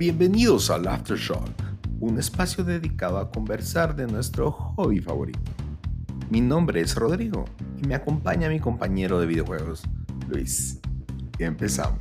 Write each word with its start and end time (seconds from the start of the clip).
Bienvenidos 0.00 0.70
al 0.70 0.88
Aftershock, 0.88 1.50
un 2.00 2.18
espacio 2.18 2.64
dedicado 2.64 3.18
a 3.18 3.30
conversar 3.30 3.94
de 3.94 4.06
nuestro 4.06 4.50
hobby 4.50 4.98
favorito. 4.98 5.52
Mi 6.30 6.40
nombre 6.40 6.80
es 6.80 6.94
Rodrigo 6.94 7.44
y 7.76 7.86
me 7.86 7.94
acompaña 7.94 8.48
mi 8.48 8.60
compañero 8.60 9.20
de 9.20 9.26
videojuegos, 9.26 9.82
Luis. 10.26 10.80
Empezamos. 11.38 12.00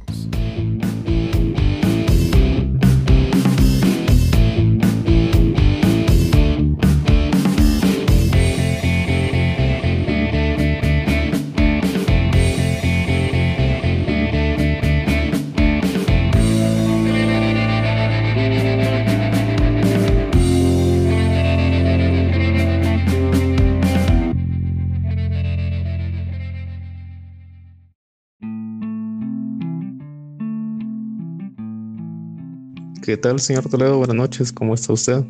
¿Qué 33.09 33.17
tal, 33.17 33.39
señor 33.39 33.67
Toledo? 33.67 33.97
Buenas 33.97 34.15
noches, 34.15 34.51
¿cómo 34.51 34.75
está 34.75 34.93
usted? 34.93 35.25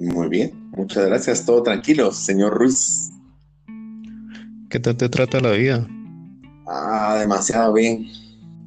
Muy 0.00 0.28
bien, 0.28 0.50
muchas 0.72 1.06
gracias, 1.06 1.46
todo 1.46 1.62
tranquilo, 1.62 2.10
señor 2.10 2.52
Ruiz. 2.52 3.12
¿Qué 4.68 4.80
tal 4.80 4.96
te 4.96 5.08
trata 5.08 5.38
la 5.38 5.52
vida? 5.52 5.86
Ah, 6.66 7.16
demasiado 7.20 7.74
bien. 7.74 8.08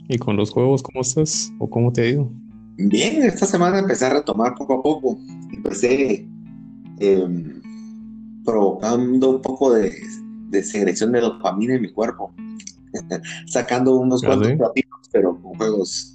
¿Y 0.08 0.18
con 0.18 0.38
los 0.38 0.52
juegos 0.52 0.82
cómo 0.82 1.02
estás? 1.02 1.52
¿O 1.60 1.70
cómo 1.70 1.92
te 1.92 2.02
ha 2.02 2.10
ido? 2.12 2.32
Bien, 2.78 3.24
esta 3.24 3.46
semana 3.46 3.80
empecé 3.80 4.06
a 4.06 4.14
retomar 4.14 4.56
poco 4.56 4.76
a 4.76 4.82
poco. 4.82 5.20
Empecé 5.52 6.26
em, 7.00 7.62
provocando 8.46 9.32
un 9.32 9.42
poco 9.42 9.74
de, 9.74 9.94
de, 10.48 10.64
secreción 10.64 11.12
de 11.12 11.20
dopamina 11.20 11.76
en 11.76 11.82
mi 11.82 11.92
cuerpo, 11.92 12.34
sacando 13.48 13.98
unos 13.98 14.24
¿Ah, 14.24 14.28
cuantos 14.28 14.54
platinos, 14.54 15.10
pero 15.12 15.42
con 15.42 15.56
juegos 15.56 16.14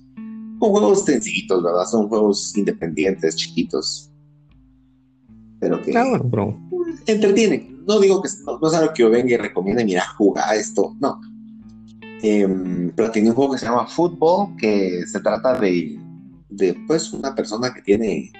son 0.58 0.70
juegos 0.70 1.04
sencillitos, 1.04 1.62
¿verdad? 1.62 1.84
Son 1.86 2.08
juegos 2.08 2.56
independientes, 2.56 3.36
chiquitos. 3.36 4.10
Pero 5.60 5.82
que 5.82 5.96
ah, 5.96 6.18
bro. 6.22 6.58
entretienen. 7.06 7.84
No 7.86 7.98
digo 7.98 8.22
que 8.22 8.28
no, 8.44 8.68
es 8.68 8.74
algo 8.74 8.92
que 8.92 9.02
yo 9.02 9.10
venga 9.10 9.32
y 9.32 9.36
recomiende, 9.36 9.84
mira, 9.84 10.06
jugar 10.16 10.56
esto. 10.56 10.94
No. 11.00 11.20
Eh, 12.22 12.92
pero 12.94 13.10
tiene 13.10 13.30
un 13.30 13.34
juego 13.34 13.52
que 13.52 13.58
se 13.58 13.66
llama 13.66 13.86
Football, 13.86 14.56
que 14.56 15.06
se 15.06 15.20
trata 15.20 15.58
de, 15.58 15.98
de 16.50 16.74
pues, 16.86 17.12
una 17.12 17.34
persona 17.34 17.72
que 17.72 17.82
tiene 17.82 18.32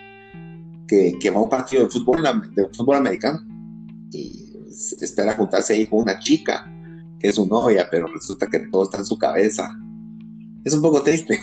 que, 0.86 1.16
que 1.20 1.30
va 1.30 1.38
a 1.38 1.42
un 1.42 1.48
partido 1.48 1.84
de 1.84 1.91
fútbol, 1.91 2.22
de 2.55 2.66
fútbol 2.75 2.97
americano 2.97 3.41
y 4.10 4.56
espera 5.00 5.34
juntarse 5.34 5.75
ahí 5.75 5.86
con 5.86 6.00
una 6.00 6.19
chica 6.19 6.66
que 7.20 7.28
es 7.28 7.34
su 7.34 7.47
novia, 7.47 7.88
pero 7.91 8.06
resulta 8.06 8.47
que 8.47 8.60
todo 8.60 8.84
está 8.84 8.98
en 8.98 9.05
su 9.05 9.19
cabeza. 9.19 9.77
Es 10.64 10.75
un 10.75 10.82
poco 10.82 11.03
triste. 11.03 11.41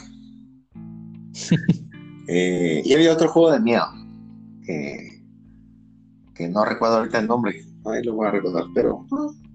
Eh, 2.28 2.81
y 2.83 2.91
había 2.94 3.14
otro 3.14 3.30
juego 3.30 3.52
de 3.52 3.59
miedo 3.59 3.86
que, 4.66 5.22
no 6.50 6.66
recuerdo 6.66 6.97
ahorita 6.97 7.19
el 7.19 7.28
nombre, 7.28 7.64
ahí 7.86 8.03
lo 8.03 8.16
voy 8.16 8.28
a 8.28 8.31
recordar, 8.31 8.64
pero 8.73 9.05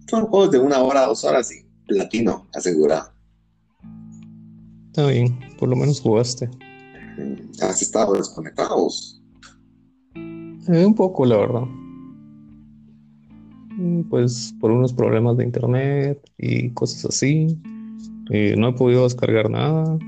son 0.08 0.26
juegos 0.26 0.52
de 0.52 0.60
una 0.60 0.78
hora, 0.78 1.06
dos 1.06 1.24
horas 1.24 1.50
y 1.52 1.66
platino 1.86 2.46
asegurado. 2.54 3.10
Está 4.86 5.06
bien, 5.08 5.38
por 5.58 5.68
lo 5.68 5.76
menos 5.76 6.00
jugaste. 6.00 6.48
Mm, 7.18 7.62
¿Has 7.62 7.82
estado 7.82 8.14
desconectados? 8.14 9.20
Eh, 10.14 10.84
un 10.86 10.94
poco, 10.94 11.26
la 11.26 11.36
verdad. 11.36 11.64
Mm, 13.76 14.02
pues 14.08 14.54
por 14.60 14.70
unos 14.70 14.92
problemas 14.92 15.36
de 15.36 15.44
internet 15.44 16.20
y 16.38 16.70
cosas 16.70 17.04
así. 17.04 17.58
Eh, 18.30 18.54
no 18.56 18.68
he 18.68 18.72
podido 18.74 19.04
descargar 19.04 19.50
nada 19.50 19.98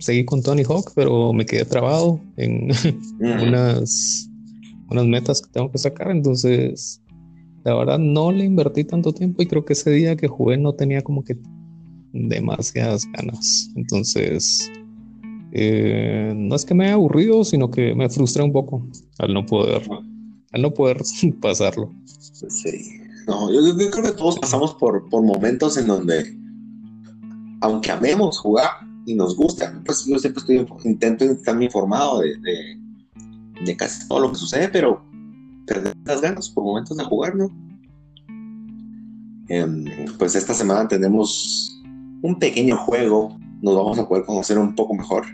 seguí 0.00 0.24
con 0.24 0.42
Tony 0.42 0.62
Hawk, 0.62 0.92
pero 0.94 1.32
me 1.32 1.46
quedé 1.46 1.64
trabado 1.64 2.20
en 2.36 2.70
unas, 3.20 4.28
unas 4.88 5.06
metas 5.06 5.42
que 5.42 5.50
tengo 5.52 5.70
que 5.70 5.78
sacar. 5.78 6.10
Entonces, 6.10 7.00
la 7.64 7.74
verdad, 7.74 7.98
no 7.98 8.32
le 8.32 8.44
invertí 8.44 8.84
tanto 8.84 9.12
tiempo 9.12 9.42
y 9.42 9.46
creo 9.46 9.64
que 9.64 9.74
ese 9.74 9.90
día 9.90 10.16
que 10.16 10.28
jugué 10.28 10.56
no 10.56 10.74
tenía 10.74 11.02
como 11.02 11.22
que 11.22 11.38
demasiadas 12.12 13.06
ganas. 13.12 13.70
Entonces, 13.76 14.70
eh, 15.52 16.32
no 16.34 16.56
es 16.56 16.64
que 16.64 16.74
me 16.74 16.84
haya 16.86 16.94
aburrido, 16.94 17.44
sino 17.44 17.70
que 17.70 17.94
me 17.94 18.08
frustré 18.08 18.42
un 18.42 18.52
poco 18.52 18.86
al 19.18 19.34
no 19.34 19.44
poder, 19.46 19.82
al 20.52 20.62
no 20.62 20.72
poder 20.72 21.02
pasarlo. 21.40 21.92
Sí. 22.48 23.00
No, 23.26 23.52
yo, 23.52 23.60
yo, 23.60 23.90
creo 23.90 24.04
que 24.04 24.12
todos 24.12 24.38
pasamos 24.38 24.74
por, 24.74 25.08
por 25.08 25.22
momentos 25.22 25.76
en 25.76 25.86
donde, 25.86 26.36
aunque 27.60 27.92
amemos 27.92 28.38
jugar, 28.38 28.70
y 29.06 29.14
nos 29.14 29.36
gusta. 29.36 29.80
Pues 29.84 30.04
yo 30.06 30.18
siempre 30.18 30.40
estoy, 30.40 30.66
intento 30.84 31.24
estar 31.24 31.60
informado 31.62 32.20
de, 32.20 32.36
de, 33.64 33.76
casi 33.76 34.06
todo 34.08 34.20
lo 34.20 34.30
que 34.30 34.36
sucede, 34.38 34.68
pero 34.68 35.04
perder 35.66 35.94
las 36.04 36.20
ganas 36.20 36.48
por 36.48 36.64
momentos 36.64 36.96
de 36.96 37.04
jugar, 37.04 37.36
¿no? 37.36 37.50
Em, 39.48 39.84
pues 40.18 40.34
esta 40.34 40.54
semana 40.54 40.86
tenemos 40.86 41.82
un 42.22 42.38
pequeño 42.38 42.76
juego, 42.76 43.36
nos 43.62 43.74
vamos 43.74 43.98
a 43.98 44.08
poder 44.08 44.24
conocer 44.24 44.58
un 44.58 44.74
poco 44.74 44.94
mejor. 44.94 45.26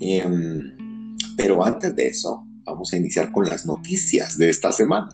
Em, 0.00 1.16
pero 1.36 1.64
antes 1.64 1.94
de 1.96 2.08
eso, 2.08 2.44
vamos 2.64 2.92
a 2.92 2.96
iniciar 2.96 3.32
con 3.32 3.46
las 3.46 3.66
noticias 3.66 4.36
de 4.36 4.50
esta 4.50 4.72
semana. 4.72 5.08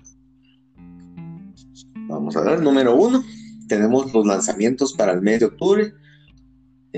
Vamos 2.08 2.36
a 2.36 2.40
ver, 2.40 2.62
número 2.62 2.96
uno, 2.96 3.22
tenemos 3.68 4.12
los 4.12 4.26
lanzamientos 4.26 4.94
para 4.94 5.12
el 5.12 5.20
mes 5.20 5.40
de 5.40 5.46
octubre 5.46 5.92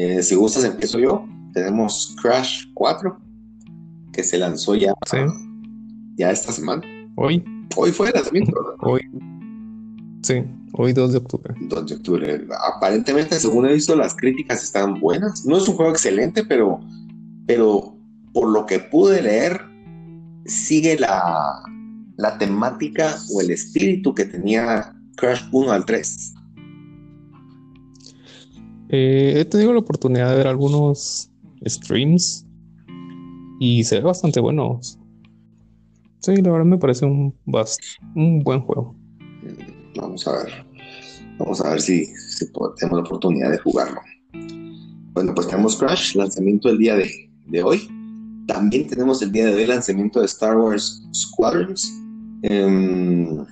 eh, 0.01 0.23
si 0.23 0.35
gustas, 0.35 0.65
empiezo 0.65 0.99
yo. 0.99 1.27
Tenemos 1.53 2.17
Crash 2.23 2.67
4, 2.73 3.21
que 4.13 4.25
se 4.25 4.39
lanzó 4.39 4.75
ya, 4.75 4.95
ya 6.17 6.31
esta 6.31 6.53
semana. 6.53 6.83
Hoy. 7.17 7.45
Hoy 7.77 7.93
fue 7.93 8.09
el 8.09 8.15
lanzamiento, 8.15 8.53
Hoy. 8.81 9.03
Sí, 10.23 10.43
hoy 10.73 10.93
2 10.95 11.13
de 11.13 11.19
octubre. 11.19 11.55
2 11.61 11.87
de 11.87 11.95
octubre. 11.97 12.47
Aparentemente, 12.75 13.39
según 13.39 13.67
he 13.67 13.75
visto, 13.75 13.95
las 13.95 14.15
críticas 14.17 14.65
están 14.65 14.99
buenas. 15.01 15.45
No 15.45 15.59
es 15.59 15.69
un 15.69 15.77
juego 15.77 15.93
excelente, 15.93 16.45
pero, 16.45 16.81
pero 17.47 17.95
por 18.33 18.49
lo 18.49 18.65
que 18.65 18.79
pude 18.79 19.21
leer, 19.21 19.61
sigue 20.47 20.99
la, 20.99 21.63
la 22.17 22.39
temática 22.39 23.17
o 23.35 23.43
el 23.43 23.51
espíritu 23.51 24.15
que 24.15 24.25
tenía 24.25 24.95
Crash 25.17 25.43
1 25.53 25.73
al 25.73 25.85
3. 25.85 26.35
Eh, 28.93 29.35
he 29.37 29.45
tenido 29.45 29.73
la 29.73 29.79
oportunidad 29.79 30.31
de 30.31 30.37
ver 30.37 30.49
algunos 30.49 31.31
streams 31.65 32.45
y 33.61 33.85
se 33.85 33.97
ve 33.97 34.03
bastante 34.03 34.41
bueno. 34.41 34.81
Sí, 36.21 36.37
la 36.37 36.51
verdad 36.51 36.67
me 36.67 36.79
parece 36.79 37.07
un, 37.07 37.35
un 38.17 38.43
buen 38.43 38.61
juego. 38.61 38.97
Vamos 39.97 40.27
a 40.27 40.33
ver. 40.33 40.67
Vamos 41.39 41.61
a 41.61 41.71
ver 41.71 41.81
si, 41.81 42.07
tenemos 42.77 42.99
la 42.99 43.05
oportunidad 43.05 43.51
de 43.51 43.59
jugarlo. 43.59 44.01
Bueno, 45.13 45.35
pues 45.35 45.47
tenemos 45.47 45.77
Crash, 45.77 46.17
lanzamiento 46.17 46.69
el 46.69 46.79
día 46.79 46.97
de, 46.97 47.63
hoy. 47.63 47.89
También 48.47 48.89
tenemos 48.89 49.23
el 49.23 49.31
día 49.31 49.47
de 49.47 49.55
hoy 49.55 49.67
lanzamiento 49.67 50.21
de 50.21 50.27
Star 50.27 50.57
Wars 50.57 51.03
Squadrons. 51.15 51.91
Em, 52.43 53.45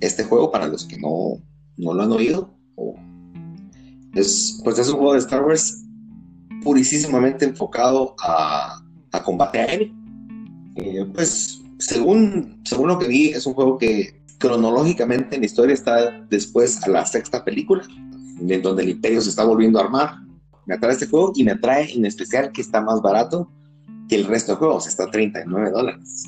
este 0.00 0.24
juego, 0.24 0.50
para 0.50 0.66
los 0.66 0.84
que 0.84 0.98
no, 0.98 1.40
no 1.76 1.94
lo 1.94 2.02
han 2.02 2.12
oído 2.12 2.54
o 2.74 2.96
es, 4.14 4.60
pues 4.64 4.78
es 4.78 4.88
un 4.88 4.96
juego 4.96 5.12
de 5.14 5.20
Star 5.20 5.44
Wars 5.44 5.84
purísimamente 6.62 7.44
enfocado 7.44 8.14
a, 8.20 8.82
combate 9.24 9.60
aéreo. 9.60 9.92
Eh, 10.76 11.04
pues 11.14 11.62
según, 11.78 12.60
según 12.64 12.88
lo 12.88 12.98
que 12.98 13.08
vi, 13.08 13.28
es 13.28 13.46
un 13.46 13.54
juego 13.54 13.78
que 13.78 14.20
cronológicamente 14.38 15.36
en 15.36 15.42
la 15.42 15.46
historia 15.46 15.74
está 15.74 16.24
después 16.30 16.82
a 16.82 16.88
la 16.88 17.04
sexta 17.04 17.44
película, 17.44 17.84
en 18.40 18.62
donde 18.62 18.82
el 18.82 18.90
imperio 18.90 19.20
se 19.20 19.30
está 19.30 19.44
volviendo 19.44 19.78
a 19.78 19.84
armar. 19.84 20.16
Me 20.66 20.74
atrae 20.74 20.92
este 20.92 21.06
juego 21.06 21.32
y 21.34 21.44
me 21.44 21.52
atrae 21.52 21.92
en 21.92 22.06
especial 22.06 22.52
que 22.52 22.62
está 22.62 22.80
más 22.80 23.02
barato 23.02 23.50
que 24.08 24.16
el 24.16 24.26
resto 24.26 24.52
de 24.52 24.58
juegos, 24.58 24.86
está 24.86 25.04
a 25.04 25.10
39 25.10 25.70
dólares. 25.70 26.24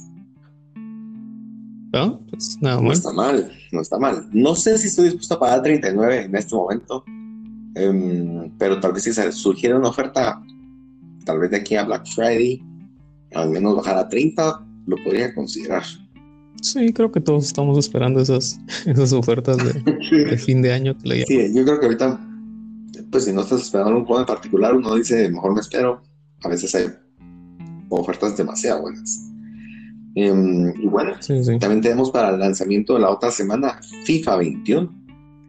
No, 1.93 2.20
pues 2.31 2.56
nada 2.62 2.81
no 2.81 2.93
está 2.93 3.12
mal, 3.12 3.52
no 3.70 3.81
está 3.82 3.99
mal. 3.99 4.26
No 4.32 4.55
sé 4.55 4.78
si 4.78 4.88
estoy 4.88 5.06
dispuesto 5.06 5.35
a 5.35 5.40
pagar 5.40 5.62
39 5.62 6.23
en 6.25 6.37
este 6.37 6.55
momento, 6.55 7.05
Em, 7.75 8.51
pero 8.59 8.81
tal 8.81 8.93
vez 8.93 9.05
si 9.05 9.13
surgiera 9.33 9.79
una 9.79 9.89
oferta, 9.89 10.43
tal 11.25 11.39
vez 11.39 11.51
de 11.51 11.59
aquí 11.59 11.77
a 11.77 11.85
Black 11.85 12.07
Friday, 12.07 12.63
al 13.35 13.51
menos 13.51 13.77
bajar 13.77 13.99
a 13.99 14.09
30, 14.09 14.67
lo 14.87 14.97
podría 15.03 15.35
considerar. 15.35 15.83
Sí, 16.61 16.93
creo 16.93 17.11
que 17.11 17.21
todos 17.21 17.45
estamos 17.45 17.79
esperando 17.79 18.21
esas, 18.21 18.61
esas 18.87 19.13
ofertas 19.13 19.57
de, 20.11 20.39
fin 20.39 20.63
de 20.63 20.73
año 20.73 20.97
que 20.99 21.25
Sí, 21.27 21.53
yo 21.55 21.65
creo 21.65 21.81
que 21.81 21.87
ahorita, 21.87 22.21
pues 23.11 23.25
si 23.25 23.33
no 23.33 23.43
estás 23.43 23.63
esperando 23.63 23.99
un 23.99 24.05
juego 24.05 24.21
en 24.21 24.27
particular, 24.27 24.75
uno 24.75 24.95
dice, 24.95 25.29
mejor 25.29 25.55
me 25.55 25.61
espero. 25.61 26.03
A 26.45 26.49
veces 26.49 26.75
hay 26.75 26.87
ofertas 27.89 28.37
demasiado 28.37 28.83
buenas. 28.83 29.29
Em, 30.15 30.69
y 30.81 30.87
bueno, 30.89 31.13
también 31.59 31.81
tenemos 31.81 32.11
para 32.11 32.31
el 32.31 32.41
lanzamiento 32.41 32.95
de 32.95 33.01
la 33.01 33.11
otra 33.11 33.31
semana 33.31 33.81
FIFA 34.05 34.37
21. 34.37 35.01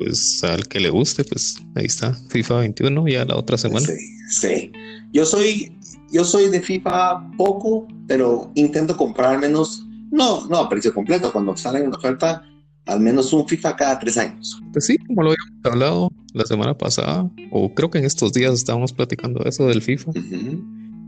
Pues 0.03 0.43
al 0.43 0.67
que 0.67 0.81
le 0.81 0.89
guste, 0.89 1.23
pues 1.23 1.55
ahí 1.75 1.85
está, 1.85 2.13
FIFA 2.29 2.59
21 2.59 3.07
ya 3.07 3.23
la 3.23 3.37
otra 3.37 3.57
semana. 3.57 3.85
Sí, 3.85 3.93
sí. 4.29 4.71
Yo 5.13 5.25
soy, 5.25 5.77
yo 6.11 6.25
soy 6.25 6.49
de 6.49 6.61
FIFA 6.61 7.31
poco, 7.37 7.87
pero 8.05 8.51
intento 8.55 8.97
comprar 8.97 9.35
al 9.35 9.39
menos, 9.39 9.85
no, 10.11 10.45
no 10.47 10.57
a 10.57 10.67
precio 10.67 10.93
completo, 10.93 11.31
cuando 11.31 11.55
sale 11.55 11.79
en 11.79 11.93
oferta, 11.93 12.43
al 12.85 12.99
menos 12.99 13.31
un 13.31 13.47
FIFA 13.47 13.77
cada 13.77 13.99
tres 13.99 14.17
años. 14.17 14.61
Pues 14.73 14.87
sí, 14.87 14.97
como 15.07 15.23
lo 15.23 15.31
habíamos 15.31 15.65
hablado 15.65 16.11
la 16.33 16.45
semana 16.45 16.77
pasada, 16.77 17.31
o 17.51 17.73
creo 17.73 17.89
que 17.89 17.99
en 17.99 18.05
estos 18.05 18.33
días 18.33 18.53
estábamos 18.53 18.91
platicando 18.91 19.45
eso 19.45 19.67
del 19.67 19.81
FIFA, 19.81 20.11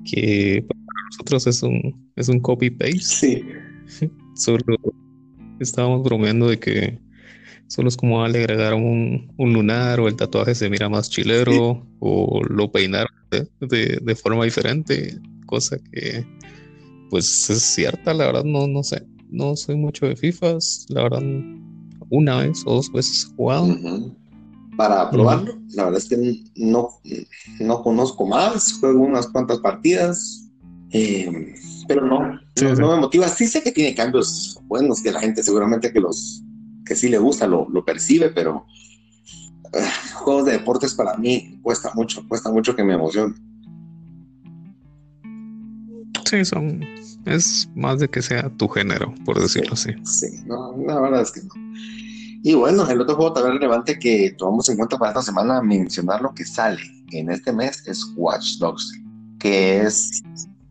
que 0.05 0.65
para 0.67 1.01
nosotros 1.11 1.47
es 1.47 1.63
un, 1.63 2.11
es 2.15 2.29
un 2.29 2.39
copy-paste. 2.39 2.99
Sí. 2.99 4.09
Solo 4.35 4.63
estábamos 5.59 6.03
bromeando 6.03 6.47
de 6.47 6.59
que 6.59 7.04
solo 7.67 7.89
es 7.89 7.97
como 7.97 8.25
le 8.27 8.39
agregaron 8.39 8.83
un, 8.83 9.33
un, 9.37 9.53
lunar 9.53 9.99
o 9.99 10.07
el 10.07 10.15
tatuaje 10.15 10.55
se 10.55 10.69
mira 10.69 10.89
más 10.89 11.09
chilero 11.09 11.85
o 11.99 12.41
lo 12.47 12.71
peinaron 12.71 13.11
de, 13.31 13.99
de, 14.01 14.15
forma 14.15 14.45
diferente, 14.45 15.19
cosa 15.45 15.77
que 15.91 16.25
pues 17.09 17.49
es 17.49 17.61
cierta, 17.61 18.13
la 18.13 18.27
verdad 18.27 18.43
no, 18.43 18.67
no 18.67 18.83
sé, 18.83 19.05
no 19.29 19.55
soy 19.55 19.75
mucho 19.75 20.05
de 20.05 20.15
FIFAs, 20.15 20.85
la 20.89 21.03
verdad 21.03 21.23
una 22.09 22.37
vez 22.37 22.63
o 22.65 22.75
dos 22.75 22.91
veces 22.91 23.27
he 23.29 23.35
jugado. 23.35 23.67
Para 24.77 25.09
probarlo, 25.09 25.57
la 25.73 25.85
verdad 25.85 26.01
es 26.01 26.09
que 26.09 26.43
no, 26.55 26.89
no 27.59 27.81
conozco 27.81 28.25
más, 28.27 28.73
juego 28.73 29.01
unas 29.01 29.27
cuantas 29.27 29.59
partidas, 29.59 30.49
eh, 30.91 31.55
pero 31.87 32.05
no, 32.05 32.19
no, 32.61 32.95
me 32.95 33.01
motiva. 33.01 33.29
Sí 33.29 33.47
sé 33.47 33.63
que 33.63 33.71
tiene 33.71 33.95
cambios 33.95 34.59
buenos, 34.63 35.01
que 35.01 35.11
la 35.11 35.21
gente 35.21 35.43
seguramente 35.43 35.93
que 35.93 36.01
los 36.01 36.43
que 36.85 36.95
sí 36.95 37.09
le 37.09 37.17
gusta 37.17 37.47
lo, 37.47 37.67
lo 37.69 37.83
percibe, 37.83 38.29
pero 38.29 38.65
uh, 39.73 40.13
juegos 40.13 40.45
de 40.45 40.53
deportes 40.53 40.93
para 40.93 41.17
mí 41.17 41.59
cuesta 41.61 41.91
mucho, 41.95 42.27
cuesta 42.27 42.51
mucho 42.51 42.75
que 42.75 42.83
me 42.83 42.93
emocione. 42.93 43.33
Sí, 46.25 46.43
son 46.45 46.83
es 47.25 47.69
más 47.75 47.99
de 47.99 48.07
que 48.07 48.21
sea 48.21 48.49
tu 48.49 48.67
género, 48.67 49.13
por 49.25 49.39
decirlo 49.39 49.73
así. 49.73 49.91
Sí, 50.03 50.27
no, 50.45 50.75
la 50.85 50.99
verdad 50.99 51.21
es 51.21 51.31
que 51.31 51.41
no. 51.41 51.53
Y 52.43 52.53
bueno, 52.53 52.87
el 52.87 53.01
otro 53.01 53.15
juego 53.15 53.33
también 53.33 53.55
relevante 53.55 53.97
que 53.97 54.35
tomamos 54.37 54.69
en 54.69 54.77
cuenta 54.77 54.99
para 54.99 55.11
esta 55.11 55.23
semana 55.23 55.61
mencionar 55.63 56.21
lo 56.21 56.31
que 56.33 56.45
sale 56.45 56.81
en 57.11 57.31
este 57.31 57.51
mes 57.51 57.83
es 57.87 58.05
Watch 58.15 58.57
Dogs, 58.59 58.93
que 59.39 59.81
es 59.81 60.21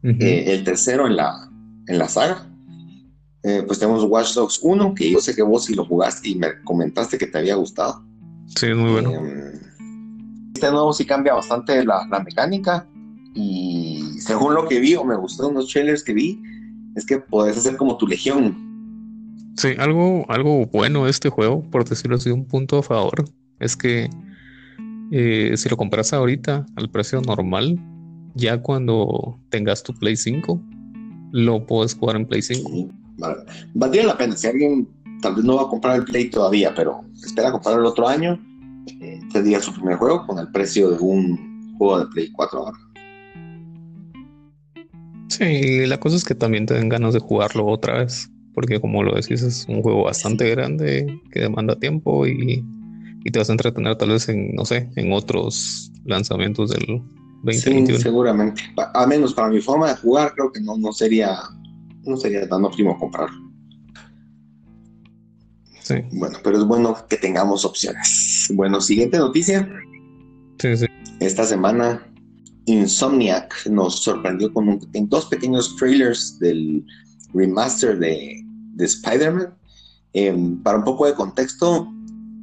eh, 0.05 0.45
el 0.47 0.63
tercero 0.63 1.09
en 1.09 1.17
la, 1.17 1.51
en 1.89 1.99
la 1.99 2.09
saga. 2.09 2.49
Eh, 3.45 3.63
pues 3.67 3.79
tenemos 3.79 4.05
Watch 4.05 4.35
Dogs 4.35 4.59
1, 4.63 4.95
que 4.95 5.11
yo 5.11 5.21
sé 5.21 5.35
que 5.35 5.43
vos 5.43 5.67
sí 5.67 5.75
lo 5.75 5.85
jugaste 5.85 6.31
y 6.31 6.35
me 6.37 6.63
comentaste 6.65 7.19
que 7.19 7.27
te 7.27 7.39
había 7.39 7.57
gustado. 7.57 8.03
Sí, 8.57 8.69
muy 8.75 8.93
bueno. 8.93 9.11
Eh, 9.13 9.61
este 10.55 10.71
nuevo 10.71 10.93
sí 10.93 11.05
cambia 11.05 11.35
bastante 11.35 11.85
la, 11.85 12.07
la 12.11 12.21
mecánica 12.21 12.87
y 13.35 14.03
según 14.19 14.55
lo 14.55 14.67
que 14.67 14.81
vi 14.81 14.95
o 14.95 15.05
me 15.05 15.17
gustó 15.17 15.49
unos 15.49 15.69
trailers 15.69 16.03
que 16.03 16.15
vi, 16.15 16.41
es 16.97 17.05
que 17.05 17.19
puedes 17.19 17.57
hacer 17.59 17.77
como 17.77 17.97
tu 17.99 18.07
legión. 18.07 18.57
Sí, 19.57 19.75
algo, 19.79 20.25
algo 20.29 20.67
bueno 20.67 21.05
de 21.05 21.11
este 21.11 21.29
juego, 21.29 21.63
por 21.71 21.87
decirlo 21.87 22.17
así, 22.17 22.31
un 22.31 22.47
punto 22.47 22.79
a 22.79 22.83
favor, 22.83 23.25
es 23.61 23.77
que 23.77 24.09
eh, 25.13 25.53
si 25.57 25.69
lo 25.69 25.77
compras 25.77 26.13
ahorita 26.13 26.67
al 26.77 26.91
precio 26.91 27.21
normal, 27.21 27.79
ya 28.35 28.61
cuando 28.63 29.39
tengas 29.51 29.83
tu 29.83 29.93
Play 29.93 30.17
5, 30.17 30.61
lo 31.33 31.67
puedes 31.67 31.95
jugar 31.95 32.17
en 32.17 32.27
Play 32.27 32.43
5. 32.43 32.89
Valdría 33.75 34.07
la 34.07 34.19
pena, 34.19 34.37
si 34.37 34.47
alguien 34.47 34.89
tal 35.23 35.37
vez 35.37 35.45
no 35.45 35.57
va 35.57 35.63
a 35.63 35.69
comprar 35.69 35.97
el 35.97 36.05
Play 36.05 36.31
todavía, 36.31 36.75
pero 36.75 37.03
espera 37.25 37.53
comprar 37.53 37.79
el 37.79 37.87
otro 37.87 38.07
año, 38.07 38.39
eh, 39.01 39.21
tendría 39.33 39.61
su 39.61 39.73
primer 39.73 39.97
juego 39.97 40.27
con 40.27 40.39
el 40.39 40.51
precio 40.51 40.91
de 40.91 40.99
un 40.99 41.75
juego 41.79 42.01
de 42.01 42.07
Play 42.07 42.33
4 42.33 42.59
ahora. 42.59 42.79
Sí, 45.29 45.87
la 45.87 45.99
cosa 45.99 46.17
es 46.17 46.25
que 46.25 46.35
también 46.35 46.67
te 46.67 46.75
den 46.75 46.89
ganas 46.89 47.15
de 47.15 47.21
jugarlo 47.21 47.67
otra 47.67 47.99
vez, 47.99 48.31
porque 48.53 48.81
como 48.81 49.03
lo 49.03 49.15
decís, 49.15 49.43
es 49.43 49.67
un 49.69 49.83
juego 49.83 50.05
bastante 50.05 50.49
grande 50.51 51.21
que 51.33 51.41
demanda 51.41 51.77
tiempo 51.77 52.27
y, 52.27 52.65
te 53.33 53.39
vas 53.39 53.49
a 53.49 53.53
entretener 53.53 53.97
tal 53.97 54.11
vez 54.11 54.29
en, 54.29 54.55
no 54.55 54.67
sé, 54.67 54.91
en 54.97 55.11
otros 55.11 55.91
lanzamientos 56.05 56.71
del 56.71 57.03
2021. 57.43 57.97
Sí, 57.97 58.03
seguramente. 58.03 58.63
A 58.77 59.07
menos 59.07 59.33
para 59.33 59.49
mi 59.49 59.63
forma 59.63 59.89
de 59.89 59.97
jugar, 59.97 60.35
creo 60.35 60.53
que 60.53 60.61
no, 60.61 60.77
no 60.77 60.93
sería 60.93 61.39
no 62.05 62.17
sería 62.17 62.49
tan 62.49 62.65
óptimo 62.65 62.99
comprarlo. 62.99 63.39
Sí. 65.83 65.97
Bueno, 66.13 66.39
pero 66.43 66.59
es 66.59 66.65
bueno 66.65 66.97
que 67.09 67.17
tengamos 67.17 67.65
opciones. 67.65 68.51
Bueno, 68.55 68.81
siguiente 68.81 69.19
noticia. 69.19 69.69
Sí, 70.59 70.77
sí. 70.77 70.87
Esta 71.21 71.45
semana 71.45 72.07
Insomniac 72.67 73.67
nos 73.67 74.03
sorprendió 74.03 74.53
con 74.53 74.81
dos 75.09 75.27
pequeños 75.27 75.77
trailers 75.77 76.39
del 76.39 76.85
remaster 77.35 77.99
de, 77.99 78.43
Spider-Man. 78.79 79.55
Em, 80.15 80.63
para 80.63 80.79
un 80.79 80.85
poco 80.85 81.07
de 81.07 81.15
contexto, 81.15 81.93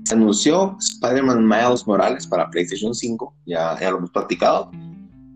se 0.03 0.13
anunció 0.13 0.77
Spider-Man 0.79 1.47
Miles 1.47 1.87
Morales 1.87 2.27
para 2.27 2.49
PlayStation 2.49 2.93
5, 2.93 3.33
ya, 3.45 3.79
ya 3.79 3.91
lo 3.91 3.97
hemos 3.97 4.11
platicado, 4.11 4.69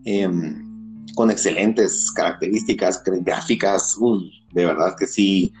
em, 0.04 0.65
con 1.14 1.30
excelentes 1.30 2.10
características 2.12 3.02
gráficas, 3.04 3.96
de 4.52 4.66
verdad 4.66 4.94
que 4.98 5.06
sí, 5.06 5.52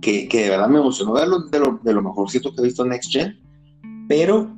que, 0.00 0.28
de 0.30 0.50
verdad 0.50 0.68
me 0.68 0.78
emocionó 0.78 1.14
de 1.14 1.26
lo, 1.26 1.40
de 1.82 1.92
lo 1.92 2.02
mejorcito 2.02 2.54
que 2.54 2.60
he 2.60 2.64
visto 2.64 2.84
en 2.84 2.90
Next 2.90 3.10
Gen, 3.10 3.36
pero 4.08 4.54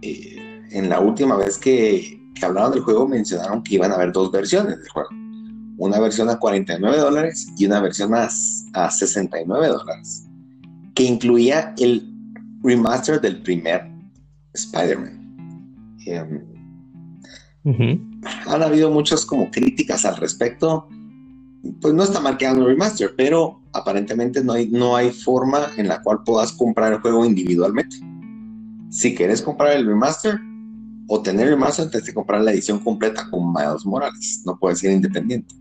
eh, 0.00 0.62
en 0.70 0.88
la 0.88 1.00
última 1.00 1.36
vez 1.36 1.58
que, 1.58 2.20
hablaron 2.42 2.72
del 2.72 2.82
juego 2.82 3.06
mencionaron 3.06 3.62
que 3.62 3.76
iban 3.76 3.92
a 3.92 3.94
haber 3.94 4.10
dos 4.10 4.32
versiones 4.32 4.78
del 4.78 4.88
juego. 4.88 5.08
Una 5.78 6.00
versión 6.00 6.28
a 6.28 6.40
49 6.40 6.98
dólares 6.98 7.46
y 7.56 7.66
una 7.66 7.80
versión 7.80 8.12
a, 8.14 8.28
a 8.72 8.90
69 8.90 9.68
dólares, 9.68 10.26
que 10.94 11.04
incluía 11.04 11.72
el 11.78 12.04
remaster 12.62 13.20
del 13.20 13.42
primer 13.42 13.88
Spider-Man. 14.54 15.22
Em, 16.04 18.11
han 18.22 18.62
habido 18.62 18.90
muchas 18.90 19.24
como 19.26 19.50
críticas 19.50 20.04
al 20.04 20.16
respecto. 20.16 20.88
Pues 21.80 21.94
no 21.94 22.02
está 22.02 22.20
marcando 22.20 22.62
el 22.62 22.68
remaster, 22.68 23.14
pero 23.16 23.60
aparentemente 23.72 24.42
no 24.42 24.52
hay, 24.52 24.68
no 24.68 24.96
hay 24.96 25.10
forma 25.10 25.68
en 25.76 25.88
la 25.88 26.02
cual 26.02 26.22
puedas 26.24 26.52
comprar 26.52 26.92
el 26.92 27.00
juego 27.00 27.24
individualmente. 27.24 27.96
Si 28.90 29.14
quieres 29.14 29.40
comprar 29.40 29.76
el 29.76 29.86
remaster, 29.86 30.38
o 31.14 31.20
tener 31.20 31.54
más 31.56 31.78
antes 31.78 32.04
de 32.04 32.14
comprar 32.14 32.42
la 32.42 32.52
edición 32.52 32.78
completa 32.78 33.28
con 33.30 33.52
Miles 33.52 33.84
Morales. 33.84 34.42
No 34.46 34.58
puede 34.58 34.76
ser 34.76 34.92
independiente. 34.92 35.54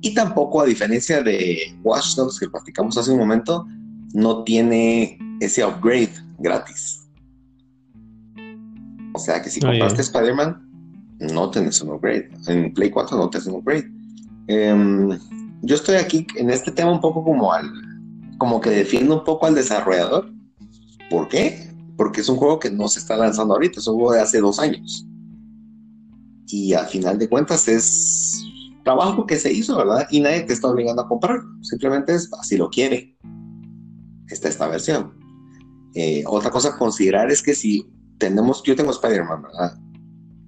Y 0.00 0.14
tampoco, 0.14 0.60
a 0.60 0.66
diferencia 0.66 1.22
de 1.22 1.76
Watch 1.82 2.16
Dogs 2.16 2.40
que 2.40 2.48
platicamos 2.48 2.96
hace 2.96 3.12
un 3.12 3.18
momento, 3.18 3.66
no 4.14 4.42
tiene 4.42 5.18
ese 5.40 5.64
upgrade 5.64 6.12
gratis. 6.38 7.08
O 9.12 9.18
sea 9.18 9.42
que 9.42 9.50
si 9.50 9.60
compraste 9.60 10.02
Spider-Man, 10.02 10.69
no 11.20 11.50
tenés 11.50 11.80
un 11.80 11.90
upgrade. 11.90 12.30
En 12.46 12.72
Play 12.74 12.90
4 12.90 13.16
no 13.16 13.30
tenés 13.30 13.46
un 13.46 13.54
upgrade. 13.56 13.90
Em, 14.48 15.18
yo 15.62 15.74
estoy 15.74 15.96
aquí 15.96 16.26
en 16.36 16.50
este 16.50 16.72
tema 16.72 16.90
un 16.90 17.00
poco 17.00 17.22
como 17.22 17.52
al, 17.52 17.70
como 18.38 18.60
que 18.60 18.70
defiendo 18.70 19.18
un 19.18 19.24
poco 19.24 19.46
al 19.46 19.54
desarrollador. 19.54 20.32
¿Por 21.10 21.28
qué? 21.28 21.70
porque 22.00 22.22
es 22.22 22.30
un 22.30 22.36
juego 22.36 22.58
que 22.58 22.70
no 22.70 22.88
se 22.88 22.98
está 22.98 23.14
lanzando 23.14 23.52
ahorita, 23.52 23.78
es 23.78 23.86
un 23.86 23.96
juego 23.96 24.12
de 24.12 24.22
hace 24.22 24.40
dos 24.40 24.58
años. 24.58 25.06
Y 26.46 26.72
al 26.72 26.86
final 26.86 27.18
de 27.18 27.28
cuentas 27.28 27.68
es 27.68 28.42
trabajo 28.82 29.26
que 29.26 29.36
se 29.36 29.52
hizo, 29.52 29.76
¿verdad? 29.76 30.08
Y 30.10 30.20
nadie 30.20 30.40
te 30.44 30.54
está 30.54 30.68
obligando 30.68 31.02
a 31.02 31.08
comprarlo, 31.08 31.44
simplemente 31.60 32.14
es 32.14 32.30
así 32.40 32.56
lo 32.56 32.70
quiere. 32.70 33.18
Esta 34.28 34.48
esta 34.48 34.66
versión. 34.66 35.12
Eh, 35.94 36.24
otra 36.26 36.50
cosa 36.50 36.70
a 36.70 36.78
considerar 36.78 37.30
es 37.30 37.42
que 37.42 37.54
si 37.54 37.86
tenemos, 38.16 38.62
yo 38.62 38.74
tengo 38.74 38.92
Spider-Man, 38.92 39.42
¿verdad? 39.42 39.78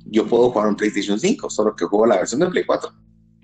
Yo 0.07 0.27
puedo 0.27 0.51
jugar 0.51 0.69
en 0.69 0.77
PlayStation 0.77 1.19
5, 1.19 1.51
solo 1.51 1.75
que 1.77 1.85
juego 1.85 2.07
la 2.07 2.17
versión 2.17 2.41
de 2.41 2.49
Play 2.49 2.65
4. 2.65 2.91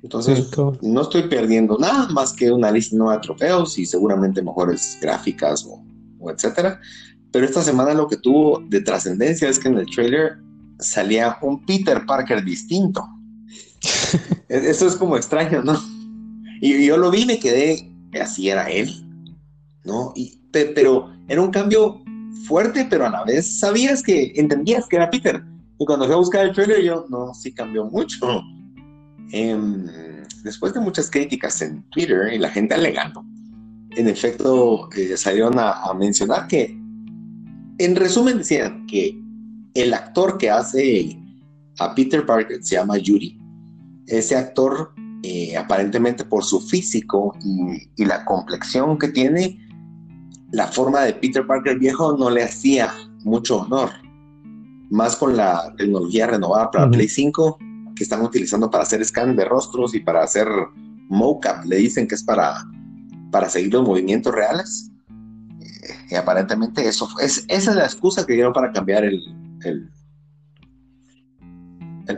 Entonces, 0.03 0.49
no 0.81 1.03
estoy 1.03 1.23
perdiendo 1.23 1.77
nada 1.77 2.09
más 2.11 2.33
que 2.33 2.53
una 2.53 2.71
lista 2.71 2.97
nueva 2.97 3.15
de 3.15 3.21
trofeos 3.21 3.79
y 3.79 3.87
seguramente 3.87 4.43
mejores 4.43 4.97
gráficas 5.01 5.65
o, 5.65 5.85
o 6.21 6.31
etcétera. 6.31 6.81
Pero 7.33 7.45
esta 7.45 7.63
semana 7.63 7.95
lo 7.95 8.07
que 8.07 8.17
tuvo 8.17 8.61
de 8.69 8.81
trascendencia 8.81 9.49
es 9.49 9.59
que 9.59 9.69
en 9.69 9.79
el 9.79 9.87
trailer 9.87 10.39
salía 10.79 11.37
un 11.43 11.65
Peter 11.67 12.07
Parker 12.07 12.45
distinto. 12.45 13.05
Eso 14.49 14.87
es 14.87 14.97
como 14.97 15.17
extraño, 15.17 15.63
¿no? 15.63 15.79
Y 16.61 16.87
yo 16.87 16.97
lo 16.97 17.11
vi 17.11 17.23
y 17.23 17.27
me 17.27 17.39
quedé, 17.39 17.93
así 18.21 18.49
era 18.49 18.71
él, 18.71 18.93
¿no? 19.85 20.13
Y, 20.17 20.41
pero 20.53 21.13
era 21.29 21.41
un 21.41 21.51
cambio 21.51 22.03
fuerte, 22.47 22.87
pero 22.89 23.07
a 23.07 23.11
la 23.11 23.25
vez 23.25 23.59
sabías 23.59 24.03
que, 24.03 24.33
entendías 24.37 24.87
que 24.89 24.97
era 24.97 25.11
Peter. 25.11 25.43
Y 25.79 25.85
cuando 25.85 26.07
fui 26.07 26.15
a 26.15 26.19
buscar 26.19 26.47
el 26.47 26.53
trailer, 26.53 26.83
yo, 26.83 27.07
no, 27.09 27.33
sí 27.35 27.53
cambió 27.53 27.85
mucho. 27.85 28.43
Em, 29.31 29.87
después 30.43 30.75
de 30.75 30.81
muchas 30.81 31.11
críticas 31.11 31.61
en 31.63 31.83
Twitter 31.91 32.33
y 32.33 32.39
la 32.39 32.51
gente 32.51 32.75
alegando, 32.75 33.25
en 33.91 34.09
efecto 34.09 34.89
eh, 34.97 35.17
salieron 35.17 35.59
a, 35.59 35.93
mencionar 35.95 36.49
que, 36.49 36.77
en 37.79 37.97
resumen, 37.97 38.39
decían 38.39 38.87
que 38.87 39.21
el 39.75 39.95
actor 39.95 40.39
que 40.39 40.51
hace 40.51 41.17
a 41.79 41.95
Peter 41.95 42.27
Parker 42.27 42.63
se 42.63 42.77
llama 42.77 42.99
Yuri. 42.99 43.39
Ese 44.07 44.37
actor, 44.37 44.93
eh, 45.23 45.57
aparentemente 45.57 46.25
por 46.25 46.45
su 46.45 46.61
físico 46.61 47.37
y, 47.45 48.05
la 48.05 48.25
complexión 48.25 48.99
que 48.99 49.09
tiene, 49.09 49.59
la 50.51 50.67
forma 50.67 51.03
de 51.03 51.13
Peter 51.13 51.47
Parker 51.47 51.79
viejo 51.79 52.17
no 52.17 52.31
le 52.31 52.43
hacía 52.43 52.93
mucho 53.25 53.59
honor. 53.59 53.91
Más 54.91 55.17
con 55.17 55.37
la 55.37 55.75
tecnología 55.77 56.27
renovada 56.27 56.71
para 56.71 56.91
Play 56.91 57.09
5 57.09 57.59
que 57.95 58.05
están 58.05 58.23
utilizando 58.23 58.71
para 58.71 58.85
hacer 58.85 59.05
scan 59.05 59.37
de 59.37 59.45
rostros 59.45 59.95
y 59.95 60.01
para 60.01 60.23
hacer 60.23 60.49
mocap, 61.09 61.65
le 61.65 61.77
dicen 61.77 62.07
que 62.07 62.15
es 62.15 62.23
para, 62.23 62.65
para 63.31 63.49
seguir 63.49 63.73
los 63.73 63.87
movimientos 63.87 64.33
reales. 64.33 64.91
Eh, 65.61 66.13
y 66.13 66.15
aparentemente 66.15 66.87
eso 66.87 67.09
es, 67.21 67.45
esa 67.49 67.71
es 67.71 67.77
la 67.77 67.85
excusa 67.85 68.25
que 68.25 68.35
dieron 68.35 68.53
para 68.53 68.73
cambiar 68.73 69.05
el, 69.05 69.21
el, 69.65 69.91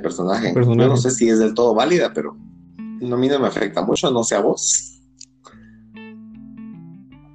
personaje. 0.03 0.53
Yo 0.55 0.75
no 0.75 0.97
sé 0.97 1.11
si 1.11 1.29
es 1.29 1.41
del 1.41 1.55
todo 1.55 1.75
válida, 1.75 2.13
pero 2.15 2.37
no, 3.01 3.17
a 3.17 3.19
mí 3.19 3.29
no 3.29 3.41
me 3.41 3.49
afecta 3.49 3.83
mucho, 3.83 4.11
no 4.11 4.23
sé 4.23 4.37
a 4.37 4.41
vos. 4.41 5.01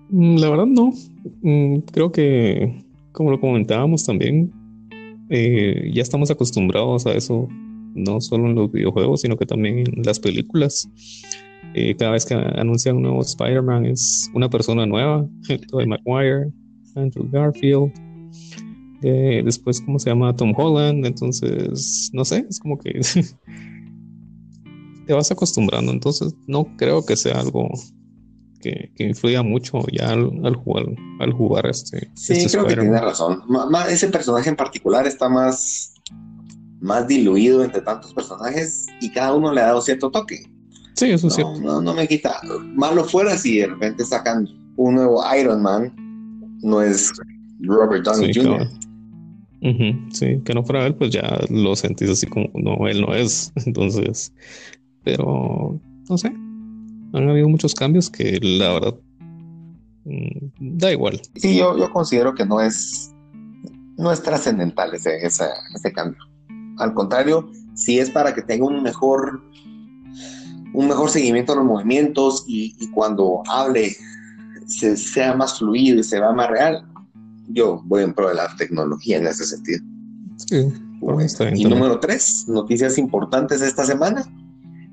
Mm, 0.09 0.37
la 0.37 0.49
verdad 0.49 0.65
no. 0.65 0.93
Mm, 1.41 1.79
creo 1.91 2.11
que, 2.11 2.85
como 3.11 3.31
lo 3.31 3.39
comentábamos 3.41 4.05
también, 4.05 4.53
eh, 5.29 5.91
ya 5.93 6.01
estamos 6.01 6.31
acostumbrados 6.31 7.05
a 7.05 7.13
eso 7.13 7.47
no 7.93 8.19
solo 8.19 8.47
en 8.47 8.55
los 8.55 8.71
videojuegos, 8.71 9.21
sino 9.21 9.37
que 9.37 9.45
también 9.45 9.79
en 9.79 10.03
las 10.03 10.19
películas. 10.19 10.89
Eh, 11.73 11.95
cada 11.95 12.11
vez 12.11 12.25
que 12.25 12.33
anuncian 12.33 12.97
un 12.97 13.03
nuevo 13.03 13.21
Spider-Man 13.21 13.85
es 13.85 14.29
una 14.33 14.49
persona 14.49 14.85
nueva, 14.85 15.27
Tobey 15.69 15.87
Maguire, 15.87 16.51
Andrew 16.95 17.29
Garfield, 17.31 17.91
después, 19.01 19.81
¿cómo 19.81 19.99
se 19.99 20.09
llama? 20.09 20.35
Tom 20.35 20.53
Holland, 20.55 21.05
entonces, 21.05 22.09
no 22.13 22.25
sé, 22.25 22.45
es 22.49 22.59
como 22.59 22.77
que 22.77 23.01
te 25.05 25.13
vas 25.13 25.31
acostumbrando, 25.31 25.91
entonces 25.91 26.35
no 26.47 26.65
creo 26.77 27.05
que 27.05 27.15
sea 27.15 27.39
algo 27.39 27.69
que, 28.71 29.03
influya 29.03 29.43
mucho 29.43 29.81
ya 29.91 30.11
al, 30.11 30.55
jugar, 30.55 30.85
al 31.19 31.31
jugar 31.33 31.67
este. 31.67 32.09
Sí, 32.15 32.33
este 32.33 32.51
creo 32.51 32.67
que 32.67 32.75
tiene 32.75 32.99
razón. 32.99 33.43
ese 33.89 34.07
personaje 34.09 34.49
en 34.49 34.55
particular 34.55 35.05
está 35.07 35.29
más 35.29 35.93
más 36.81 37.07
diluido 37.07 37.63
entre 37.63 37.81
tantos 37.81 38.13
personajes 38.13 38.85
y 39.01 39.09
cada 39.09 39.33
uno 39.33 39.51
le 39.51 39.61
ha 39.61 39.67
dado 39.67 39.81
cierto 39.81 40.11
toque. 40.11 40.43
Sí, 40.93 41.09
eso 41.09 41.29
sí. 41.29 41.41
No, 41.61 41.81
no, 41.81 41.93
me 41.93 42.07
quita. 42.07 42.39
Malo 42.75 43.03
fuera 43.03 43.37
si 43.37 43.57
de 43.57 43.67
repente 43.67 44.05
sacan 44.05 44.47
un 44.77 44.95
nuevo 44.95 45.21
Iron 45.37 45.61
Man, 45.61 45.93
no 46.61 46.81
es 46.81 47.11
Robert 47.61 48.05
Downey 48.05 48.33
Jr. 48.33 48.69
Sí, 50.11 50.39
que 50.45 50.53
no 50.53 50.63
fuera 50.63 50.85
él, 50.85 50.95
pues 50.95 51.09
ya 51.11 51.39
lo 51.49 51.75
sentís 51.75 52.09
así 52.09 52.27
como, 52.27 52.49
no, 52.53 52.87
él 52.87 53.01
no 53.01 53.13
es. 53.13 53.51
Entonces, 53.65 54.31
pero 55.03 55.79
no 56.07 56.17
sé. 56.17 56.31
Han 57.13 57.29
habido 57.29 57.47
muchos 57.47 57.73
cambios 57.73 58.09
que 58.09 58.39
la 58.41 58.73
verdad 58.73 58.95
mm, 60.05 60.77
da 60.77 60.91
igual. 60.91 61.21
Sí, 61.35 61.57
yo, 61.57 61.77
yo 61.77 61.91
considero 61.91 62.33
que 62.35 62.45
no 62.45 62.59
es, 62.59 63.13
no 63.97 64.11
es 64.11 64.21
trascendental 64.21 64.93
ese, 64.93 65.25
ese 65.25 65.93
cambio. 65.93 66.19
Al 66.77 66.93
contrario, 66.93 67.49
si 67.73 67.99
es 67.99 68.09
para 68.09 68.33
que 68.33 68.41
tenga 68.41 68.65
un 68.65 68.81
mejor, 68.81 69.41
un 70.73 70.87
mejor 70.87 71.09
seguimiento 71.09 71.53
de 71.53 71.57
los 71.59 71.67
movimientos 71.67 72.43
y, 72.47 72.73
cuando 72.91 73.43
hable 73.47 73.95
se, 74.67 74.97
sea 74.97 75.35
más 75.35 75.59
fluido 75.59 75.99
y 75.99 76.03
se 76.03 76.19
va 76.19 76.33
más 76.33 76.49
real, 76.49 76.85
yo 77.49 77.81
voy 77.85 78.03
en 78.03 78.13
pro 78.13 78.29
de 78.29 78.35
la 78.35 78.55
tecnología 78.57 79.17
en 79.17 79.27
ese 79.27 79.45
sentido. 79.45 79.83
Sí, 80.37 80.73
y 81.53 81.65
número 81.65 81.99
tres, 81.99 82.45
noticias 82.47 82.97
importantes 82.97 83.61
esta 83.61 83.85
semana. 83.85 84.25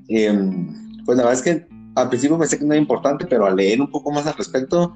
Em, 0.07 1.03
pues 1.05 1.17
la 1.17 1.23
verdad 1.23 1.39
es 1.39 1.41
que 1.41 1.67
al 1.95 2.09
principio 2.09 2.37
pensé 2.37 2.57
que 2.57 2.65
no 2.65 2.73
era 2.73 2.81
importante, 2.81 3.25
pero 3.25 3.45
al 3.45 3.55
leer 3.55 3.81
un 3.81 3.89
poco 3.89 4.11
más 4.11 4.25
al 4.25 4.35
respecto, 4.35 4.93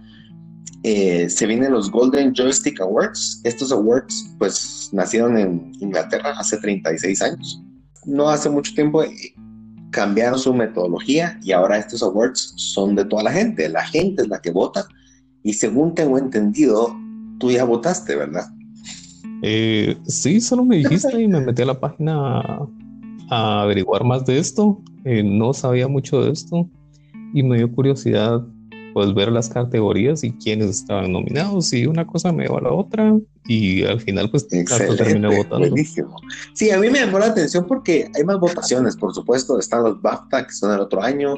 eh, 0.84 1.30
se 1.30 1.46
vienen 1.46 1.72
los 1.72 1.92
Golden 1.92 2.34
Joystick 2.34 2.80
Awards. 2.82 3.42
Estos 3.44 3.72
awards, 3.72 4.30
pues, 4.38 4.90
nacieron 4.94 5.38
en 5.38 5.72
Inglaterra 5.80 6.34
hace 6.38 6.58
36 6.58 7.22
años. 7.22 7.62
No 8.06 8.30
hace 8.30 8.50
mucho 8.50 8.74
tiempo 8.74 9.04
eh, 9.04 9.10
cambiaron 9.92 10.40
su 10.40 10.54
metodología 10.54 11.40
y 11.44 11.52
ahora 11.52 11.78
estos 11.78 12.02
awards 12.04 12.54
son 12.56 12.96
de 12.96 13.06
toda 13.06 13.24
la 13.24 13.32
gente. 13.32 13.70
La 13.70 13.86
gente 13.86 14.24
es 14.24 14.28
la 14.28 14.40
que 14.40 14.52
vota 14.52 14.88
y 15.44 15.54
según 15.54 15.94
tengo 15.94 16.18
entendido, 16.18 16.96
tú 17.40 17.52
ya 17.52 17.64
votaste, 17.64 18.16
¿verdad? 18.16 18.48
Eh, 19.44 19.98
sí, 20.06 20.42
solo 20.42 20.66
me 20.66 20.78
dijiste 20.78 21.22
y 21.22 21.28
me 21.28 21.42
metí 21.42 21.62
a 21.62 21.66
la 21.66 21.80
página 21.80 22.42
a 23.30 23.62
averiguar 23.62 24.04
más 24.04 24.26
de 24.26 24.40
esto. 24.40 24.82
no 25.04 25.54
sabía 25.54 25.88
mucho 25.88 26.24
de 26.24 26.32
esto 26.32 26.70
y 27.34 27.44
me 27.44 27.58
dio 27.58 27.72
curiosidad 27.72 28.46
pues 28.98 29.14
ver 29.14 29.32
las 29.32 29.50
categorías 29.50 30.24
y 30.24 30.32
quiénes 30.32 30.72
estaban 30.72 31.12
nominados 31.12 31.72
y 31.72 31.86
una 31.86 32.08
cosa 32.08 32.32
me 32.32 32.46
llevó 32.46 32.58
a 32.58 32.62
la 32.62 32.72
otra 32.72 33.16
y 33.46 33.84
al 33.84 34.02
final 34.02 34.32
pues 34.32 34.48
terminé 34.48 35.38
votando. 35.38 35.70
Buenísimo. 35.70 36.16
Sí, 36.54 36.72
a 36.72 36.80
mí 36.80 36.90
me 36.90 37.02
llamó 37.02 37.20
la 37.20 37.28
atención 37.28 37.66
porque 37.68 38.10
hay 38.16 38.24
más 38.24 38.40
votaciones, 38.40 38.98
por 38.98 39.14
supuesto, 39.14 39.60
están 39.60 39.84
los 39.84 40.02
BAFTA 40.02 40.48
que 40.48 40.52
son 40.52 40.74
el 40.74 40.80
otro 40.80 41.04
año, 41.04 41.36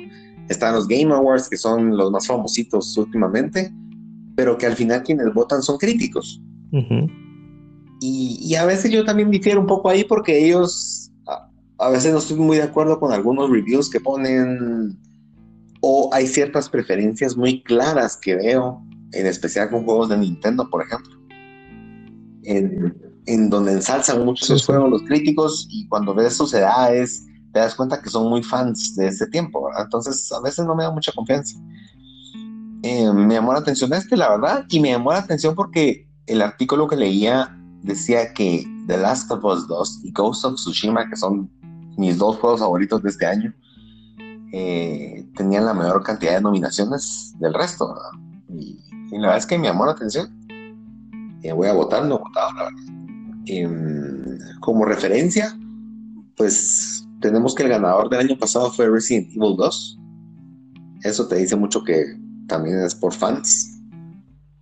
están 0.48 0.74
los 0.74 0.88
Game 0.88 1.14
Awards 1.14 1.50
que 1.50 1.58
son 1.58 1.98
los 1.98 2.10
más 2.12 2.28
famositos 2.28 2.98
últimamente, 2.98 3.74
pero 4.38 4.58
que 4.58 4.66
al 4.66 4.78
final 4.78 5.04
quienes 5.04 5.34
votan 5.34 5.62
son 5.62 5.78
críticos. 5.78 6.42
y, 6.72 8.40
y, 8.42 8.56
a 8.56 8.66
veces 8.66 8.90
yo 8.90 9.04
también 9.04 9.32
difiero 9.32 9.60
un 9.60 9.68
poco 9.68 9.90
ahí 9.90 10.06
porque 10.06 10.46
ellos, 10.46 11.12
a, 11.28 11.50
a 11.78 11.90
veces 11.90 12.14
no 12.14 12.20
estoy 12.20 12.38
muy 12.38 12.56
de 12.56 12.64
acuerdo 12.64 13.02
con 13.02 13.12
algunos 13.12 13.50
reviews 13.50 13.90
que 13.90 14.00
ponen 14.00 14.98
o 15.82 16.10
hay 16.14 16.28
ciertas 16.28 16.70
preferencias 16.70 17.38
muy 17.38 17.64
claras 17.64 18.18
que 18.18 18.36
veo, 18.36 18.84
en 19.14 19.26
especial 19.26 19.70
con 19.70 19.86
juegos 19.86 20.10
de 20.10 20.18
Nintendo, 20.18 20.70
por 20.70 20.84
ejemplo, 20.84 21.18
en, 22.44 23.50
donde 23.50 23.74
ensalzan 23.74 24.26
muchos 24.26 24.50
esos 24.50 24.66
juegos 24.66 24.90
los 24.90 25.04
críticos 25.04 25.68
y 25.70 25.88
cuando 25.88 26.16
ves 26.16 26.34
eso 26.34 26.48
se 26.48 26.62
da 26.62 26.92
es, 26.92 27.26
te 27.54 27.60
das 27.60 27.76
cuenta 27.76 28.02
que 28.02 28.10
son 28.10 28.28
muy 28.30 28.44
fans 28.44 28.96
de 28.96 29.08
ese 29.08 29.28
tiempo, 29.28 29.70
entonces 29.80 30.32
a 30.32 30.42
veces 30.42 30.66
no 30.66 30.76
me 30.76 30.84
da 30.84 30.92
mucha 30.92 31.12
confianza. 31.12 31.58
Eh, 32.82 33.12
me 33.12 33.36
llamó 33.36 33.54
la 33.54 33.60
atención 33.60 33.94
este, 33.94 34.16
la 34.16 34.30
verdad, 34.30 34.66
y 34.70 34.80
me 34.80 34.92
llamó 34.92 35.12
la 35.12 35.20
atención 35.20 35.54
porque 35.54 36.08
el 36.28 36.42
artículo 36.42 36.88
que 36.88 36.96
leía 36.96 37.56
decía 37.84 38.34
que 38.34 38.66
The 38.88 38.98
Last 38.98 39.32
of 39.32 39.44
Us 39.44 39.68
2 39.68 40.00
y 40.06 40.12
Ghost 40.12 40.46
of 40.46 40.56
Tsushima, 40.56 41.10
que 41.10 41.16
son 41.16 41.50
mis 41.98 42.18
dos 42.18 42.38
juegos 42.38 42.62
favoritos 42.62 43.04
de 43.04 43.10
este 43.10 43.26
año, 43.26 43.54
eh, 44.52 45.28
tenían 45.36 45.66
la 45.66 45.74
mayor 45.74 46.04
cantidad 46.04 46.36
de 46.36 46.42
nominaciones 46.42 47.34
del 47.40 47.54
resto. 47.54 47.96
Y, 48.50 48.80
la 49.12 49.22
verdad 49.22 49.38
es 49.38 49.46
que 49.46 49.58
me 49.58 49.68
llamó 49.68 49.86
la 49.86 49.94
atención. 49.94 50.30
Eh, 51.42 51.52
voy 51.52 51.68
a 51.68 51.74
votar, 51.74 52.06
no 52.06 52.16
he 52.16 52.20
votado, 52.20 52.54
la 52.54 52.64
verdad. 52.66 52.80
Em, 53.46 54.38
como 54.60 54.86
referencia, 54.86 55.58
pues 56.36 57.06
tenemos 57.22 57.56
que 57.56 57.64
el 57.64 57.70
ganador 57.70 58.10
del 58.10 58.20
año 58.20 58.38
pasado 58.38 58.72
fue 58.72 58.90
Resident 58.90 59.30
Evil 59.32 59.56
2. 59.58 60.00
Eso 61.04 61.28
te 61.28 61.38
dice 61.38 61.56
mucho 61.56 61.84
que 61.84 62.18
también 62.48 62.80
es 62.84 62.94
por 62.94 63.14
fans, 63.14 63.80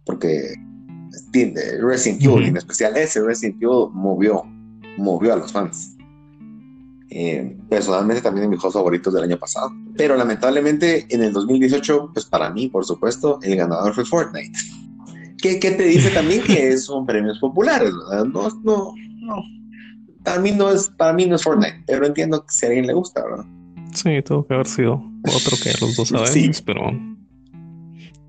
porque 0.06 0.54
Resident 1.82 2.24
Evil, 2.24 2.48
en 2.48 2.58
especial 2.58 2.96
ese 2.96 3.22
Resident 3.22 3.62
Evil, 3.62 3.90
movió, 3.92 4.44
movió 4.98 5.34
a 5.34 5.38
los 5.38 5.52
fans. 5.52 5.97
Eh, 7.10 7.58
personalmente 7.70 8.22
también 8.22 8.44
de 8.44 8.50
mis 8.50 8.60
juegos 8.60 8.74
favoritos 8.74 9.14
del 9.14 9.24
año 9.24 9.38
pasado. 9.38 9.72
Pero 9.96 10.18
lamentablemente 10.18 11.06
en 11.10 11.24
el 11.24 11.32
2018, 11.34 12.12
pues 12.14 12.26
para 12.26 12.50
mí, 12.52 12.68
por 12.68 12.86
supuesto, 12.86 13.40
el 13.44 13.56
ganador 13.56 13.94
fue 13.94 14.06
Fortnite. 14.06 14.58
¿Qué, 15.42 15.56
te 15.56 15.84
dice 15.84 16.10
también 16.10 16.44
que 16.44 16.78
son 16.78 17.06
premios 17.06 17.40
populares? 17.40 17.94
No, 17.94 18.26
no, 18.26 18.94
no. 19.22 19.44
Para 20.24 20.40
mí 20.40 20.52
no 20.52 20.70
es, 20.72 20.90
para 20.90 21.14
mí 21.14 21.26
no 21.26 21.36
es 21.36 21.44
Fortnite, 21.44 21.84
pero 21.86 22.06
entiendo 22.06 22.42
que 22.44 22.52
si 22.52 22.66
a 22.66 22.70
alguien 22.70 22.88
le 22.88 22.94
gusta, 22.94 23.24
¿verdad? 23.24 23.46
Sí, 23.94 24.22
tuvo 24.26 24.46
que 24.46 24.54
haber 24.56 24.68
sido 24.68 24.94
otro 25.24 25.58
que 25.64 25.72
los 25.80 25.96
dos 25.96 26.08
sabemos, 26.10 26.62
pero 26.64 26.92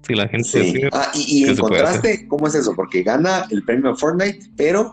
si 0.07 0.15
la 0.15 0.29
gente 0.29 0.49
sí. 0.49 0.81
ah, 0.93 1.11
y, 1.15 1.45
y 1.45 1.49
en 1.49 1.57
contraste, 1.57 2.29
¿cómo 2.29 2.47
es 2.47 2.55
eso? 2.55 2.75
Porque 2.77 3.03
gana 3.03 3.47
el 3.51 3.65
premio 3.65 3.97
Fortnite, 3.97 4.51
pero 4.57 4.93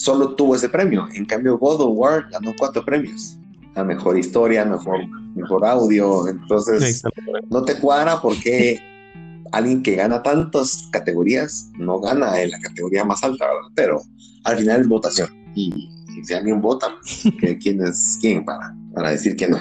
solo 0.00 0.34
tuvo 0.34 0.54
ese 0.54 0.68
premio. 0.68 1.06
En 1.14 1.26
cambio, 1.26 1.58
God 1.58 1.82
of 1.82 1.92
War 1.94 2.26
ganó 2.30 2.54
cuatro 2.58 2.82
premios. 2.84 3.36
La 3.74 3.84
mejor 3.84 4.18
historia, 4.18 4.64
mejor, 4.64 5.06
mejor 5.34 5.64
audio. 5.64 6.26
Entonces, 6.26 7.02
no 7.50 7.62
te 7.64 7.78
cuadra 7.78 8.20
porque 8.20 8.80
alguien 9.52 9.82
que 9.82 9.96
gana 9.96 10.22
tantas 10.22 10.88
categorías 10.90 11.70
no 11.78 12.00
gana 12.00 12.40
en 12.40 12.50
la 12.50 12.60
categoría 12.60 13.04
más 13.04 13.22
alta, 13.22 13.44
Pero 13.74 14.00
al 14.44 14.58
final 14.58 14.80
es 14.80 14.88
votación. 14.88 15.28
Y, 15.54 15.90
si 16.24 16.34
alguien 16.34 16.60
vota, 16.60 16.88
¿quién 17.62 17.82
es 17.82 18.18
quién 18.20 18.44
para, 18.44 18.74
para 18.94 19.10
decir 19.10 19.36
que 19.36 19.48
no? 19.48 19.58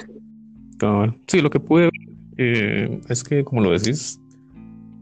Sí, 1.27 1.41
lo 1.41 1.49
que 1.49 1.59
pude 1.59 1.89
eh, 2.37 3.01
es 3.09 3.23
que, 3.23 3.43
como 3.43 3.61
lo 3.61 3.71
decís, 3.71 4.19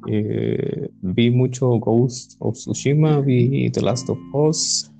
eh, 0.07 0.89
vi 1.01 1.29
mucho 1.29 1.67
Ghost 1.77 2.35
of 2.39 2.55
Tsushima, 2.55 3.19
vi 3.21 3.69
The 3.69 3.81
Last 3.81 4.09
of 4.09 4.17
Us. 4.33 4.91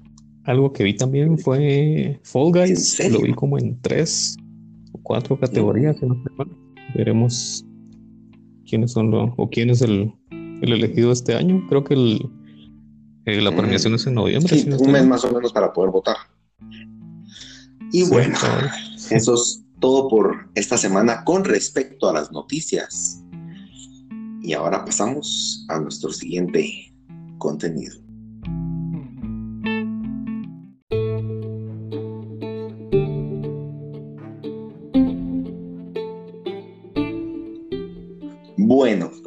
Algo 0.48 0.72
que 0.72 0.86
vi 0.86 0.96
también 0.96 1.38
fue 1.38 2.20
Fall 2.24 2.54
Guys. 2.54 3.12
Lo 3.12 3.20
vi 3.20 3.34
como 3.34 3.60
en 3.60 3.80
tres 3.82 4.38
o 4.94 5.00
cuatro 5.04 5.38
categorías. 5.38 5.98
Veremos 6.96 7.66
quiénes 8.66 8.94
son 8.94 9.12
los, 9.12 9.30
o 9.36 9.50
quién 9.50 9.70
es 9.70 9.82
el, 9.82 10.14
el 10.32 10.72
elegido 10.72 11.12
este 11.12 11.36
año. 11.36 11.66
Creo 11.68 11.84
que 11.84 11.96
el, 11.96 12.30
eh, 13.26 13.42
la 13.42 13.54
premiación 13.54 13.96
es 13.96 14.08
en 14.08 14.14
noviembre. 14.14 14.58
un 14.80 14.92
mes 14.92 15.06
más 15.06 15.26
o 15.26 15.34
menos 15.34 15.52
para 15.52 15.74
poder 15.74 15.92
votar. 15.92 16.16
Y 17.92 18.04
bueno, 18.06 18.38
eso 19.12 19.34
es 19.34 19.66
todo 19.82 20.08
por 20.08 20.50
esta 20.56 20.78
semana 20.78 21.26
con 21.26 21.44
respecto 21.44 22.08
a 22.08 22.14
las 22.14 22.32
noticias. 22.32 23.22
Y 24.42 24.54
ahora 24.54 24.86
pasamos 24.86 25.66
a 25.68 25.78
nuestro 25.82 26.14
siguiente 26.14 26.94
contenido. 27.38 28.07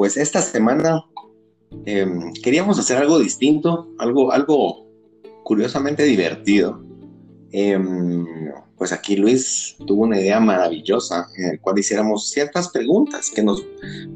Pues 0.00 0.16
esta 0.16 0.40
semana 0.40 1.04
em, 1.84 2.32
queríamos 2.42 2.78
hacer 2.78 2.96
algo 2.96 3.18
distinto, 3.18 3.90
algo, 3.98 4.32
algo 4.32 4.86
curiosamente 5.44 6.04
divertido. 6.04 6.82
Em, 7.52 8.24
pues 8.78 8.92
aquí 8.92 9.16
Luis 9.16 9.76
tuvo 9.86 10.04
una 10.04 10.18
idea 10.18 10.40
maravillosa 10.40 11.28
en 11.36 11.50
el 11.50 11.60
cual 11.60 11.78
hiciéramos 11.78 12.30
ciertas 12.30 12.70
preguntas, 12.70 13.28
que 13.28 13.42
nos, 13.42 13.62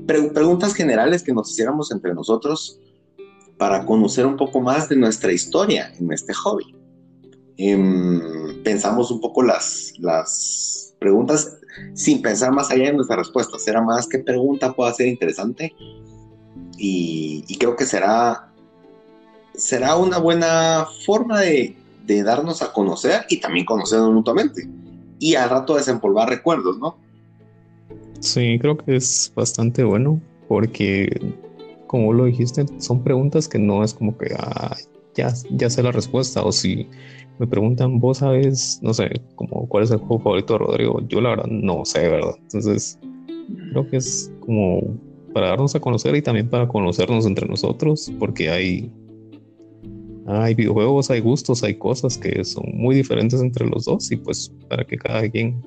preguntas 0.07 0.73
generales 0.73 1.23
que 1.23 1.35
nos 1.35 1.51
hiciéramos 1.51 1.93
entre 1.93 2.15
nosotros 2.15 2.81
para 3.59 3.85
conocer 3.85 4.25
un 4.25 4.39
poco 4.39 4.63
más 4.63 4.89
de 4.89 4.97
nuestra 4.97 5.33
historia 5.33 5.93
en 6.01 6.11
este 6.15 6.33
hobby. 6.33 6.75
Em, 7.59 8.63
pensamos 8.63 9.11
un 9.11 9.21
poco 9.21 9.43
las, 9.43 9.93
las 9.99 10.95
preguntas 10.99 11.59
sin 11.95 12.23
pensar 12.23 12.53
más 12.53 12.71
allá 12.71 12.87
de 12.87 12.95
nuestras 12.95 13.19
respuestas, 13.19 13.67
era 13.67 13.81
más 13.83 14.07
qué 14.09 14.19
pregunta 14.19 14.73
pueda 14.73 14.93
ser 14.93 15.09
interesante 15.09 15.75
y, 16.77 17.57
creo 17.59 17.77
que 17.77 17.85
será, 17.85 18.49
será 19.55 19.97
una 19.97 20.19
buena 20.19 20.87
forma 21.05 21.41
de, 21.41 21.77
de 22.07 22.23
darnos 22.23 22.63
a 22.63 22.73
conocer 22.73 23.23
y 23.29 23.41
también 23.41 23.65
conocernos 23.65 24.13
mutuamente. 24.13 24.69
Y 25.19 25.37
al 25.37 25.51
rato 25.51 25.77
desempolvar 25.77 26.29
recuerdos, 26.29 26.79
¿no? 26.79 26.97
Sí, 28.21 28.59
creo 28.61 28.77
que 28.77 28.97
es 28.97 29.33
bastante 29.35 29.85
bueno 29.85 30.21
porque, 30.49 31.35
como 31.87 32.13
lo 32.13 32.25
dijiste, 32.25 32.67
son 32.79 33.03
preguntas 33.03 33.49
que 33.49 33.59
no 33.59 33.85
es 33.85 33.95
como 33.95 34.17
que 34.19 34.35
ya, 35.15 35.33
ya 35.51 35.71
sé 35.71 35.83
la 35.83 35.93
respuesta 35.93 36.43
o 36.43 36.53
si 36.53 36.89
me 37.39 37.47
preguntan, 37.47 37.99
vos 37.99 38.19
sabes, 38.19 38.79
no 38.83 38.95
sé, 38.95 39.21
como 39.35 39.69
cuál 39.69 39.85
es 39.85 39.91
el 39.91 39.99
juego 39.99 40.21
favorito 40.21 40.55
de 40.55 40.59
Rodrigo, 40.59 41.01
yo 41.09 41.21
la 41.21 41.31
verdad 41.31 41.47
no 41.47 41.85
sé, 41.85 42.09
¿verdad? 42.09 42.35
Entonces, 42.43 42.99
creo 43.71 43.89
que 43.89 43.97
es 43.97 44.33
como 44.41 44.81
para 45.33 45.49
darnos 45.49 45.75
a 45.75 45.81
conocer 45.81 46.15
y 46.15 46.23
también 46.23 46.49
para 46.49 46.69
conocernos 46.69 47.27
entre 47.27 47.49
nosotros, 47.49 48.13
porque 48.19 48.51
hay 48.51 48.91
hay 50.27 50.55
videojuegos, 50.55 51.11
hay 51.11 51.21
gustos, 51.21 51.63
hay 51.63 51.75
cosas 51.75 52.17
que 52.17 52.45
son 52.45 52.65
muy 52.73 52.95
diferentes 52.95 53.43
entre 53.43 53.67
los 53.67 53.85
dos 53.85 54.11
y 54.11 54.17
pues 54.17 54.51
para 54.69 54.85
que 54.85 54.97
cada 54.97 55.29
quien 55.29 55.61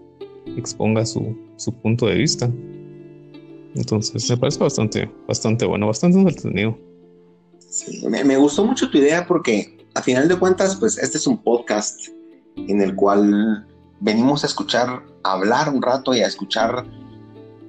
exponga 0.57 1.05
su, 1.05 1.35
punto 1.83 2.07
de 2.07 2.15
vista. 2.15 2.51
Entonces 3.75 4.27
me 4.29 4.37
parece 4.37 4.59
bastante, 4.59 5.11
bastante 5.27 5.65
bueno, 5.65 5.87
bastante 5.87 6.17
entretenido. 6.17 6.77
Me, 8.09 8.37
gustó 8.37 8.65
mucho 8.65 8.89
tu 8.89 8.97
idea 8.97 9.25
porque 9.27 9.85
a 9.93 10.01
final 10.01 10.27
de 10.27 10.37
cuentas, 10.37 10.75
pues 10.77 10.97
este 10.97 11.17
es 11.17 11.27
un 11.27 11.41
podcast 11.43 12.07
en 12.55 12.81
el 12.81 12.95
cual 12.95 13.67
venimos 13.99 14.43
a 14.43 14.47
escuchar, 14.47 15.03
a 15.23 15.31
hablar 15.33 15.69
un 15.69 15.81
rato 15.81 16.13
y 16.13 16.21
a 16.21 16.27
escuchar 16.27 16.85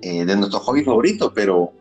eh, 0.03 0.25
de 0.25 0.37
nuestro 0.37 0.61
hobby 0.61 0.85
favorito, 0.85 1.33
pero 1.35 1.73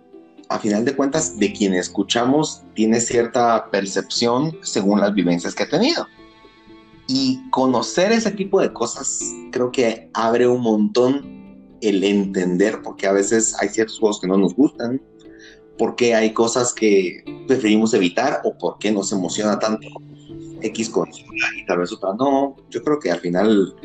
a 0.50 0.60
final 0.60 0.86
de 0.86 0.96
cuentas, 0.96 1.38
de 1.38 1.52
quien 1.52 1.74
escuchamos 1.74 2.64
tiene 2.74 3.00
cierta 3.00 3.70
percepción 3.70 4.58
según 4.62 5.00
las 5.00 5.14
vivencias 5.14 5.54
que 5.54 5.64
ha 5.64 5.70
tenido. 5.70 6.08
Y 7.08 7.50
conocer 7.52 8.12
ese 8.12 8.32
tipo 8.32 8.60
de 8.60 8.74
cosas 8.74 9.20
creo 9.52 9.72
que 9.72 10.10
abre 10.14 10.48
un 10.48 10.62
montón 10.62 11.38
el 11.82 12.04
entender 12.04 12.82
porque 12.82 13.08
a 13.08 13.12
veces 13.12 13.56
hay 13.60 13.70
ciertos 13.70 14.00
juegos 14.00 14.20
que 14.20 14.28
no 14.28 14.38
nos 14.38 14.56
gustan, 14.56 15.02
porque 15.78 16.16
hay 16.16 16.34
cosas 16.34 16.74
que 16.74 17.24
preferimos 17.48 17.94
evitar 17.94 18.42
o 18.44 18.58
por 18.58 18.78
qué 18.80 18.92
nos 18.92 19.12
emociona 19.12 19.60
tanto 19.60 19.88
X 20.62 20.90
consola 20.90 21.48
y 21.56 21.66
tal 21.66 21.80
vez 21.80 21.92
otra 21.92 22.14
no. 22.14 22.56
Yo 22.70 22.84
creo 22.84 23.00
que 23.00 23.12
al 23.12 23.20
final 23.20 23.76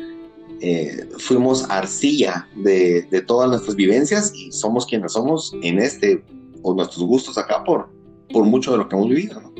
eh, 0.59 1.07
fuimos 1.17 1.69
arcilla 1.69 2.47
de, 2.55 3.03
de, 3.03 3.21
todas 3.21 3.49
nuestras 3.49 3.75
vivencias 3.75 4.33
y 4.35 4.51
somos 4.51 4.85
quienes 4.85 5.11
somos 5.13 5.55
en 5.61 5.79
este 5.79 6.23
o 6.63 6.73
nuestros 6.73 7.05
gustos 7.05 7.37
acá 7.37 7.63
por, 7.63 7.89
por 8.31 8.45
mucho 8.45 8.71
de 8.71 8.77
lo 8.77 8.89
que 8.89 8.95
hemos 8.95 9.09
vivido, 9.09 9.41
¿no? 9.41 9.53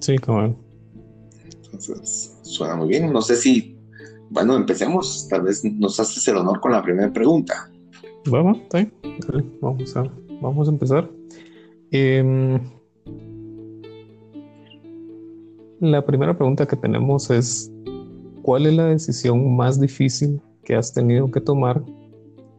Sí, 0.00 0.18
como. 0.18 0.56
Entonces, 1.72 2.36
suena 2.42 2.76
muy 2.76 2.88
bien. 2.88 3.12
No 3.12 3.22
sé 3.22 3.36
si, 3.36 3.78
bueno, 4.30 4.56
empecemos. 4.56 5.28
Tal 5.28 5.42
vez 5.42 5.64
nos 5.64 5.98
haces 6.00 6.26
el 6.28 6.36
honor 6.36 6.60
con 6.60 6.72
la 6.72 6.82
primera 6.82 7.12
pregunta. 7.12 7.70
Vamos, 8.26 8.58
vamos, 9.60 9.96
a, 9.96 10.04
vamos 10.40 10.68
a 10.68 10.70
empezar. 10.70 11.08
Em, 11.92 12.58
la 15.80 16.04
primera 16.04 16.36
pregunta 16.36 16.66
que 16.66 16.76
tenemos 16.76 17.30
es, 17.30 17.70
¿cuál 18.42 18.66
es 18.66 18.74
la 18.74 18.86
decisión 18.86 19.54
más 19.54 19.80
difícil 19.80 20.40
que 20.64 20.74
has 20.74 20.92
tenido 20.92 21.30
que 21.30 21.40
tomar 21.40 21.82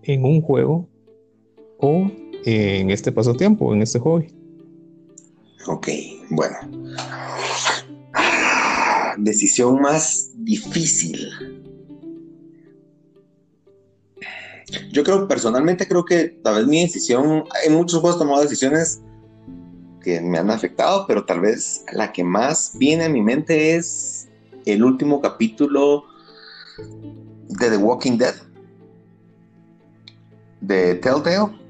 en 0.04 0.24
un 0.24 0.42
juego 0.42 0.88
o 1.80 2.10
en 2.46 2.90
este 2.92 3.12
pasatiempo, 3.12 3.74
en 3.74 3.82
este 3.82 4.00
hobby. 4.00 4.34
Ok, 5.68 5.88
bueno. 6.30 6.58
Decisión 9.18 9.82
más 9.82 10.32
difícil. 10.36 11.30
Yo 14.92 15.04
creo, 15.04 15.28
personalmente 15.28 15.88
creo 15.88 16.04
que 16.04 16.40
tal 16.44 16.56
vez 16.56 16.68
mi 16.68 16.82
decisión, 16.82 17.44
en 17.66 17.74
muchos 17.74 18.00
juegos 18.02 18.18
he 18.18 18.20
tomado 18.20 18.42
decisiones 18.42 19.03
que 20.04 20.22
me 20.22 20.38
han 20.38 20.52
afectado, 20.52 21.06
pero 21.08 21.26
tal 21.26 21.42
vez 21.42 21.84
la 21.94 22.12
que 22.12 22.24
más 22.24 22.74
viene 22.76 23.06
a 23.06 23.10
mi 23.10 23.22
mente 23.22 23.76
es 23.76 24.30
el 24.66 24.84
último 24.84 25.22
capítulo 25.22 26.04
de 27.50 27.70
The 27.70 27.78
Walking 27.78 28.18
Dead 28.18 28.36
de 30.62 30.96
Telltale 30.96 31.64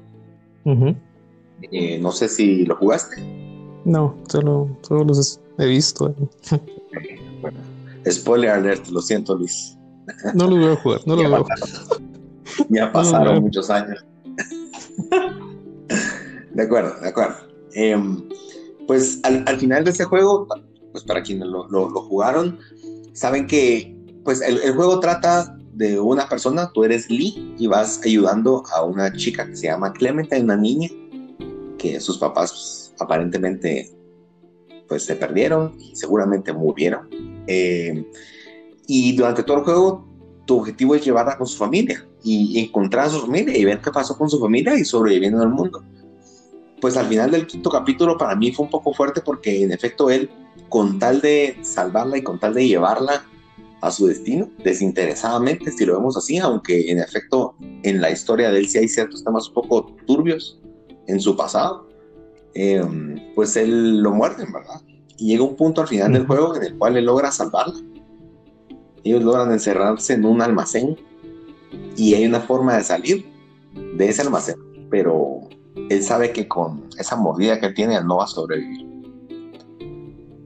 eh, 1.72 1.98
no 1.98 2.12
sé 2.12 2.28
si 2.28 2.64
lo 2.64 2.76
jugaste. 2.76 3.22
No, 3.84 4.16
solo, 4.28 4.78
solo 4.82 5.04
los 5.04 5.40
he 5.58 5.66
visto. 5.66 6.14
bueno, 7.40 7.58
spoiler 8.10 8.50
alert, 8.50 8.86
lo 8.88 9.00
siento, 9.00 9.34
Luis. 9.36 9.78
No 10.34 10.48
lo 10.48 10.56
voy 10.56 10.72
a 10.72 10.76
jugar, 10.76 11.00
no 11.06 11.16
lo 11.16 11.22
voy 11.22 11.32
a 11.32 11.38
jugar. 11.38 11.58
Ya 12.68 12.92
pasaron 12.92 13.42
muchos 13.42 13.70
años. 13.70 14.04
de 16.54 16.62
acuerdo, 16.62 17.00
de 17.00 17.08
acuerdo. 17.08 17.53
Em, 17.74 18.28
pues 18.86 19.20
al, 19.24 19.58
final 19.58 19.84
de 19.84 19.90
ese 19.90 20.04
juego, 20.04 20.46
pues 20.92 21.04
para 21.04 21.22
quienes 21.22 21.48
lo, 21.48 21.90
jugaron, 21.90 22.58
saben 23.12 23.46
que 23.46 23.96
pues 24.24 24.40
el, 24.40 24.72
juego 24.74 25.00
trata 25.00 25.56
de 25.72 25.98
una 25.98 26.28
persona, 26.28 26.70
tú 26.72 26.84
eres 26.84 27.10
Lee 27.10 27.54
y 27.58 27.66
vas 27.66 28.00
ayudando 28.04 28.62
a 28.72 28.84
una 28.84 29.12
chica 29.12 29.46
que 29.46 29.56
se 29.56 29.66
llama 29.66 29.92
Clemente, 29.92 30.40
una 30.40 30.56
niña 30.56 30.88
que 31.78 31.98
sus 32.00 32.18
papás 32.18 32.50
pues, 32.52 32.94
aparentemente 33.00 33.90
pues 34.88 35.04
se 35.04 35.16
perdieron 35.16 35.76
y 35.80 35.96
seguramente 35.96 36.52
murieron. 36.52 37.08
Eh, 37.46 38.06
y 38.86 39.16
durante 39.16 39.42
todo 39.42 39.58
el 39.58 39.64
juego 39.64 40.06
tu 40.46 40.58
objetivo 40.58 40.94
es 40.94 41.04
llevarla 41.04 41.36
con 41.36 41.46
su 41.46 41.56
familia 41.56 42.06
y 42.22 42.58
encontrar 42.60 43.06
a 43.06 43.10
su 43.10 43.20
familia 43.20 43.56
y 43.56 43.64
ver 43.64 43.80
qué 43.80 43.90
pasó 43.90 44.16
con 44.16 44.30
su 44.30 44.38
familia 44.38 44.78
y 44.78 44.84
sobreviviendo 44.84 45.42
en 45.42 45.48
el 45.48 45.54
mundo. 45.54 45.82
Pues 46.84 46.98
al 46.98 47.06
final 47.06 47.30
del 47.30 47.46
quinto 47.46 47.70
capítulo 47.70 48.18
para 48.18 48.36
mí 48.36 48.52
fue 48.52 48.66
un 48.66 48.70
poco 48.70 48.92
fuerte 48.92 49.22
porque 49.22 49.62
en 49.62 49.72
efecto 49.72 50.10
él, 50.10 50.28
con 50.68 50.98
tal 50.98 51.22
de 51.22 51.56
salvarla 51.62 52.18
y 52.18 52.22
con 52.22 52.38
tal 52.38 52.52
de 52.52 52.68
llevarla 52.68 53.24
a 53.80 53.90
su 53.90 54.06
destino 54.06 54.50
desinteresadamente, 54.62 55.72
si 55.72 55.86
lo 55.86 55.96
vemos 55.96 56.14
así, 56.18 56.36
aunque 56.36 56.90
en 56.90 56.98
efecto 56.98 57.54
en 57.84 58.02
la 58.02 58.10
historia 58.10 58.50
de 58.50 58.58
él 58.58 58.68
sí 58.68 58.76
hay 58.76 58.88
ciertos 58.88 59.24
temas 59.24 59.48
un 59.48 59.54
poco 59.54 59.96
turbios 60.06 60.60
en 61.06 61.20
su 61.20 61.34
pasado, 61.34 61.88
em, 62.52 63.32
pues 63.34 63.56
él 63.56 64.02
lo 64.02 64.12
muerde, 64.12 64.44
¿verdad? 64.44 64.82
Y 65.16 65.28
llega 65.28 65.42
un 65.42 65.56
punto 65.56 65.80
al 65.80 65.88
final 65.88 66.12
del 66.12 66.26
juego 66.26 66.54
en 66.54 66.64
el 66.64 66.76
cual 66.76 66.98
él 66.98 67.06
logra 67.06 67.32
salvarla. 67.32 67.80
Ellos 69.04 69.24
logran 69.24 69.50
encerrarse 69.50 70.12
en 70.12 70.26
un 70.26 70.42
almacén 70.42 70.98
y 71.96 72.12
hay 72.12 72.26
una 72.26 72.40
forma 72.40 72.76
de 72.76 72.84
salir, 72.84 73.24
de 73.72 74.06
ese 74.06 74.20
almacén, 74.20 74.56
pero 74.90 75.48
él 75.74 76.02
sabe 76.02 76.32
que 76.32 76.48
con 76.48 76.88
esa 76.98 77.16
mordida 77.16 77.60
que 77.60 77.70
tiene 77.70 78.00
no 78.02 78.18
va 78.18 78.24
a 78.24 78.28
sobrevivir. 78.28 78.86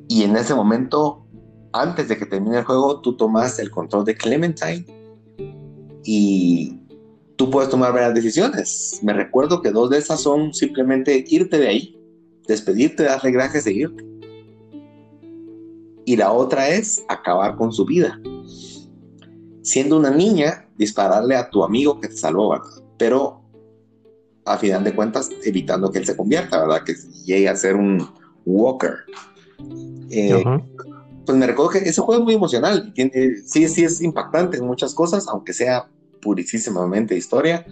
Y 0.09 0.23
en 0.23 0.37
ese 0.37 0.55
momento, 0.55 1.27
antes 1.73 2.09
de 2.09 2.17
que 2.17 2.27
termine 2.27 2.59
el 2.59 2.65
juego, 2.65 3.01
tú 3.01 3.17
tomas 3.17 3.59
el 3.59 3.71
control 3.71 4.05
de 4.05 4.17
Clementine 4.17 4.87
y 6.05 6.81
tú 7.37 7.51
puedes 7.51 7.71
tomar 7.71 7.93
varias 7.93 8.15
decisiones. 8.15 9.01
Me 9.03 9.13
recuerdo 9.13 9.61
que 9.61 9.71
dos 9.71 9.91
de 9.91 9.99
esas 9.99 10.21
son 10.21 10.55
simplemente 10.55 11.25
irte 11.29 11.59
de 11.59 11.69
ahí, 11.69 12.01
despedirte, 12.47 13.05
darle 13.05 13.31
gracias 13.31 13.65
seguirte. 13.65 14.05
Y 16.07 16.17
la 16.17 16.33
otra 16.33 16.71
es 16.71 17.05
acabar 17.09 17.57
con 17.57 17.71
su 17.71 17.85
vida. 17.85 18.19
Siendo 19.61 19.99
una 19.99 20.11
niña, 20.11 20.67
dispararle 20.79 21.37
a 21.37 21.51
tu 21.51 21.63
amigo 21.63 22.01
que 22.01 22.09
te 22.09 22.17
salvó, 22.17 22.49
¿verdad? 22.49 22.83
Pero 22.97 23.43
a 24.53 24.59
final 24.59 24.85
de 24.85 24.95
cuentas, 24.95 25.31
evitando 25.45 25.91
que 25.91 25.99
él 25.99 26.07
se 26.07 26.17
convierta, 26.17 26.61
¿verdad? 26.61 26.85
Que 26.85 26.95
llegue 27.25 27.49
a 27.49 27.57
ser 27.57 27.77
un 27.77 28.09
walker. 28.45 28.95
Eh, 30.11 30.43
pues 31.27 31.37
me 31.37 31.47
recuerdo 31.47 31.73
que 31.73 31.79
ese 31.79 32.01
juego 32.01 32.21
es 32.21 32.25
muy 32.25 32.35
emocional. 32.35 32.93
sí, 33.47 33.69
sí 33.69 33.85
es 33.85 34.01
impactante 34.01 34.57
en 34.59 34.67
muchas 34.67 34.95
cosas, 34.95 35.29
aunque 35.29 35.53
sea 35.53 35.89
purísimamente 36.21 37.17
historia. 37.17 37.65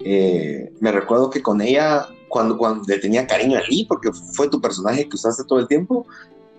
Eh, 0.00 0.72
me 0.80 0.92
recuerdo 0.92 1.30
que 1.30 1.42
con 1.42 1.60
ella, 1.60 2.06
cuando, 2.28 2.56
cuando 2.56 2.84
le 2.86 2.98
tenía 2.98 3.26
cariño 3.26 3.58
a 3.58 3.62
Lee, 3.62 3.86
porque 3.88 4.12
fue 4.12 4.48
tu 4.48 4.60
personaje 4.60 5.08
que 5.08 5.16
usaste 5.16 5.44
todo 5.44 5.58
el 5.58 5.66
tiempo, 5.66 6.06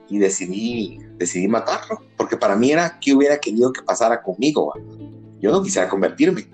y 0.09 0.19
decidí, 0.19 0.99
decidí 1.17 1.47
matarlo, 1.47 2.01
porque 2.15 2.37
para 2.37 2.55
mí 2.55 2.71
era 2.71 2.99
que 2.99 3.13
hubiera 3.13 3.39
querido 3.39 3.73
que 3.73 3.81
pasara 3.81 4.21
conmigo. 4.21 4.73
Yo 5.39 5.51
no 5.51 5.61
quisiera 5.61 5.89
convertirme. 5.89 6.47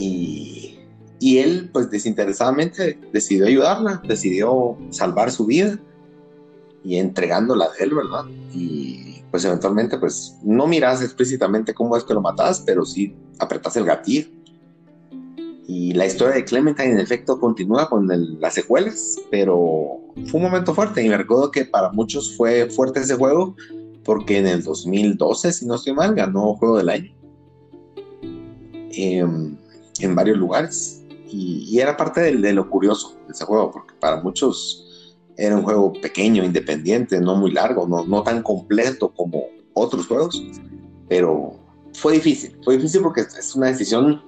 Y, 0.00 1.38
él, 1.38 1.70
pues 1.72 1.90
desinteresadamente, 1.90 2.98
decidió 3.12 3.46
ayudarla, 3.46 4.00
decidió 4.06 4.78
salvar 4.90 5.32
su 5.32 5.46
vida 5.46 5.78
y 6.84 6.96
entregándola 6.96 7.68
de 7.76 7.84
él, 7.84 7.94
¿verdad? 7.94 8.24
Y 8.54 9.22
pues 9.30 9.44
eventualmente, 9.44 9.98
pues 9.98 10.36
no 10.44 10.68
miras 10.68 11.02
explícitamente 11.02 11.74
cómo 11.74 11.96
es 11.96 12.04
que 12.04 12.14
lo 12.14 12.20
matas, 12.20 12.62
pero 12.64 12.84
sí 12.84 13.16
apretas 13.40 13.76
el 13.76 13.84
gatillo. 13.84 14.28
Y 15.66 15.92
la 15.92 16.06
historia 16.06 16.36
de 16.36 16.44
Clementine, 16.44 16.92
en 16.92 17.00
efecto, 17.00 17.38
continúa 17.38 17.90
con 17.90 18.08
las 18.40 18.54
secuelas, 18.54 19.16
pero 19.30 20.00
fue 20.26 20.40
un 20.40 20.42
momento 20.42 20.72
fuerte. 20.74 21.02
Y 21.02 21.08
me 21.08 21.18
recuerdo 21.18 21.50
que 21.50 21.64
para 21.64 21.90
muchos 21.90 22.36
fue 22.36 22.70
fuerte 22.70 23.00
ese 23.00 23.16
juego, 23.16 23.54
porque 24.04 24.38
en 24.38 24.46
el 24.46 24.62
2012, 24.62 25.52
si 25.52 25.66
no 25.66 25.74
estoy 25.74 25.92
mal, 25.92 26.14
ganó 26.14 26.54
Juego 26.54 26.78
del 26.78 26.88
Año 26.88 27.12
em, 28.92 29.56
en 30.04 30.14
varios 30.14 30.38
lugares. 30.38 31.02
Y, 31.30 31.78
era 31.78 31.96
parte 31.96 32.20
de, 32.20 32.36
de, 32.36 32.52
lo 32.52 32.68
curioso 32.70 33.16
de 33.26 33.32
ese 33.32 33.44
juego, 33.44 33.70
porque 33.70 33.94
para 34.00 34.22
muchos 34.22 34.88
era 35.36 35.56
un 35.56 35.62
juego 35.62 35.92
pequeño, 35.92 36.42
independiente, 36.42 37.20
no 37.20 37.36
muy 37.36 37.52
largo, 37.52 37.86
no, 37.86 38.04
no 38.04 38.22
tan 38.22 38.42
completo 38.42 39.12
como 39.14 39.44
otros 39.72 40.06
juegos, 40.06 40.42
pero 41.08 41.54
fue 41.94 42.14
difícil, 42.14 42.56
fue 42.64 42.76
difícil 42.76 43.02
porque 43.02 43.20
es 43.20 43.54
una 43.54 43.68
decisión 43.68 44.22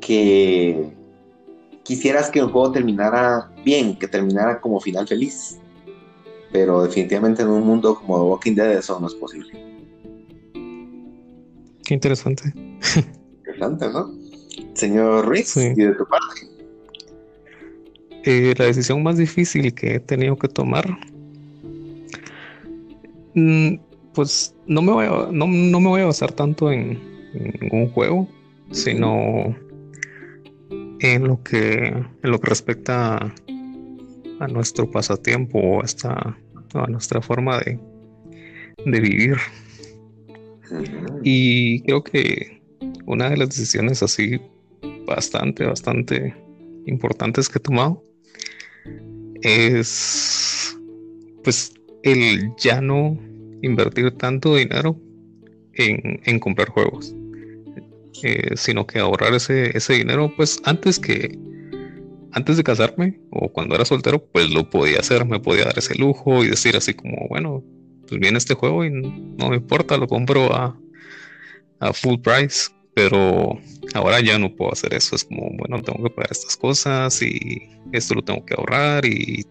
que 0.00 0.92
quisieras 1.84 2.30
que 2.30 2.40
el 2.40 2.46
juego 2.46 2.72
terminara 2.72 3.52
bien, 3.64 3.96
que 3.96 4.08
terminara 4.08 4.60
como 4.60 4.80
final 4.80 5.06
feliz, 5.06 5.58
pero 6.52 6.82
definitivamente 6.82 7.42
en 7.42 7.48
un 7.48 7.64
mundo 7.64 7.94
como 7.94 8.16
The 8.16 8.24
Walking 8.24 8.54
Dead 8.54 8.78
eso 8.78 8.98
no 8.98 9.06
es 9.06 9.14
posible. 9.14 9.52
Qué 11.84 11.94
interesante. 11.94 12.52
Interesante, 13.56 13.88
¿no? 13.90 14.14
Señor 14.74 15.26
Ruiz, 15.26 15.56
y 15.56 15.74
de 15.74 15.94
tu 15.94 16.06
parte. 16.06 16.46
Eh, 18.24 18.54
la 18.58 18.66
decisión 18.66 19.02
más 19.02 19.16
difícil 19.16 19.72
que 19.74 19.94
he 19.94 20.00
tenido 20.00 20.36
que 20.36 20.48
tomar, 20.48 20.98
mm, 23.34 23.76
pues 24.12 24.54
no 24.66 24.82
me 24.82 24.92
voy 24.92 25.06
a, 25.06 25.28
no, 25.32 25.46
me 25.46 25.88
voy 25.88 26.00
a 26.02 26.06
basar 26.06 26.32
tanto 26.32 26.70
en, 26.70 27.00
un 27.70 27.90
juego, 27.90 28.28
sino 28.72 29.54
en 31.00 31.28
lo 31.28 31.42
que, 31.42 31.76
en 31.76 32.30
lo 32.30 32.40
que 32.40 32.48
respecta 32.48 33.34
a, 34.40 34.48
nuestro 34.48 34.90
pasatiempo 34.90 35.58
o 35.58 35.82
hasta 35.82 36.36
a 36.74 36.86
nuestra 36.88 37.20
forma 37.22 37.58
de, 37.60 37.78
de 38.84 39.00
vivir. 39.00 39.36
Y 41.22 41.82
creo 41.82 42.02
que 42.02 42.55
una 43.06 43.30
de 43.30 43.36
las 43.36 43.48
decisiones 43.50 44.02
así 44.02 44.40
bastante, 45.06 45.64
bastante 45.64 46.34
importantes 46.86 47.48
que 47.48 47.58
he 47.58 47.62
tomado 47.62 48.02
es 49.42 50.76
pues 51.42 51.72
el 52.02 52.52
ya 52.58 52.80
no 52.80 53.18
invertir 53.62 54.10
tanto 54.12 54.56
dinero 54.56 55.00
en, 55.74 56.38
comprar 56.40 56.68
juegos. 56.68 57.14
Eh, 58.22 58.56
sino 58.56 58.86
que 58.86 58.98
ahorrar 58.98 59.34
ese, 59.34 59.76
ese 59.76 59.92
dinero, 59.92 60.32
pues 60.36 60.60
antes 60.64 60.98
que 60.98 61.38
antes 62.32 62.56
de 62.56 62.64
casarme 62.64 63.20
o 63.30 63.50
cuando 63.50 63.74
era 63.74 63.84
soltero, 63.84 64.24
pues 64.26 64.50
lo 64.50 64.68
podía 64.68 65.00
hacer, 65.00 65.24
me 65.24 65.40
podía 65.40 65.64
dar 65.64 65.78
ese 65.78 65.94
lujo 65.94 66.44
y 66.44 66.48
decir 66.48 66.76
así 66.76 66.94
como, 66.94 67.26
bueno, 67.28 67.62
pues 68.06 68.20
viene 68.20 68.38
este 68.38 68.54
juego 68.54 68.84
y 68.84 68.90
no 68.90 69.50
me 69.50 69.56
importa, 69.56 69.96
lo 69.96 70.06
compro 70.06 70.54
a, 70.54 70.78
a 71.80 71.92
full 71.92 72.18
price, 72.20 72.70
pero 72.96 73.58
ahora 73.92 74.22
ya 74.22 74.38
no 74.38 74.56
puedo 74.56 74.72
hacer 74.72 74.94
eso, 74.94 75.16
es 75.16 75.24
como, 75.24 75.50
bueno, 75.58 75.82
tengo 75.82 76.02
que 76.02 76.08
pagar 76.08 76.32
estas 76.32 76.56
cosas 76.56 77.20
y 77.20 77.68
esto 77.92 78.14
lo 78.14 78.22
tengo 78.22 78.42
que 78.46 78.54
ahorrar 78.54 79.04
y, 79.04 79.44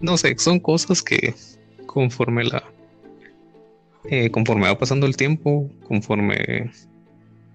no 0.00 0.16
sé, 0.16 0.34
son 0.38 0.60
cosas 0.60 1.02
que 1.02 1.34
conforme 1.84 2.44
la 2.44 2.64
eh, 4.04 4.30
conforme 4.30 4.66
va 4.66 4.78
pasando 4.78 5.04
el 5.04 5.14
tiempo, 5.14 5.70
conforme 5.86 6.70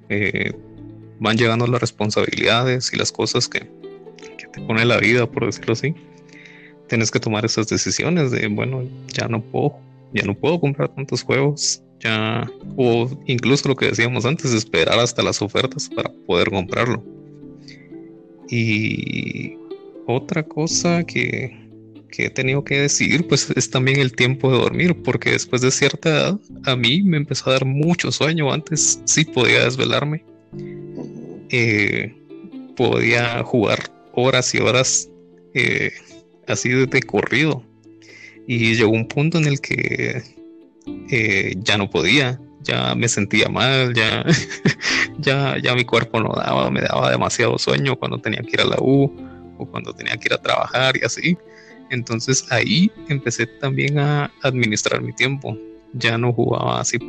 eh, 0.10 0.54
van 1.20 1.36
llegando 1.36 1.66
las 1.66 1.82
responsabilidades 1.82 2.94
y 2.94 2.98
las 2.98 3.12
cosas 3.12 3.48
que, 3.48 3.62
que, 4.38 4.46
te 4.46 4.62
pone 4.62 4.86
la 4.86 4.98
vida, 4.98 5.26
por 5.26 5.48
decirlo 5.48 5.74
así, 5.74 5.96
tienes 6.88 7.10
que 7.10 7.20
tomar 7.20 7.46
esas 7.46 7.68
decisiones 7.68 8.30
de, 8.30 8.48
bueno, 8.48 8.84
ya 9.08 9.28
no 9.28 9.42
puedo, 9.42 9.80
ya 10.14 10.24
no 10.24 10.36
puedo 10.36 10.60
comprar 10.60 10.90
tantos 10.90 11.24
juegos, 11.24 11.82
ya, 12.00 12.50
o 12.78 13.10
incluso 13.26 13.70
lo 13.70 13.76
que 13.76 13.88
decíamos 13.88 14.26
antes, 14.26 14.54
esperar 14.54 15.00
hasta 15.00 15.22
las 15.22 15.42
ofertas 15.42 15.90
para 15.90 16.10
poder 16.26 16.50
comprarlo. 16.50 17.04
Y 18.50 19.56
otra 20.06 20.44
cosa 20.44 21.04
que, 21.04 21.58
he 22.18 22.30
tenido 22.30 22.66
que 22.66 22.82
decidir, 22.82 23.28
pues 23.28 23.50
es 23.56 23.70
también 23.70 24.00
el 24.00 24.14
tiempo 24.14 24.52
de 24.52 24.58
dormir, 24.58 24.96
porque 25.04 25.32
después 25.32 25.62
de 25.62 25.72
cierta 25.72 26.10
edad, 26.10 26.40
a 26.66 26.76
mí 26.76 27.02
me 27.02 27.18
empezó 27.18 27.50
a 27.50 27.54
dar 27.54 27.66
mucho 27.66 28.12
sueño. 28.12 28.52
Antes 28.52 29.00
sí 29.06 29.24
podía 29.24 29.64
desvelarme, 29.64 30.26
eh, 31.50 32.14
podía 32.76 33.42
jugar 33.44 33.80
horas 34.14 34.54
y 34.54 34.58
horas 34.58 35.10
eh, 35.54 35.92
así 36.48 36.70
de 36.70 37.02
corrido. 37.04 37.64
Y 38.48 38.76
llegó 38.76 38.92
un 38.92 39.08
punto 39.08 39.38
en 39.38 39.46
el 39.46 39.62
que 39.62 40.24
eh, 41.10 41.56
ya 41.58 41.78
no 41.78 41.90
podía, 41.90 42.40
ya 42.62 42.96
me 42.96 43.08
sentía 43.08 43.50
mal, 43.50 43.94
ya, 43.94 44.26
ya, 45.20 45.58
ya 45.62 45.76
mi 45.76 45.86
cuerpo 45.86 46.20
no 46.20 46.34
daba, 46.34 46.70
me 46.70 46.82
daba 46.82 47.12
demasiado 47.12 47.58
sueño 47.58 47.96
cuando 47.98 48.20
tenía 48.20 48.42
que 48.42 48.52
ir 48.54 48.62
a 48.62 48.66
la 48.66 48.78
U 48.80 49.12
o 49.58 49.66
cuando 49.66 49.94
tenía 49.94 50.18
que 50.18 50.28
ir 50.28 50.34
a 50.34 50.42
trabajar 50.42 50.98
y 50.98 51.06
así. 51.06 51.38
Entonces 51.90 52.46
ahí 52.52 52.92
empecé 53.08 53.48
también 53.48 53.98
a 54.00 54.32
administrar 54.44 55.02
mi 55.02 55.14
tiempo. 55.14 55.58
Ya 55.94 56.18
no 56.18 56.32
jugaba 56.34 56.80
así 56.80 57.00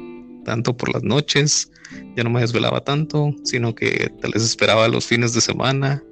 tanto 0.44 0.74
por 0.74 0.92
las 0.92 1.02
noches, 1.02 1.70
ya 2.16 2.24
no 2.24 2.30
me 2.30 2.40
desvelaba 2.40 2.80
tanto, 2.80 3.34
sino 3.44 3.74
que 3.74 4.10
tal 4.20 4.32
vez 4.32 4.42
esperaba 4.42 4.88
los 4.88 5.06
fines 5.06 5.34
de 5.34 5.40
semana 5.40 6.02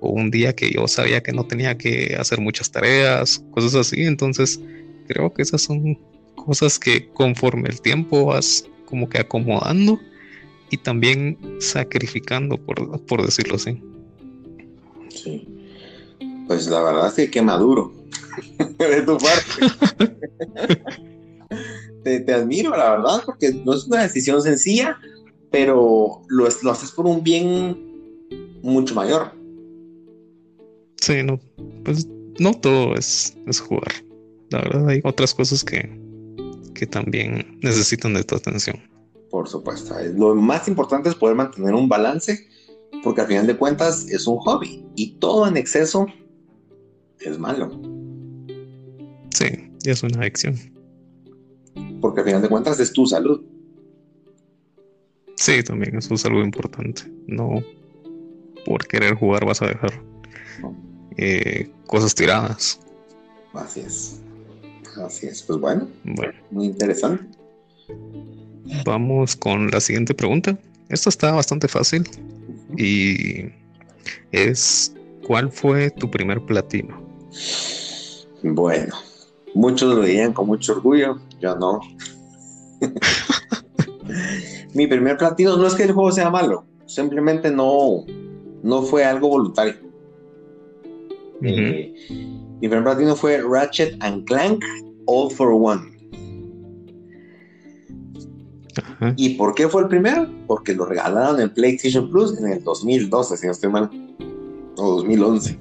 o 0.00 0.10
un 0.10 0.30
día 0.30 0.54
que 0.54 0.70
yo 0.70 0.88
sabía 0.88 1.22
que 1.22 1.32
no 1.32 1.46
tenía 1.46 1.76
que 1.76 2.16
hacer 2.18 2.40
muchas 2.40 2.70
tareas, 2.70 3.44
cosas 3.50 3.74
así. 3.74 4.02
Entonces 4.02 4.60
creo 5.06 5.32
que 5.32 5.42
esas 5.42 5.62
son 5.62 5.98
cosas 6.36 6.78
que 6.78 7.08
conforme 7.12 7.68
el 7.68 7.80
tiempo 7.80 8.26
vas 8.26 8.64
como 8.84 9.08
que 9.08 9.18
acomodando 9.18 9.98
y 10.70 10.78
también 10.78 11.38
sacrificando, 11.60 12.56
por, 12.56 13.04
por 13.06 13.24
decirlo 13.24 13.56
así. 13.56 13.82
Sí. 15.10 15.48
Pues 16.46 16.68
la 16.68 16.80
verdad 16.82 17.08
es 17.08 17.14
que 17.14 17.30
qué 17.30 17.42
maduro 17.42 17.92
de 18.78 19.02
tu 19.02 19.18
parte. 19.18 19.44
te, 22.24 22.32
admiro, 22.32 22.70
la 22.70 22.90
verdad, 22.92 23.22
porque 23.26 23.52
no 23.64 23.74
es 23.74 23.86
una 23.86 24.02
decisión 24.02 24.40
sencilla, 24.40 24.98
pero 25.50 26.22
lo, 26.28 26.48
lo 26.62 26.70
haces 26.70 26.92
por 26.92 27.06
un 27.06 27.22
bien 27.22 27.76
mucho 28.62 28.94
mayor. 28.94 29.32
Sí, 31.00 31.22
no, 31.22 31.40
pues 31.84 32.06
no 32.38 32.54
todo 32.54 32.94
es, 32.94 33.36
es 33.46 33.60
jugar. 33.60 33.92
La 34.50 34.58
verdad 34.58 34.88
hay 34.88 35.00
otras 35.04 35.34
cosas 35.34 35.64
que, 35.64 35.88
que 36.78 36.86
también 36.86 37.58
necesitan 37.62 38.14
de 38.14 38.24
tu 38.24 38.36
atención. 38.36 38.76
Por 39.30 39.48
supuesto. 39.48 39.94
Lo 40.14 40.34
más 40.34 40.68
importante 40.68 41.08
es 41.08 41.14
poder 41.14 41.36
mantener 41.36 41.74
un 41.74 41.88
balance, 41.88 42.46
porque 43.02 43.22
al 43.22 43.26
final 43.26 43.46
de 43.46 43.56
cuentas 43.56 44.08
es 44.08 44.26
un 44.26 44.38
hobby 44.38 44.84
y 44.94 45.18
todo 45.18 45.46
en 45.46 45.56
exceso 45.56 46.06
es 47.20 47.38
malo. 47.38 47.70
Sí, 49.30 49.46
es 49.84 50.02
una 50.02 50.20
adicción. 50.20 50.56
Porque 52.00 52.20
al 52.20 52.26
final 52.26 52.42
de 52.42 52.48
cuentas 52.48 52.78
es 52.78 52.92
tu 52.92 53.06
salud. 53.06 53.42
Sí, 55.36 55.62
también 55.62 55.96
eso 55.96 56.14
es 56.14 56.24
algo 56.24 56.42
importante. 56.42 57.02
No 57.26 57.62
por 58.66 58.86
querer 58.86 59.14
jugar 59.14 59.46
vas 59.46 59.62
a 59.62 59.66
dejar 59.66 59.92
eh, 61.16 61.70
cosas 61.86 62.14
tiradas. 62.14 62.80
Así 63.54 63.80
es. 63.80 64.20
Así 65.04 65.26
es. 65.26 65.42
Pues 65.42 65.58
bueno, 65.58 65.88
bueno, 66.04 66.34
muy 66.50 66.66
interesante. 66.66 67.24
Vamos 68.84 69.36
con 69.36 69.70
la 69.70 69.80
siguiente 69.80 70.14
pregunta. 70.14 70.58
Esto 70.88 71.08
está 71.08 71.32
bastante 71.32 71.68
fácil 71.68 72.08
y 72.76 73.46
es 74.32 74.94
¿cuál 75.26 75.50
fue 75.50 75.90
tu 75.90 76.10
primer 76.10 76.40
platino? 76.42 77.00
Bueno, 78.42 78.94
muchos 79.54 79.94
lo 79.94 80.02
dirían 80.02 80.32
con 80.32 80.46
mucho 80.46 80.72
orgullo, 80.72 81.18
yo 81.40 81.56
no. 81.56 81.80
Mi 84.74 84.86
primer 84.86 85.16
platino 85.16 85.56
no 85.56 85.66
es 85.66 85.74
que 85.74 85.84
el 85.84 85.92
juego 85.92 86.12
sea 86.12 86.30
malo, 86.30 86.64
simplemente 86.86 87.50
no, 87.50 88.04
no 88.62 88.82
fue 88.82 89.04
algo 89.04 89.28
voluntario. 89.28 89.74
Eh, 91.42 91.94
mi 92.60 92.68
primer 92.68 92.84
platino 92.84 93.16
fue 93.16 93.42
Ratchet 93.42 93.96
and 94.00 94.24
Clank 94.24 94.64
All 95.06 95.30
for 95.30 95.50
One. 95.52 95.96
¿Y 99.16 99.30
por 99.30 99.54
qué 99.54 99.68
fue 99.68 99.82
el 99.82 99.88
primero? 99.88 100.28
Porque 100.46 100.74
lo 100.74 100.86
regalaron 100.86 101.40
en 101.40 101.52
PlayStation 101.52 102.10
Plus 102.10 102.38
en 102.38 102.48
el 102.48 102.62
2012, 102.62 103.36
si 103.36 103.46
no 103.46 103.52
estoy 103.52 103.70
mal, 103.70 103.90
o 104.76 104.96
2011. 104.96 105.60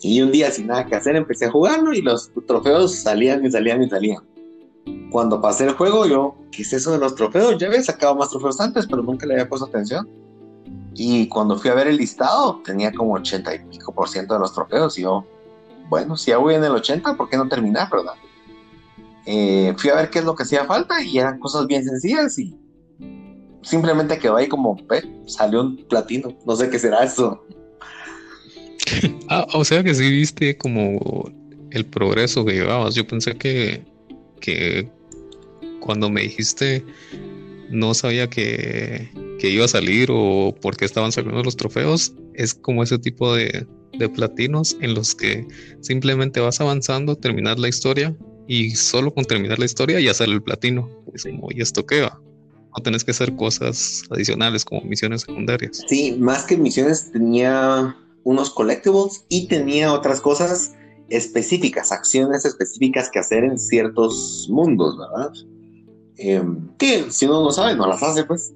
Y 0.00 0.22
un 0.22 0.30
día 0.30 0.50
sin 0.50 0.66
nada 0.68 0.86
que 0.86 0.94
hacer 0.94 1.16
empecé 1.16 1.46
a 1.46 1.50
jugarlo 1.50 1.92
y 1.92 2.02
los 2.02 2.30
trofeos 2.46 2.94
salían 2.94 3.44
y 3.44 3.50
salían 3.50 3.82
y 3.82 3.88
salían. 3.88 4.22
Cuando 5.10 5.40
pasé 5.40 5.64
el 5.64 5.72
juego, 5.72 6.06
yo, 6.06 6.36
¿qué 6.52 6.62
es 6.62 6.72
eso 6.72 6.92
de 6.92 6.98
los 6.98 7.14
trofeos? 7.14 7.58
Ya 7.58 7.68
había 7.68 7.82
sacado 7.82 8.14
más 8.14 8.30
trofeos 8.30 8.60
antes, 8.60 8.86
pero 8.86 9.02
nunca 9.02 9.26
le 9.26 9.34
había 9.34 9.48
puesto 9.48 9.66
atención. 9.66 10.08
Y 10.94 11.28
cuando 11.28 11.58
fui 11.58 11.70
a 11.70 11.74
ver 11.74 11.88
el 11.88 11.96
listado, 11.96 12.60
tenía 12.64 12.92
como 12.92 13.14
80 13.14 13.54
y 13.54 13.58
pico 13.70 13.92
por 13.92 14.08
ciento 14.08 14.34
de 14.34 14.40
los 14.40 14.52
trofeos. 14.52 14.98
Y 14.98 15.02
yo, 15.02 15.26
bueno, 15.88 16.16
si 16.16 16.30
ya 16.30 16.38
voy 16.38 16.54
en 16.54 16.64
el 16.64 16.72
80, 16.72 17.16
¿por 17.16 17.28
qué 17.28 17.36
no 17.36 17.48
terminar, 17.48 17.88
verdad? 17.90 18.14
Eh, 19.26 19.74
fui 19.76 19.90
a 19.90 19.96
ver 19.96 20.10
qué 20.10 20.20
es 20.20 20.24
lo 20.24 20.34
que 20.34 20.44
hacía 20.44 20.64
falta 20.64 21.02
y 21.02 21.18
eran 21.18 21.38
cosas 21.38 21.66
bien 21.66 21.84
sencillas 21.84 22.38
y 22.38 22.56
simplemente 23.62 24.18
quedó 24.18 24.36
ahí 24.36 24.48
como, 24.48 24.76
salió 25.26 25.62
un 25.62 25.76
platino, 25.88 26.36
no 26.46 26.56
sé 26.56 26.70
qué 26.70 26.78
será 26.78 27.04
eso. 27.04 27.44
ah, 29.28 29.46
o 29.52 29.64
sea 29.64 29.82
que 29.82 29.94
sí 29.94 30.08
viste 30.08 30.56
como 30.56 31.28
el 31.70 31.84
progreso 31.86 32.44
que 32.44 32.52
llevabas. 32.52 32.94
Yo 32.94 33.06
pensé 33.06 33.36
que, 33.36 33.84
que 34.40 34.88
cuando 35.80 36.08
me 36.08 36.22
dijiste 36.22 36.84
no 37.70 37.94
sabía 37.94 38.30
que, 38.30 39.10
que, 39.40 39.50
iba 39.50 39.64
a 39.64 39.68
salir 39.68 40.08
o 40.12 40.54
por 40.62 40.76
qué 40.76 40.84
estaban 40.84 41.10
saliendo 41.10 41.42
los 41.42 41.56
trofeos, 41.56 42.14
es 42.34 42.54
como 42.54 42.84
ese 42.84 42.96
tipo 42.96 43.34
de, 43.34 43.66
de 43.98 44.08
platinos 44.08 44.76
en 44.80 44.94
los 44.94 45.14
que 45.14 45.46
simplemente 45.80 46.40
vas 46.40 46.60
avanzando, 46.60 47.16
terminar 47.16 47.58
la 47.58 47.68
historia 47.68 48.16
y 48.46 48.70
solo 48.70 49.12
con 49.12 49.24
terminar 49.24 49.58
la 49.58 49.64
historia 49.64 50.00
ya 50.00 50.14
sale 50.14 50.34
el 50.34 50.42
platino. 50.42 50.88
Es 51.14 51.24
como, 51.24 51.48
¿y 51.50 51.60
esto 51.60 51.84
qué 51.84 52.02
va? 52.02 52.20
No 52.76 52.82
tenés 52.82 53.04
que 53.04 53.10
hacer 53.10 53.34
cosas 53.36 54.04
adicionales 54.10 54.64
como 54.64 54.82
misiones 54.82 55.22
secundarias. 55.22 55.82
Sí, 55.88 56.16
más 56.18 56.44
que 56.44 56.56
misiones 56.56 57.10
tenía 57.10 57.96
unos 58.24 58.50
collectibles 58.50 59.24
y 59.28 59.48
tenía 59.48 59.92
otras 59.92 60.20
cosas 60.20 60.74
específicas, 61.08 61.92
acciones 61.92 62.44
específicas 62.44 63.10
que 63.10 63.20
hacer 63.20 63.44
en 63.44 63.58
ciertos 63.58 64.48
mundos, 64.50 64.96
¿verdad? 64.98 65.32
Em, 66.18 66.68
que 66.78 67.10
si 67.10 67.26
uno 67.26 67.44
no 67.44 67.52
sabe, 67.52 67.76
no 67.76 67.86
las 67.86 68.02
hace, 68.02 68.24
pues. 68.24 68.52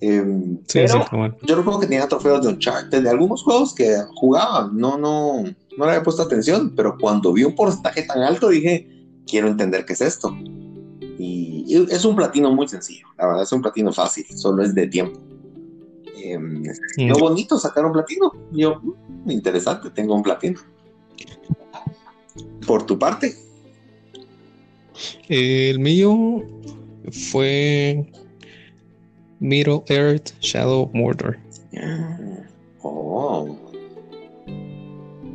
Em, 0.00 0.58
pero 0.72 1.06
yo 1.42 1.56
recuerdo 1.56 1.80
que 1.80 1.86
tenía 1.86 2.08
trofeos 2.08 2.42
de 2.42 2.48
Uncharted, 2.48 3.02
de 3.02 3.08
algunos 3.08 3.42
juegos 3.42 3.74
que 3.74 3.96
jugaba, 4.14 4.70
no, 4.72 4.98
no, 4.98 5.42
no 5.42 5.84
le 5.84 5.90
había 5.90 6.02
puesto 6.02 6.22
atención, 6.22 6.74
pero 6.76 6.98
cuando 6.98 7.32
vi 7.32 7.44
un 7.44 7.54
porcentaje 7.54 8.02
tan 8.02 8.20
alto 8.22 8.48
dije, 8.48 8.88
quiero 9.26 9.48
entender 9.48 9.84
qué 9.86 9.94
es 9.94 10.00
esto. 10.00 10.36
Y, 11.18 11.86
es 11.90 12.04
un 12.04 12.16
platino 12.16 12.52
muy 12.52 12.68
sencillo, 12.68 13.06
la 13.16 13.26
verdad 13.26 13.42
es 13.44 13.52
un 13.52 13.62
platino 13.62 13.92
fácil, 13.92 14.26
solo 14.36 14.62
es 14.62 14.74
de 14.74 14.86
tiempo. 14.88 15.18
Eh, 16.16 16.38
lo 16.98 17.18
bonito 17.18 17.58
sacar 17.58 17.84
un 17.84 17.92
platino. 17.92 18.32
Yo, 18.52 18.80
mm, 18.80 19.30
interesante, 19.30 19.90
tengo 19.90 20.14
un 20.14 20.22
platino. 20.22 20.60
Por 22.66 22.86
tu 22.86 22.98
parte. 22.98 23.34
El 25.28 25.78
mío 25.80 26.42
fue 27.30 28.06
Middle 29.44 29.82
Earth 29.90 30.32
Shadow 30.40 30.90
Mordor. 30.94 31.36
Oh. 32.80 33.58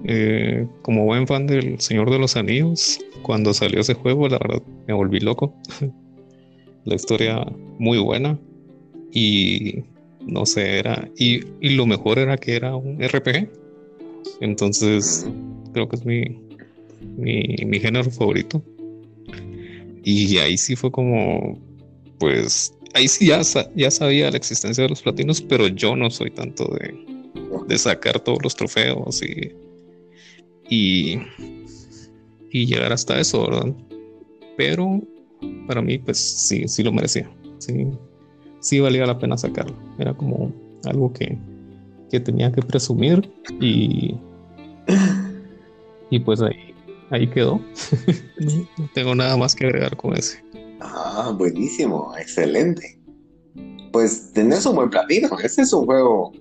Eh, 0.03 0.65
como 0.81 1.05
buen 1.05 1.27
fan 1.27 1.45
del 1.45 1.79
Señor 1.79 2.09
de 2.09 2.17
los 2.17 2.35
Anillos, 2.35 2.99
cuando 3.21 3.53
salió 3.53 3.81
ese 3.81 3.93
juego, 3.93 4.27
la 4.27 4.39
verdad 4.39 4.63
me 4.87 4.95
volví 4.95 5.19
loco. 5.19 5.53
la 6.85 6.95
historia 6.95 7.45
muy 7.77 7.99
buena 7.99 8.39
y 9.11 9.83
no 10.25 10.47
sé, 10.47 10.79
era. 10.79 11.07
Y, 11.15 11.41
lo 11.75 11.85
mejor 11.85 12.17
era 12.17 12.35
que 12.37 12.55
era 12.55 12.75
un 12.75 12.99
RPG. 12.99 13.47
Entonces, 14.41 15.27
creo 15.71 15.87
que 15.87 15.97
es 15.97 16.05
mi, 16.05 16.23
mi, 17.15 17.79
género 17.79 18.09
favorito. 18.09 18.63
Y 20.03 20.37
ahí 20.37 20.57
sí 20.57 20.75
fue 20.75 20.91
como, 20.91 21.59
pues, 22.17 22.73
ahí 22.93 23.07
sí 23.07 23.27
ya, 23.27 23.41
ya 23.75 23.91
sabía 23.91 24.31
la 24.31 24.37
existencia 24.37 24.83
de 24.83 24.89
los 24.89 25.01
platinos, 25.01 25.41
pero 25.41 25.67
yo 25.67 25.95
no 25.95 26.09
soy 26.09 26.31
tanto 26.31 26.65
de, 26.79 26.95
de 27.67 27.77
sacar 27.77 28.19
todos 28.19 28.39
los 28.43 28.55
trofeos 28.55 29.21
y, 29.21 29.51
y, 30.69 31.19
y 32.51 32.65
llegar 32.65 32.93
hasta 32.93 33.19
eso, 33.19 33.47
¿verdad? 33.47 33.73
Pero 34.57 35.01
para 35.67 35.81
mí, 35.81 35.97
pues 35.97 36.17
sí, 36.17 36.67
sí 36.67 36.83
lo 36.83 36.91
merecía. 36.91 37.29
Sí, 37.59 37.87
sí 38.59 38.79
valía 38.79 39.05
la 39.05 39.17
pena 39.17 39.37
sacarlo. 39.37 39.75
Era 39.97 40.13
como 40.13 40.51
algo 40.85 41.13
que, 41.13 41.37
que 42.11 42.19
tenía 42.19 42.51
que 42.51 42.61
presumir 42.61 43.31
y, 43.61 44.15
y 46.09 46.19
pues 46.19 46.41
ahí, 46.41 46.73
ahí 47.09 47.27
quedó. 47.27 47.61
no 48.77 48.89
tengo 48.93 49.15
nada 49.15 49.37
más 49.37 49.55
que 49.55 49.65
agregar 49.65 49.95
con 49.95 50.17
ese. 50.17 50.43
Ah, 50.81 51.33
buenísimo, 51.37 52.13
excelente. 52.17 52.99
Pues 53.91 54.31
tenés 54.33 54.65
un 54.65 54.75
buen 54.75 54.89
platino. 54.89 55.37
Ese 55.39 55.63
es 55.63 55.73
un 55.73 55.85
juego 55.85 56.31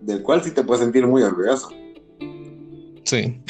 del 0.00 0.22
cual 0.22 0.42
sí 0.42 0.50
te 0.50 0.62
puedes 0.64 0.82
sentir 0.82 1.06
muy 1.06 1.22
orgulloso. 1.22 1.70
Sí. 3.04 3.40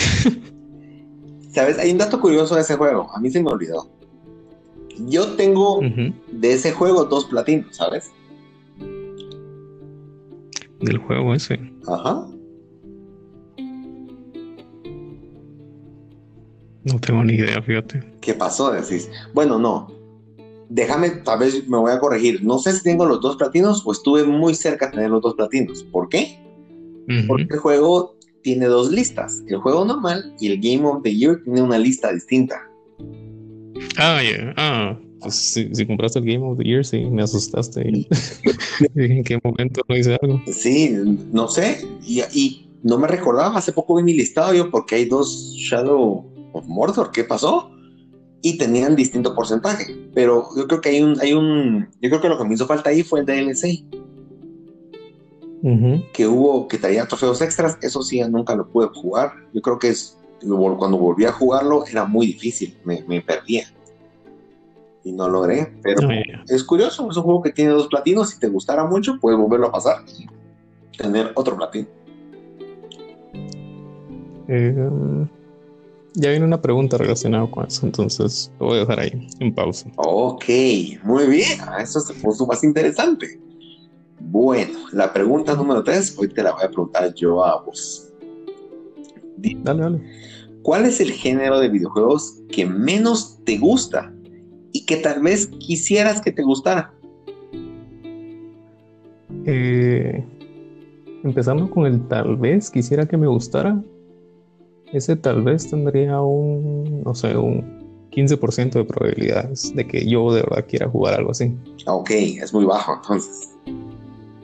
¿Sabes? 1.52 1.78
Hay 1.78 1.90
un 1.90 1.98
dato 1.98 2.20
curioso 2.20 2.54
de 2.54 2.60
ese 2.62 2.76
juego. 2.76 3.10
A 3.14 3.20
mí 3.20 3.30
se 3.30 3.42
me 3.42 3.50
olvidó. 3.50 3.88
Yo 5.06 5.34
tengo 5.36 5.80
de 5.80 6.52
ese 6.52 6.72
juego 6.72 7.04
dos 7.04 7.26
platinos, 7.26 7.76
¿sabes? 7.76 8.10
Del 10.80 10.98
juego 10.98 11.34
ese. 11.34 11.58
Ajá. 11.86 12.26
No 16.92 17.00
tengo 17.00 17.24
ni 17.24 17.34
idea, 17.34 17.62
fíjate. 17.62 18.02
¿Qué 18.20 18.34
pasó? 18.34 18.72
Decís. 18.72 19.10
Bueno, 19.34 19.58
no. 19.58 19.92
Déjame, 20.68 21.10
tal 21.10 21.38
vez 21.38 21.66
me 21.68 21.78
voy 21.78 21.92
a 21.92 21.98
corregir. 21.98 22.42
No 22.42 22.58
sé 22.58 22.72
si 22.72 22.82
tengo 22.82 23.06
los 23.06 23.20
dos 23.20 23.36
platinos 23.36 23.82
o 23.84 23.92
estuve 23.92 24.24
muy 24.24 24.54
cerca 24.54 24.86
de 24.86 24.92
tener 24.92 25.10
los 25.10 25.22
dos 25.22 25.34
platinos. 25.34 25.82
¿Por 25.84 26.08
qué? 26.08 26.38
Porque 27.26 27.46
el 27.50 27.58
juego 27.58 28.18
tiene 28.42 28.66
dos 28.66 28.90
listas. 28.90 29.42
El 29.48 29.58
juego 29.58 29.84
normal 29.84 30.34
y 30.40 30.52
el 30.52 30.60
Game 30.60 30.86
of 30.86 31.02
the 31.02 31.14
Year 31.14 31.42
tiene 31.42 31.62
una 31.62 31.78
lista 31.78 32.12
distinta. 32.12 32.56
Ah, 33.96 34.20
yeah. 34.22 34.52
Ah, 34.56 34.98
pues 35.20 35.34
si, 35.34 35.86
compraste 35.86 36.18
el 36.18 36.26
Game 36.26 36.46
of 36.46 36.58
the 36.58 36.64
Year, 36.64 36.84
sí, 36.84 37.04
me 37.06 37.22
asustaste. 37.22 37.80
¿En 38.94 39.24
qué 39.24 39.38
momento 39.42 39.80
no 39.88 39.96
hice 39.96 40.18
algo? 40.20 40.40
Sí, 40.46 40.94
no 41.32 41.48
sé. 41.48 41.78
Y, 42.06 42.64
no 42.82 42.96
me 42.96 43.08
recordaba, 43.08 43.58
hace 43.58 43.72
poco 43.72 43.96
vi 43.96 44.04
mi 44.04 44.14
listado 44.14 44.54
yo 44.54 44.70
porque 44.70 44.94
hay 44.94 45.04
dos 45.06 45.52
Shadow 45.56 46.24
Mordor. 46.66 47.10
¿Qué 47.12 47.24
pasó? 47.24 47.70
Y 48.42 48.58
tenían 48.58 48.96
distinto 48.96 49.34
porcentaje. 49.34 49.96
Pero 50.14 50.48
yo 50.56 50.66
creo 50.66 50.80
que 50.80 50.90
hay 50.90 51.02
un, 51.02 51.20
hay 51.20 51.32
un. 51.32 51.88
Yo 52.00 52.08
creo 52.10 52.20
que 52.20 52.28
lo 52.28 52.38
que 52.38 52.44
me 52.44 52.54
hizo 52.54 52.66
falta 52.66 52.90
ahí 52.90 53.02
fue 53.02 53.20
el 53.20 53.26
DLC. 53.26 53.84
Que 56.12 56.26
hubo, 56.26 56.68
que 56.68 56.78
traía 56.78 57.06
trofeos 57.06 57.40
extras. 57.40 57.78
Eso 57.82 58.02
sí, 58.02 58.20
nunca 58.28 58.54
lo 58.54 58.68
pude 58.68 58.88
jugar. 58.94 59.32
Yo 59.52 59.60
creo 59.60 59.78
que 59.78 59.88
es. 59.88 60.16
Cuando 60.40 60.98
volví 60.98 61.24
a 61.24 61.32
jugarlo 61.32 61.84
era 61.84 62.04
muy 62.04 62.26
difícil, 62.26 62.78
me, 62.84 63.02
me 63.08 63.20
perdía. 63.20 63.64
y 65.02 65.12
no 65.12 65.28
logré, 65.28 65.72
pero 65.82 66.08
es 66.46 66.62
curioso, 66.64 67.10
es 67.10 67.16
un 67.16 67.22
juego 67.22 67.42
que 67.42 67.50
tiene 67.50 67.72
dos 67.72 67.88
platinos, 67.88 68.30
si 68.30 68.38
te 68.38 68.48
gustara 68.48 68.84
mucho, 68.84 69.18
puedes 69.20 69.38
volverlo 69.38 69.68
a 69.68 69.72
pasar 69.72 70.04
y 70.16 70.28
tener 70.96 71.32
otro 71.34 71.56
platino. 71.56 71.88
Eh, 74.48 74.90
ya 76.18 76.30
viene 76.30 76.44
una 76.44 76.60
pregunta 76.60 76.98
relacionada 76.98 77.48
con 77.50 77.66
eso, 77.66 77.86
entonces 77.86 78.50
lo 78.58 78.66
voy 78.66 78.76
a 78.76 78.80
dejar 78.80 79.00
ahí 79.00 79.28
en 79.38 79.54
pausa. 79.54 79.88
Ok, 79.96 80.44
muy 81.04 81.26
bien, 81.26 81.60
ah, 81.62 81.78
eso 81.80 82.00
se 82.00 82.12
puso 82.14 82.46
más 82.46 82.64
interesante. 82.64 83.40
Bueno, 84.20 84.78
la 84.92 85.12
pregunta 85.12 85.54
número 85.54 85.82
tres, 85.84 86.16
hoy 86.18 86.28
te 86.28 86.42
la 86.42 86.52
voy 86.52 86.64
a 86.64 86.68
preguntar 86.68 87.14
yo 87.14 87.44
a 87.44 87.62
vos. 87.62 88.12
Dale, 89.36 89.80
dale. 89.80 90.00
¿Cuál 90.62 90.86
es 90.86 91.00
el 91.00 91.12
género 91.12 91.60
de 91.60 91.68
videojuegos 91.68 92.42
que 92.50 92.66
menos 92.66 93.38
te 93.44 93.56
gusta 93.56 94.12
y 94.72 94.84
que 94.84 94.96
tal 94.96 95.22
vez 95.22 95.46
quisieras 95.46 96.20
que 96.20 96.32
te 96.32 96.42
gustara? 96.42 96.92
Eh, 99.44 100.24
empezando 101.22 101.70
con 101.70 101.86
el 101.86 102.06
tal 102.08 102.36
vez 102.36 102.70
quisiera 102.70 103.06
que 103.06 103.16
me 103.16 103.28
gustara. 103.28 103.80
Ese 104.92 105.16
tal 105.16 105.42
vez 105.42 105.68
tendría 105.68 106.20
un, 106.20 107.02
no 107.02 107.14
sé, 107.14 107.36
un 107.36 108.08
15% 108.10 108.72
de 108.72 108.84
probabilidades 108.84 109.74
de 109.74 109.86
que 109.86 110.06
yo 110.06 110.32
de 110.32 110.42
verdad 110.42 110.64
quiera 110.68 110.88
jugar 110.88 111.14
algo 111.14 111.30
así. 111.30 111.54
Ok, 111.86 112.10
es 112.10 112.52
muy 112.52 112.64
bajo 112.64 112.94
entonces. 112.94 113.50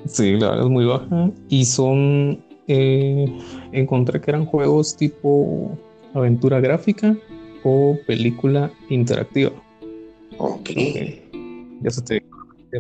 Sí, 0.07 0.33
la 0.33 0.51
verdad 0.51 0.67
es 0.67 0.71
muy 0.71 0.85
baja. 0.85 1.31
Y 1.49 1.65
son, 1.65 2.45
eh, 2.69 3.27
encontré 3.73 4.21
que 4.21 4.31
eran 4.31 4.45
juegos 4.45 4.97
tipo 4.97 5.71
aventura 6.13 6.61
gráfica 6.61 7.17
o 7.65 7.97
película 8.07 8.71
interactiva. 8.91 9.53
Ok. 10.39 10.71
Ya 11.81 11.91
se 11.91 12.03
te 12.03 12.23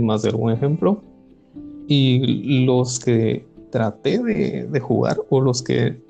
más 0.00 0.22
de 0.22 0.30
algún 0.30 0.52
ejemplo. 0.52 1.02
Y 1.86 2.64
los 2.64 2.98
que 2.98 3.46
traté 3.70 4.22
de, 4.22 4.80
jugar 4.80 5.18
o 5.30 5.40
los 5.40 5.62
que 5.62 6.00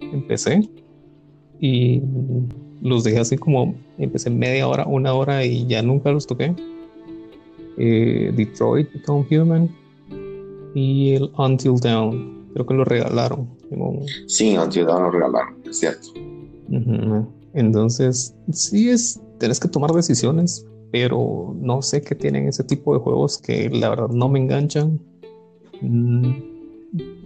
empecé 0.00 0.68
y 1.60 2.02
los 2.82 3.04
dejé 3.04 3.20
así 3.20 3.36
como 3.36 3.74
empecé 3.98 4.30
media 4.30 4.68
hora, 4.68 4.86
una 4.86 5.14
hora 5.14 5.44
y 5.44 5.66
ya 5.66 5.82
nunca 5.82 6.10
los 6.12 6.26
toqué. 6.26 6.54
Eh, 7.78 8.32
Detroit 8.34 8.90
Become 8.92 9.26
Human 9.30 9.70
y 10.74 11.14
el 11.14 11.30
Until 11.36 11.76
Dawn. 11.80 12.48
Creo 12.54 12.66
que 12.66 12.74
lo 12.74 12.84
regalaron. 12.84 13.48
Sí, 14.26 14.56
Until 14.56 14.86
Dawn 14.86 15.02
lo 15.04 15.10
regalaron, 15.10 15.56
es 15.68 15.78
cierto. 15.78 16.08
Entonces, 17.54 18.34
sí 18.52 18.90
es, 18.90 19.20
tienes 19.38 19.60
que 19.60 19.68
tomar 19.68 19.92
decisiones, 19.92 20.66
pero 20.92 21.54
no 21.58 21.82
sé 21.82 22.02
qué 22.02 22.14
tienen 22.14 22.48
ese 22.48 22.64
tipo 22.64 22.94
de 22.94 23.00
juegos 23.00 23.38
que 23.38 23.70
la 23.70 23.90
verdad 23.90 24.08
no 24.08 24.28
me 24.28 24.38
enganchan. 24.38 25.00
Mm, 25.80 26.32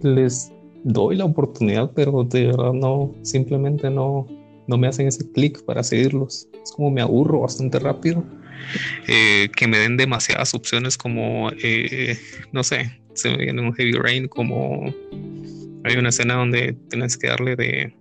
les 0.01 0.51
doy 0.83 1.15
la 1.15 1.25
oportunidad, 1.25 1.91
pero 1.93 2.23
de 2.23 2.47
verdad 2.47 2.73
no, 2.73 3.13
simplemente 3.23 3.89
no, 3.89 4.27
no 4.67 4.77
me 4.77 4.87
hacen 4.87 5.07
ese 5.07 5.29
clic 5.31 5.63
para 5.65 5.83
seguirlos. 5.83 6.47
Es 6.63 6.71
como 6.71 6.91
me 6.91 7.01
aburro 7.01 7.41
bastante 7.41 7.79
rápido. 7.79 8.23
Eh, 9.07 9.49
que 9.55 9.67
me 9.67 9.79
den 9.79 9.97
demasiadas 9.97 10.53
opciones 10.53 10.95
como, 10.95 11.51
eh, 11.63 12.17
no 12.51 12.63
sé, 12.63 13.01
se 13.15 13.31
me 13.31 13.37
viene 13.37 13.61
un 13.61 13.73
Heavy 13.73 13.93
Rain 13.93 14.27
como 14.27 14.93
hay 15.83 15.97
una 15.97 16.09
escena 16.09 16.35
donde 16.35 16.73
tienes 16.89 17.17
que 17.17 17.27
darle 17.27 17.55
de, 17.55 17.93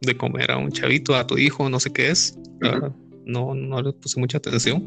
de 0.00 0.16
comer 0.16 0.50
a 0.50 0.58
un 0.58 0.70
chavito, 0.70 1.14
a 1.14 1.26
tu 1.26 1.38
hijo, 1.38 1.68
no 1.68 1.80
sé 1.80 1.92
qué 1.92 2.10
es. 2.10 2.38
no, 3.24 3.54
no 3.54 3.82
le 3.82 3.92
puse 3.92 4.20
mucha 4.20 4.38
atención. 4.38 4.82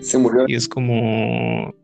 Se 0.00 0.18
murió. 0.18 0.44
Y 0.48 0.54
es 0.54 0.68
como. 0.68 1.74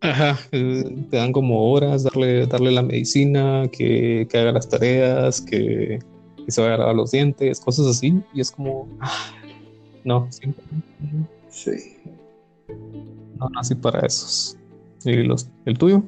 Ajá, 0.00 0.38
eh, 0.52 1.06
te 1.10 1.16
dan 1.16 1.32
como 1.32 1.72
horas, 1.72 2.04
darle, 2.04 2.46
darle 2.46 2.70
la 2.70 2.82
medicina, 2.82 3.68
que, 3.72 4.26
que 4.30 4.38
haga 4.38 4.52
las 4.52 4.68
tareas, 4.68 5.40
que, 5.40 5.98
se 6.46 6.62
vaya 6.62 6.74
a 6.74 6.78
lavar 6.78 6.94
los 6.94 7.10
dientes, 7.10 7.60
cosas 7.60 7.86
así. 7.86 8.22
Y 8.32 8.40
es 8.40 8.50
como. 8.50 8.88
Ah, 9.00 9.32
no, 10.04 10.26
simplemente. 10.30 10.86
Sí. 11.50 11.96
No 13.38 13.48
nací 13.50 13.74
para 13.74 14.06
esos. 14.06 14.56
¿Y 15.04 15.22
los, 15.24 15.48
el 15.64 15.76
tuyo? 15.76 16.02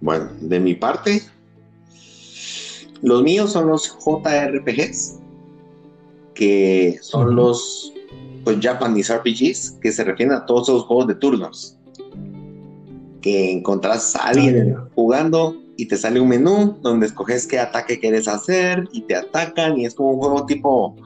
Bueno, 0.00 0.30
de 0.40 0.60
mi 0.60 0.74
parte, 0.74 1.22
los 3.02 3.22
míos 3.22 3.52
son 3.52 3.68
los 3.68 3.96
JRPGs, 4.04 5.18
que 6.34 6.98
son 7.00 7.34
los 7.34 7.92
pues, 8.44 8.58
Japanese 8.60 9.16
RPGs, 9.16 9.78
que 9.80 9.92
se 9.92 10.04
refieren 10.04 10.34
a 10.34 10.46
todos 10.46 10.68
esos 10.68 10.84
juegos 10.84 11.08
de 11.08 11.14
turnos. 11.14 11.76
Que 13.20 13.52
encontrás 13.52 14.16
a 14.16 14.28
alguien 14.28 14.76
jugando 14.94 15.56
y 15.76 15.86
te 15.86 15.96
sale 15.96 16.20
un 16.20 16.28
menú 16.28 16.78
donde 16.82 17.06
escoges 17.06 17.46
qué 17.46 17.58
ataque 17.58 17.98
quieres 17.98 18.28
hacer 18.28 18.88
y 18.92 19.02
te 19.02 19.16
atacan 19.16 19.78
y 19.78 19.86
es 19.86 19.94
como 19.94 20.10
un 20.10 20.18
juego 20.18 20.46
tipo, 20.46 20.96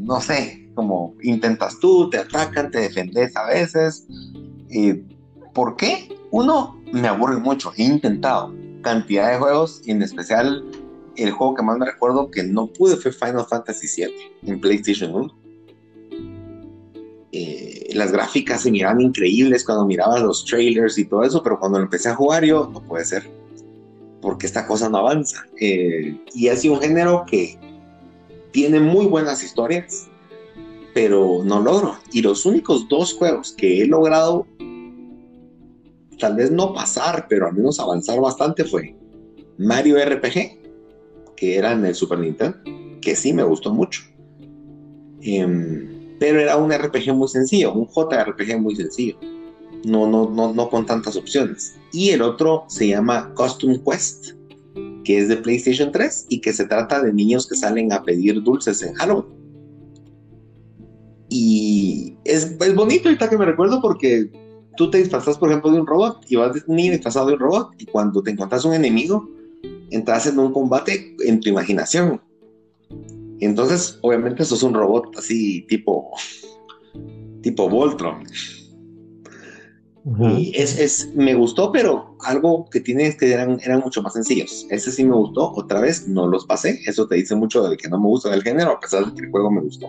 no 0.00 0.20
sé, 0.20 0.68
como 0.74 1.14
intentas 1.22 1.78
tú, 1.80 2.08
te 2.10 2.18
atacan, 2.18 2.70
te 2.70 2.80
defendes 2.80 3.34
a 3.36 3.46
veces. 3.46 4.06
¿Y 4.70 4.94
¿Por 5.58 5.74
qué? 5.76 6.08
Uno, 6.30 6.80
me 6.92 7.08
aburre 7.08 7.38
mucho, 7.38 7.72
he 7.76 7.82
intentado 7.82 8.54
cantidad 8.82 9.32
de 9.32 9.38
juegos 9.38 9.80
y 9.84 9.90
en 9.90 10.02
especial 10.02 10.64
el 11.16 11.32
juego 11.32 11.56
que 11.56 11.62
más 11.62 11.78
me 11.78 11.86
recuerdo 11.86 12.30
que 12.30 12.44
no 12.44 12.68
pude 12.68 12.96
fue 12.96 13.10
Final 13.10 13.44
Fantasy 13.44 13.88
VII 14.04 14.12
en 14.50 14.60
PlayStation 14.60 15.12
1. 15.12 15.47
Eh, 17.98 18.04
las 18.04 18.12
gráficas 18.12 18.62
se 18.62 18.70
miraban 18.70 19.00
increíbles 19.00 19.64
cuando 19.64 19.84
miraba 19.86 20.18
los 20.20 20.44
trailers 20.44 20.98
y 20.98 21.04
todo 21.04 21.22
eso, 21.24 21.42
pero 21.42 21.58
cuando 21.58 21.78
lo 21.78 21.84
empecé 21.84 22.08
a 22.08 22.14
jugar 22.14 22.44
yo, 22.44 22.70
no 22.72 22.82
puede 22.82 23.04
ser, 23.04 23.28
porque 24.20 24.46
esta 24.46 24.66
cosa 24.66 24.88
no 24.88 24.98
avanza. 24.98 25.44
Eh, 25.60 26.16
y 26.34 26.48
ha 26.48 26.56
sido 26.56 26.74
un 26.74 26.80
género 26.80 27.24
que 27.26 27.58
tiene 28.52 28.80
muy 28.80 29.06
buenas 29.06 29.42
historias, 29.42 30.06
pero 30.94 31.42
no 31.44 31.60
logro. 31.60 31.96
Y 32.12 32.22
los 32.22 32.46
únicos 32.46 32.88
dos 32.88 33.14
juegos 33.14 33.52
que 33.52 33.82
he 33.82 33.86
logrado, 33.86 34.46
tal 36.18 36.36
vez 36.36 36.50
no 36.50 36.72
pasar, 36.72 37.26
pero 37.28 37.46
al 37.46 37.54
menos 37.54 37.78
avanzar 37.78 38.20
bastante, 38.20 38.64
fue 38.64 38.94
Mario 39.58 39.96
RPG 40.04 40.58
que 41.38 41.56
era 41.56 41.72
en 41.72 41.86
el 41.86 41.94
Super 41.94 42.18
Nintendo, 42.18 42.58
que 43.00 43.14
sí 43.14 43.32
me 43.32 43.44
gustó 43.44 43.72
mucho. 43.72 44.02
Em, 45.22 45.97
pero 46.18 46.40
era 46.40 46.56
un 46.56 46.72
RPG 46.72 47.14
muy 47.14 47.28
sencillo, 47.28 47.72
un 47.72 47.86
JRPG 47.86 48.58
muy 48.58 48.76
sencillo. 48.76 49.16
No, 49.84 50.08
no, 50.08 50.28
no, 50.28 50.52
no 50.52 50.68
con 50.68 50.86
tantas 50.86 51.16
opciones. 51.16 51.76
Y 51.92 52.10
el 52.10 52.22
otro 52.22 52.64
se 52.68 52.88
llama 52.88 53.32
Costume 53.34 53.80
Quest, 53.84 54.32
que 55.04 55.18
es 55.18 55.28
de 55.28 55.36
PlayStation 55.36 55.92
3 55.92 56.26
y 56.28 56.40
que 56.40 56.52
se 56.52 56.66
trata 56.66 57.00
de 57.00 57.12
niños 57.12 57.46
que 57.46 57.56
salen 57.56 57.92
a 57.92 58.02
pedir 58.02 58.42
dulces 58.42 58.82
en 58.82 58.94
Halloween. 58.94 59.38
Y 61.28 62.16
es, 62.24 62.56
es 62.60 62.74
bonito 62.74 63.08
ahorita 63.08 63.28
que 63.28 63.38
me 63.38 63.44
recuerdo 63.44 63.80
porque 63.80 64.30
tú 64.76 64.90
te 64.90 64.98
disfrazas, 64.98 65.38
por 65.38 65.50
ejemplo, 65.50 65.70
de 65.70 65.80
un 65.80 65.86
robot 65.86 66.24
y 66.28 66.36
vas 66.36 66.62
un 66.66 66.76
disfrazado 66.76 67.26
de 67.26 67.34
un 67.34 67.40
robot 67.40 67.70
y 67.78 67.86
cuando 67.86 68.22
te 68.22 68.30
encuentras 68.30 68.64
un 68.64 68.74
enemigo, 68.74 69.28
entras 69.90 70.26
en 70.26 70.38
un 70.38 70.52
combate 70.52 71.16
en 71.20 71.40
tu 71.40 71.50
imaginación. 71.50 72.20
Y 73.38 73.44
entonces, 73.44 73.98
obviamente, 74.02 74.42
eso 74.42 74.54
es 74.54 74.62
un 74.62 74.74
robot 74.74 75.16
así 75.16 75.62
tipo, 75.62 76.10
tipo 77.42 77.68
Voltron. 77.68 78.24
Y 80.20 80.52
es, 80.56 80.78
es, 80.78 81.14
me 81.14 81.34
gustó, 81.34 81.70
pero 81.70 82.16
algo 82.24 82.68
que 82.70 82.80
tiene 82.80 83.08
es 83.08 83.16
que 83.16 83.30
eran, 83.30 83.60
eran 83.62 83.80
mucho 83.80 84.02
más 84.02 84.14
sencillos. 84.14 84.66
Ese 84.70 84.90
sí 84.90 85.04
me 85.04 85.14
gustó, 85.14 85.52
otra 85.52 85.80
vez 85.80 86.08
no 86.08 86.26
los 86.26 86.46
pasé. 86.46 86.80
Eso 86.86 87.06
te 87.06 87.16
dice 87.16 87.34
mucho 87.34 87.68
de 87.68 87.76
que 87.76 87.88
no 87.88 87.98
me 87.98 88.06
gusta 88.06 88.32
el 88.32 88.42
género, 88.42 88.72
a 88.72 88.80
pesar 88.80 89.04
de 89.04 89.14
que 89.14 89.26
el 89.26 89.30
juego 89.30 89.50
me 89.50 89.60
gustó. 89.60 89.88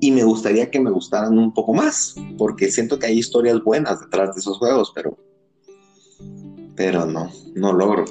Y 0.00 0.10
me 0.10 0.22
gustaría 0.22 0.70
que 0.70 0.80
me 0.80 0.90
gustaran 0.90 1.38
un 1.38 1.54
poco 1.54 1.72
más, 1.72 2.14
porque 2.36 2.70
siento 2.70 2.98
que 2.98 3.06
hay 3.06 3.18
historias 3.18 3.62
buenas 3.64 4.00
detrás 4.00 4.34
de 4.34 4.40
esos 4.40 4.58
juegos, 4.58 4.92
pero, 4.94 5.16
pero 6.76 7.06
no, 7.06 7.30
no 7.54 7.72
logro 7.72 8.04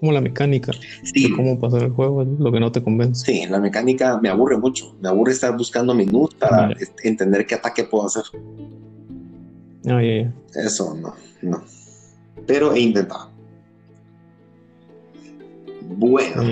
como 0.00 0.12
la 0.12 0.22
mecánica 0.22 0.72
de 1.14 1.30
cómo 1.36 1.60
pasar 1.60 1.82
el 1.82 1.90
juego, 1.90 2.24
lo 2.24 2.50
que 2.50 2.58
no 2.58 2.72
te 2.72 2.82
convence. 2.82 3.26
Sí, 3.26 3.46
la 3.46 3.60
mecánica 3.60 4.18
me 4.18 4.30
aburre 4.30 4.56
mucho. 4.56 4.96
Me 5.00 5.08
aburre 5.08 5.32
estar 5.32 5.54
buscando 5.56 5.94
menús 5.94 6.34
para 6.34 6.74
entender 7.04 7.46
qué 7.46 7.56
ataque 7.56 7.84
puedo 7.84 8.06
hacer. 8.06 8.22
Ah, 9.86 10.02
Eso 10.54 10.94
no, 10.94 11.14
no. 11.42 11.62
Pero 12.46 12.72
he 12.72 12.80
intentado. 12.80 13.30
Bueno, 15.82 16.42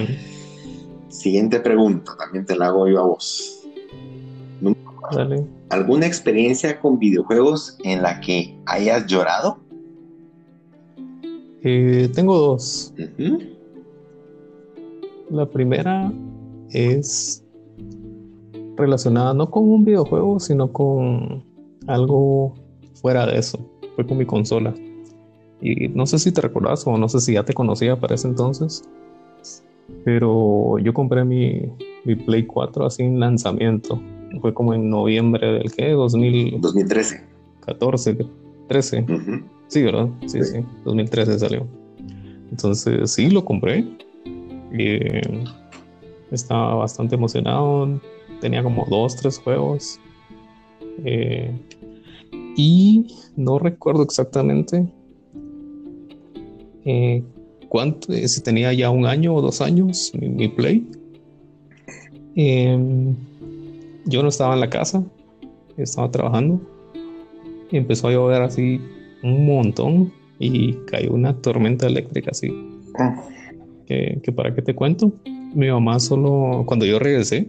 siguiente 1.09 1.61
pregunta, 1.61 2.13
también 2.19 2.45
te 2.45 2.55
la 2.55 2.67
hago 2.67 2.87
yo 2.87 3.01
a 3.01 3.07
vos. 3.07 3.55
¿Alguna 5.71 6.07
experiencia 6.07 6.79
con 6.81 6.99
videojuegos 6.99 7.79
en 7.83 8.03
la 8.03 8.21
que 8.21 8.59
hayas 8.67 9.07
llorado? 9.07 9.59
Eh, 11.63 12.09
tengo 12.15 12.37
dos. 12.37 12.95
La 15.31 15.47
primera 15.47 16.13
es 16.71 17.45
relacionada 18.77 19.35
no 19.35 19.51
con 19.51 19.69
un 19.69 19.85
videojuego, 19.85 20.39
sino 20.41 20.73
con 20.73 21.45
algo 21.87 22.55
fuera 22.95 23.27
de 23.27 23.39
eso. 23.39 23.59
Fue 23.97 24.07
con 24.07 24.19
mi 24.19 24.27
consola. 24.27 24.75
Y 25.61 25.89
no 25.89 26.07
sé 26.07 26.19
si 26.19 26.33
te 26.33 26.41
recuerdas 26.41 26.87
o 26.87 26.97
no 26.97 27.09
sé 27.09 27.21
si 27.21 27.35
ya 27.35 27.45
te 27.45 27.53
conocía 27.53 27.99
para 27.99 28.15
ese 28.15 28.29
entonces. 28.29 28.83
Pero 30.05 30.79
yo 30.79 30.95
compré 30.95 31.25
mi, 31.25 31.63
mi 32.05 32.15
Play 32.15 32.47
4 32.47 32.87
así 32.87 33.03
en 33.03 33.19
lanzamiento. 33.19 34.01
Fue 34.41 34.55
como 34.55 34.75
en 34.75 34.89
noviembre 34.89 35.53
del 35.53 35.73
que 35.73 35.91
2013. 35.91 37.25
14, 37.67 38.17
13. 38.69 39.05
Sí, 39.69 39.83
¿verdad? 39.83 40.09
Sí, 40.27 40.43
sí, 40.43 40.65
2013 40.85 41.39
salió. 41.39 41.67
Entonces 42.51 43.11
sí, 43.11 43.29
lo 43.31 43.45
compré. 43.45 43.85
Estaba 46.31 46.75
bastante 46.75 47.17
emocionado. 47.17 48.01
Tenía 48.41 48.63
como 48.63 48.87
dos, 48.89 49.17
tres 49.17 49.39
juegos. 49.39 50.01
Eh, 51.05 51.53
y 52.57 53.15
no 53.37 53.59
recuerdo 53.59 54.03
exactamente 54.03 54.87
eh, 56.85 57.23
cuánto, 57.69 58.13
eh, 58.13 58.27
si 58.29 58.43
tenía 58.43 58.73
ya 58.73 58.91
un 58.91 59.07
año 59.07 59.35
o 59.35 59.43
dos 59.43 59.61
años 59.61 60.13
mi, 60.19 60.49
Play. 60.49 60.87
Em, 62.35 63.15
yo 64.07 64.23
no 64.23 64.29
estaba 64.29 64.55
en 64.55 64.61
la 64.61 64.71
casa, 64.71 65.05
estaba 65.77 66.11
trabajando. 66.11 66.61
Y 67.71 67.77
empezó 67.77 68.09
a 68.09 68.13
llover 68.13 68.43
así 68.43 68.81
un 69.23 69.47
montón 69.47 70.13
y 70.39 70.75
cayó 70.87 71.13
una 71.13 71.35
tormenta 71.35 71.87
eléctrica 71.87 72.31
así. 72.31 72.53
Ah. 72.99 73.25
Que, 73.87 74.21
para 74.35 74.55
qué 74.55 74.63
te 74.63 74.75
cuento, 74.75 75.13
mi 75.55 75.69
mamá 75.69 75.99
solo, 75.99 76.65
cuando 76.67 76.85
yo 76.85 76.99
regresé, 76.99 77.49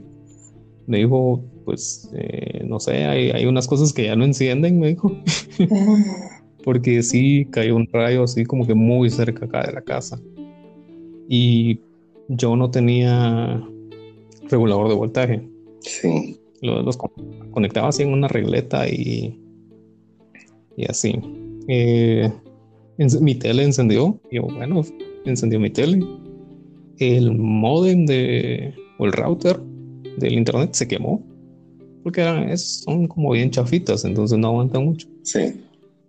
me 0.88 1.00
dijo, 1.00 1.44
pues, 1.66 2.10
eh, 2.14 2.64
no 2.66 2.80
sé, 2.80 3.06
hay, 3.06 3.32
hay, 3.32 3.46
unas 3.46 3.68
cosas 3.68 3.92
que 3.92 4.06
ya 4.06 4.16
no 4.16 4.24
encienden, 4.24 4.80
me 4.80 4.88
dijo. 4.88 5.12
Porque 6.64 7.04
sí 7.04 7.46
cayó 7.52 7.76
un 7.76 7.88
rayo 7.92 8.24
así 8.24 8.46
como 8.46 8.66
que 8.66 8.74
muy 8.74 9.10
cerca 9.10 9.46
acá 9.46 9.68
de 9.68 9.74
la 9.74 9.82
casa. 9.82 10.20
Y 11.28 11.82
yo 12.30 12.56
no 12.56 12.72
tenía 12.72 13.62
regulador 14.50 14.90
de 14.90 14.96
voltaje. 14.96 15.50
Sí. 15.82 16.40
Los, 16.62 16.98
conectaba 17.52 17.90
así 17.90 18.04
en 18.04 18.14
una 18.14 18.28
regleta 18.28 18.88
y, 18.88 19.40
y 20.80 20.86
así. 20.86 21.20
Eh, 21.68 22.32
mi 23.20 23.36
tele 23.36 23.64
encendió. 23.64 24.20
Y 24.32 24.38
yo, 24.38 24.44
bueno, 24.44 24.82
encendió 25.26 25.60
mi 25.60 25.70
tele. 25.70 26.06
El 26.98 27.36
modem 27.36 28.06
de, 28.06 28.74
o 28.98 29.06
el 29.06 29.12
router 29.12 29.60
del 30.18 30.34
internet 30.34 30.74
se 30.74 30.88
quemó. 30.88 31.22
Porque 32.04 32.24
son 32.58 33.08
como 33.08 33.32
bien 33.32 33.52
chafitas, 33.52 34.06
entonces 34.06 34.38
no 34.38 34.48
aguantan 34.48 34.86
mucho. 34.86 35.08
Sí. 35.24 35.40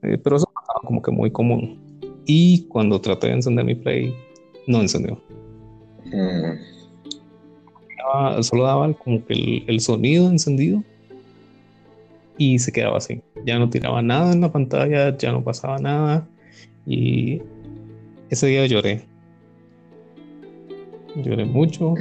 Eh, 0.02 0.18
pero 0.22 0.36
eso 0.36 0.48
pasaba 0.54 0.80
como 0.84 1.02
que 1.02 1.10
muy 1.10 1.32
común. 1.32 1.80
Y 2.26 2.62
cuando 2.68 3.00
traté 3.00 3.26
de 3.26 3.34
encender 3.34 3.64
mi 3.64 3.74
play, 3.74 4.14
no 4.68 4.80
encendió. 4.80 5.20
Mm. 6.04 6.52
solo 8.42 8.64
daba 8.64 8.92
como 8.94 9.24
que 9.24 9.64
el, 9.66 9.80
sonido 9.80 10.28
encendido 10.30 10.82
y 12.40 12.58
se 12.58 12.72
quedaba 12.72 12.96
así. 12.96 13.20
Ya 13.44 13.58
no 13.58 13.68
tiraba 13.68 14.00
nada 14.00 14.32
en 14.32 14.40
la 14.40 14.50
pantalla, 14.50 15.14
ya 15.14 15.30
no 15.30 15.44
pasaba 15.44 15.76
nada. 15.78 16.26
Y 16.86 17.42
ese 18.30 18.46
día 18.46 18.64
lloré. 18.64 19.02
Lloré 21.16 21.44
mucho 21.44 21.94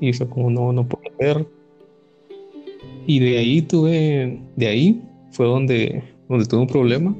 y 0.00 0.14
fue 0.14 0.30
como 0.30 0.48
no, 0.48 0.72
no 0.72 0.88
puedo 0.88 1.04
ver. 1.18 1.46
Y 3.06 3.18
de 3.18 3.36
ahí 3.36 3.60
tuve, 3.60 4.40
de 4.56 4.66
ahí 4.66 5.02
fue 5.32 5.44
donde, 5.44 6.02
donde 6.26 6.46
tuve 6.46 6.60
un 6.62 6.68
problema 6.68 7.14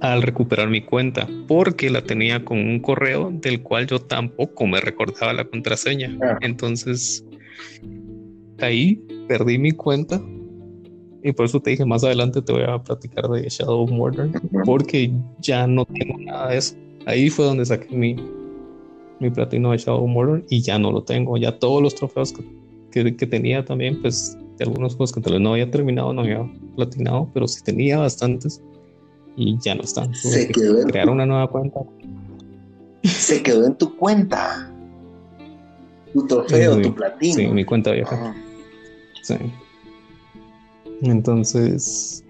al 0.00 0.22
recuperar 0.22 0.70
mi 0.70 0.80
cuenta 0.80 1.28
porque 1.46 1.88
la 1.88 2.02
tenía 2.02 2.44
con 2.44 2.58
un 2.58 2.80
correo 2.80 3.30
del 3.32 3.62
cual 3.62 3.86
yo 3.86 4.00
tampoco 4.00 4.66
me 4.66 4.80
recordaba 4.80 5.34
la 5.34 5.44
contraseña. 5.44 6.18
Ah. 6.20 6.36
Entonces 6.40 7.24
ahí 8.58 9.00
perdí 9.28 9.56
mi 9.56 9.70
cuenta 9.70 10.20
y 11.22 11.32
por 11.32 11.46
eso 11.46 11.60
te 11.60 11.70
dije 11.70 11.84
más 11.84 12.04
adelante 12.04 12.40
te 12.40 12.52
voy 12.52 12.62
a 12.62 12.78
platicar 12.78 13.28
de 13.28 13.48
Shadow 13.48 13.82
of 13.82 13.90
Mordor 13.90 14.30
porque 14.64 15.12
ya 15.40 15.66
no 15.66 15.84
tengo 15.84 16.18
nada 16.18 16.48
de 16.50 16.58
eso. 16.58 16.76
Ahí 17.06 17.30
fue 17.30 17.44
donde 17.44 17.64
saqué 17.66 17.94
mi, 17.94 18.16
mi 19.18 19.30
platino 19.30 19.72
de 19.72 19.78
Shadow 19.78 20.04
of 20.04 20.10
Mordor 20.10 20.44
y 20.48 20.60
ya 20.60 20.78
no 20.78 20.92
lo 20.92 21.02
tengo. 21.02 21.36
Ya 21.36 21.58
todos 21.58 21.82
los 21.82 21.94
trofeos 21.94 22.32
que, 22.90 23.16
que, 23.16 23.26
tenía 23.26 23.64
también, 23.64 24.00
pues 24.00 24.36
de 24.58 24.64
algunos 24.64 24.94
juegos 24.94 25.12
que 25.12 25.20
tal 25.20 25.34
vez 25.34 25.42
no 25.42 25.52
había 25.52 25.70
terminado, 25.70 26.12
no 26.12 26.22
había 26.22 26.50
platinado, 26.76 27.28
pero 27.32 27.46
sí 27.48 27.62
tenía 27.62 27.98
bastantes 27.98 28.62
y 29.36 29.58
ya 29.58 29.74
no 29.74 29.82
están. 29.82 30.14
Se 30.14 30.48
quedó 30.48 30.82
crear 30.84 31.08
una 31.08 31.26
nueva 31.26 31.48
cuenta. 31.48 31.80
Se 33.02 33.42
quedó 33.42 33.66
en 33.66 33.76
tu 33.76 33.96
cuenta. 33.96 34.70
Tu 36.12 36.26
trofeo, 36.26 36.80
tu 36.80 36.94
platino. 36.94 37.34
Sí, 37.34 37.46
mi 37.48 37.64
cuenta 37.64 37.92
vieja. 37.92 38.34
Sí. 39.22 39.36
Entonces, 41.02 42.24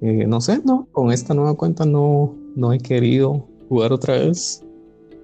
eh, 0.00 0.24
no 0.26 0.40
sé, 0.40 0.60
no, 0.64 0.88
con 0.92 1.12
esta 1.12 1.34
nueva 1.34 1.54
cuenta 1.54 1.84
no, 1.84 2.34
no 2.56 2.72
he 2.72 2.78
querido 2.78 3.46
jugar 3.68 3.92
otra 3.92 4.14
vez. 4.14 4.62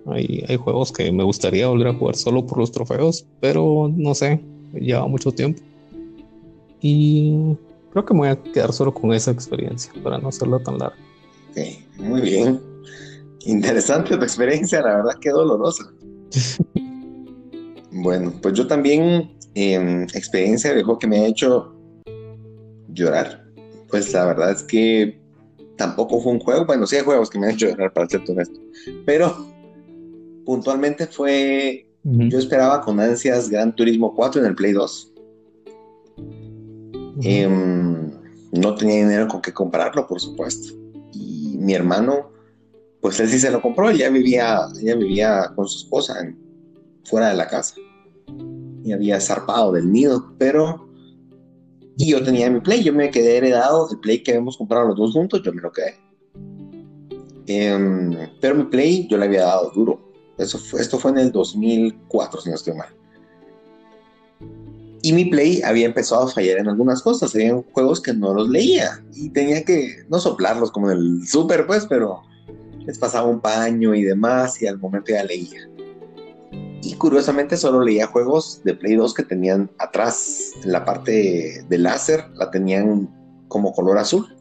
Hay, 0.07 0.45
hay 0.49 0.57
juegos 0.57 0.93
que 0.93 1.11
me 1.11 1.25
gustaría 1.25 1.67
volver 1.67 1.89
a 1.89 1.95
jugar 1.95 2.15
solo 2.15 2.47
por 2.47 2.59
los 2.59 2.71
trofeos, 2.71 3.27
pero 3.41 3.91
no 3.95 4.15
sé, 4.15 4.41
lleva 4.75 5.07
mucho 5.09 5.33
tiempo. 5.33 5.61
Y 6.81 7.57
creo 7.91 8.05
que 8.05 8.15
me 8.15 8.21
voy 8.21 8.29
a 8.29 8.43
quedar 8.43 8.73
solo 8.73 8.95
con 8.95 9.13
esa 9.13 9.31
experiencia 9.33 9.93
para 10.03 10.19
no 10.19 10.29
hacerla 10.29 10.59
tan 10.61 10.79
larga. 10.79 10.97
Ok, 11.51 11.59
muy 11.99 12.21
bien. 12.21 12.61
Interesante 13.47 14.17
tu 14.17 14.23
experiencia, 14.23 14.83
la 14.83 14.97
verdad 14.97 15.19
que 15.21 15.31
dolorosa. 15.31 15.85
bueno, 17.91 18.33
pues 18.43 18.55
yo 18.55 18.67
también, 18.67 19.33
eh, 19.55 20.07
experiencia 20.15 20.75
de 20.75 20.83
juego 20.83 20.99
que 20.99 21.07
me 21.07 21.19
ha 21.19 21.27
hecho 21.27 21.76
llorar, 22.97 23.45
pues 23.89 24.13
la 24.13 24.27
verdad 24.27 24.51
es 24.51 24.63
que 24.63 25.21
tampoco 25.77 26.21
fue 26.21 26.33
un 26.33 26.41
juego, 26.41 26.67
bueno, 26.67 26.87
sí 26.87 26.97
hay 26.97 27.03
juegos 27.03 27.31
que 27.31 27.39
me 27.39 27.47
han 27.47 27.53
hecho 27.53 27.69
llorar, 27.69 27.93
para 27.93 28.09
ser 28.09 28.23
honesto, 28.29 28.61
pero 29.05 29.47
puntualmente 30.45 31.07
fue, 31.07 31.87
yo 32.03 32.39
esperaba 32.39 32.81
con 32.81 32.99
ansias 32.99 33.49
Gran 33.49 33.75
Turismo 33.75 34.15
4 34.15 34.41
en 34.41 34.47
el 34.49 34.55
Play 34.55 34.73
2 34.73 35.13
Em, 37.23 38.11
no 38.53 38.75
tenía 38.75 38.97
dinero 38.97 39.29
con 39.29 39.41
qué 39.41 39.53
comprarlo, 39.53 40.07
por 40.07 40.21
supuesto. 40.21 40.75
Y 41.13 41.57
mi 41.59 41.75
hermano, 41.75 42.31
pues 43.01 43.19
él 43.21 43.29
sí 43.29 43.39
se 43.39 43.51
lo 43.51 43.63
compró, 43.63 43.91
ya 43.91 44.11
vivía, 44.11 44.67
ella 44.81 44.97
vivía 44.97 45.53
con 45.55 45.67
su 45.67 45.79
esposa 45.79 46.15
fuera 47.05 47.29
de 47.29 47.37
la 47.37 47.49
casa. 47.49 47.75
Y 48.85 48.93
había 48.93 49.21
zarpado 49.21 49.73
del 49.73 49.91
nido, 49.91 50.35
pero... 50.39 50.86
Y 51.97 52.11
yo 52.11 52.23
tenía 52.23 52.51
mi 52.51 52.61
Play, 52.61 52.83
yo 52.83 52.93
me 52.93 53.11
quedé 53.11 53.39
heredado 53.39 53.89
el 53.91 53.99
Play 53.99 54.23
que 54.23 54.33
habíamos 54.33 54.57
comprado 54.57 54.89
los 54.89 54.97
dos 54.97 55.13
juntos, 55.13 55.43
yo 55.43 55.53
me 55.53 55.63
lo 55.63 55.73
quedé. 55.73 55.97
Em, 57.47 58.17
pero 58.41 58.55
mi 58.55 58.65
Play 58.65 59.07
yo 59.09 59.17
le 59.17 59.27
había 59.27 59.43
dado 59.43 59.71
duro. 59.71 60.13
Eso 60.37 60.59
fue, 60.59 60.81
esto 60.81 60.99
fue 60.99 61.13
en 61.13 61.19
el 61.19 61.33
2004, 61.33 62.41
si 62.41 62.51
no 62.51 62.57
estoy 62.57 62.75
mal. 62.75 62.89
Y 65.03 65.13
mi 65.13 65.27
Play 65.27 65.63
había 65.63 65.87
empezado 65.87 66.25
a 66.25 66.29
fallar 66.29 66.59
en 66.59 66.69
algunas 66.69 67.01
cosas. 67.01 67.35
Había 67.35 67.63
juegos 67.73 68.01
que 68.01 68.13
no 68.13 68.35
los 68.35 68.49
leía 68.49 69.05
y 69.15 69.31
tenía 69.31 69.65
que 69.65 70.05
no 70.09 70.19
soplarlos 70.19 70.71
como 70.73 70.91
en 70.91 70.99
el 70.99 71.29
Super, 71.29 71.67
pues, 71.67 71.87
pero 71.87 72.23
les 72.85 72.99
pasaba 72.99 73.29
un 73.29 73.41
paño 73.41 73.95
y 73.95 74.03
demás 74.03 74.61
y 74.61 74.67
al 74.67 74.79
momento 74.79 75.13
ya 75.13 75.25
leía. 75.25 75.69
Y 76.87 76.95
curiosamente 76.95 77.57
solo 77.57 77.81
leía 77.81 78.07
juegos 78.07 78.61
de 78.63 78.73
Play 78.73 78.95
2 78.95 79.13
que 79.13 79.25
tenían 79.25 79.69
atrás, 79.79 80.53
en 80.63 80.71
la 80.71 80.85
parte 80.85 81.65
de 81.69 81.79
láser, 81.79 82.27
la 82.35 82.49
tenían 82.53 83.11
como 83.49 83.73
color 83.73 83.99
azul. 83.99 84.33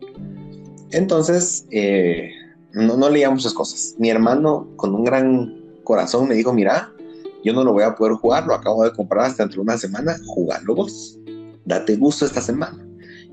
Entonces, 0.91 1.65
eh, 1.71 2.29
no, 2.71 2.97
no 2.97 3.09
leía 3.09 3.31
muchas 3.31 3.51
cosas. 3.51 3.95
Mi 3.97 4.11
hermano, 4.11 4.67
con 4.75 4.93
un 4.93 5.03
gran 5.03 5.55
corazón, 5.83 6.27
me 6.27 6.35
dijo, 6.35 6.53
mira, 6.53 6.91
yo 7.43 7.51
no 7.51 7.63
lo 7.63 7.73
voy 7.73 7.81
a 7.81 7.95
poder 7.95 8.13
jugar, 8.13 8.45
lo 8.45 8.53
acabo 8.53 8.83
de 8.83 8.93
comprar 8.93 9.25
hasta 9.25 9.41
dentro 9.41 9.63
de 9.63 9.63
una 9.63 9.79
semana, 9.79 10.15
jugalo 10.27 10.75
vos, 10.75 11.17
date 11.65 11.95
gusto 11.95 12.27
esta 12.27 12.41
semana. 12.41 12.77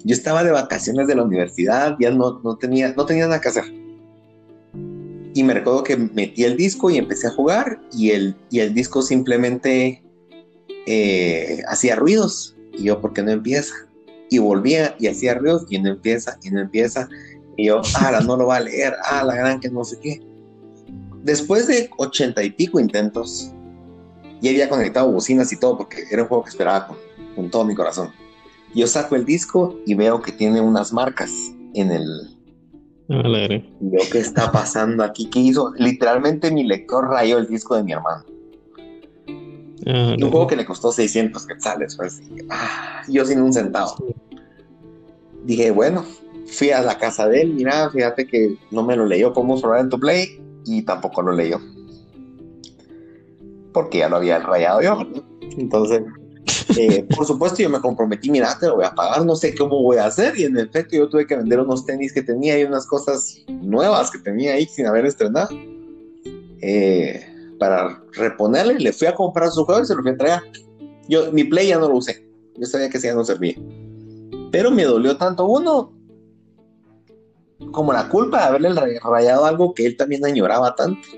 Yo 0.04 0.14
estaba 0.14 0.42
de 0.42 0.52
vacaciones 0.52 1.06
de 1.06 1.16
la 1.16 1.24
universidad, 1.24 1.96
ya 2.00 2.10
no, 2.12 2.40
no, 2.42 2.56
tenía, 2.56 2.94
no 2.94 3.04
tenía 3.04 3.26
nada 3.26 3.42
que 3.42 3.48
hacer. 3.48 3.81
Y 5.34 5.42
me 5.44 5.54
recuerdo 5.54 5.82
que 5.82 5.96
metí 5.96 6.44
el 6.44 6.56
disco 6.56 6.90
y 6.90 6.98
empecé 6.98 7.28
a 7.28 7.30
jugar 7.30 7.80
y 7.92 8.10
el, 8.10 8.36
y 8.50 8.60
el 8.60 8.74
disco 8.74 9.00
simplemente 9.00 10.02
eh, 10.86 11.62
hacía 11.68 11.96
ruidos. 11.96 12.54
Y 12.72 12.84
yo, 12.84 13.00
¿por 13.00 13.12
qué 13.12 13.22
no 13.22 13.30
empieza? 13.30 13.74
Y 14.30 14.38
volvía 14.38 14.94
y 14.98 15.06
hacía 15.06 15.34
ruidos 15.34 15.66
y 15.70 15.78
no 15.78 15.90
empieza 15.90 16.38
y 16.42 16.50
no 16.50 16.60
empieza. 16.60 17.08
Y 17.56 17.66
yo, 17.66 17.80
ah, 17.96 18.20
no 18.24 18.36
lo 18.36 18.46
va 18.46 18.56
a 18.56 18.60
leer, 18.60 18.94
ah, 19.04 19.24
la 19.24 19.34
gran 19.34 19.60
que 19.60 19.70
no 19.70 19.84
sé 19.84 19.98
qué. 20.00 20.20
Después 21.22 21.66
de 21.66 21.88
ochenta 21.98 22.42
y 22.42 22.50
pico 22.50 22.80
intentos, 22.80 23.52
y 24.40 24.48
había 24.48 24.68
conectado 24.68 25.10
bocinas 25.12 25.52
y 25.52 25.56
todo 25.56 25.78
porque 25.78 26.04
era 26.10 26.22
un 26.22 26.28
juego 26.28 26.44
que 26.44 26.50
esperaba 26.50 26.88
con 27.36 27.50
todo 27.50 27.64
mi 27.64 27.74
corazón. 27.74 28.10
Yo 28.74 28.86
saco 28.86 29.14
el 29.16 29.24
disco 29.24 29.78
y 29.86 29.94
veo 29.94 30.20
que 30.20 30.32
tiene 30.32 30.60
unas 30.60 30.92
marcas 30.92 31.30
en 31.74 31.92
el... 31.92 32.31
Veo 33.80 34.02
qué 34.10 34.18
está 34.18 34.50
pasando 34.52 35.04
aquí. 35.04 35.28
¿Qué 35.28 35.40
hizo? 35.40 35.72
Literalmente 35.76 36.50
mi 36.50 36.64
lector 36.64 37.08
rayó 37.08 37.38
el 37.38 37.46
disco 37.46 37.76
de 37.76 37.84
mi 37.84 37.92
hermano. 37.92 38.24
Ah, 39.86 40.14
un 40.16 40.30
juego 40.30 40.46
que 40.46 40.56
le 40.56 40.64
costó 40.64 40.92
600 40.92 41.46
quetzales. 41.46 41.96
Pues, 41.96 42.22
ah, 42.50 43.02
yo 43.08 43.24
sin 43.24 43.40
un 43.40 43.52
centavo. 43.52 43.96
Dije, 45.44 45.70
bueno, 45.72 46.04
fui 46.46 46.70
a 46.70 46.80
la 46.80 46.98
casa 46.98 47.28
de 47.28 47.42
él. 47.42 47.54
Mira, 47.54 47.90
fíjate 47.90 48.26
que 48.26 48.56
no 48.70 48.82
me 48.82 48.96
lo 48.96 49.06
leyó. 49.06 49.32
Podemos 49.32 49.60
probar 49.60 49.80
en 49.80 49.90
tu 49.90 49.98
play. 49.98 50.40
Y 50.64 50.82
tampoco 50.82 51.22
lo 51.22 51.32
leyó. 51.32 51.60
Porque 53.72 53.98
ya 53.98 54.08
lo 54.08 54.16
había 54.16 54.38
rayado 54.38 54.80
yo. 54.82 54.98
Entonces, 55.58 56.02
eh, 56.76 57.06
por 57.14 57.26
supuesto, 57.26 57.62
yo 57.62 57.70
me 57.70 57.80
comprometí, 57.80 58.30
mira, 58.30 58.56
te 58.58 58.66
lo 58.66 58.76
voy 58.76 58.84
a 58.84 58.94
pagar, 58.94 59.24
no 59.24 59.36
sé 59.36 59.54
cómo 59.54 59.82
voy 59.82 59.98
a 59.98 60.06
hacer. 60.06 60.38
Y 60.38 60.44
en 60.44 60.56
efecto, 60.58 60.96
yo 60.96 61.08
tuve 61.08 61.26
que 61.26 61.36
vender 61.36 61.60
unos 61.60 61.84
tenis 61.84 62.12
que 62.12 62.22
tenía 62.22 62.58
y 62.58 62.64
unas 62.64 62.86
cosas 62.86 63.38
nuevas 63.48 64.10
que 64.10 64.18
tenía 64.18 64.54
ahí 64.54 64.66
sin 64.66 64.86
haber 64.86 65.06
estrenado. 65.06 65.48
Eh, 66.60 67.26
para 67.58 68.02
reponerle, 68.12 68.78
le 68.78 68.92
fui 68.92 69.06
a 69.06 69.14
comprar 69.14 69.50
su 69.50 69.64
juego 69.64 69.82
y 69.82 69.86
se 69.86 69.94
lo 69.94 70.02
fui 70.02 70.10
a 70.10 70.12
entregar. 70.12 70.42
Yo, 71.08 71.30
mi 71.32 71.44
play 71.44 71.68
ya 71.68 71.78
no 71.78 71.88
lo 71.88 71.96
usé. 71.96 72.26
Yo 72.56 72.66
sabía 72.66 72.90
que 72.90 72.98
ya 72.98 73.14
no 73.14 73.24
servía. 73.24 73.54
Pero 74.50 74.70
me 74.70 74.84
dolió 74.84 75.16
tanto 75.16 75.46
uno 75.46 75.92
como 77.70 77.92
la 77.92 78.08
culpa 78.08 78.38
de 78.38 78.44
haberle 78.44 78.98
rayado 79.00 79.44
algo 79.44 79.74
que 79.74 79.86
él 79.86 79.96
también 79.96 80.24
añoraba 80.24 80.74
tanto. 80.74 81.08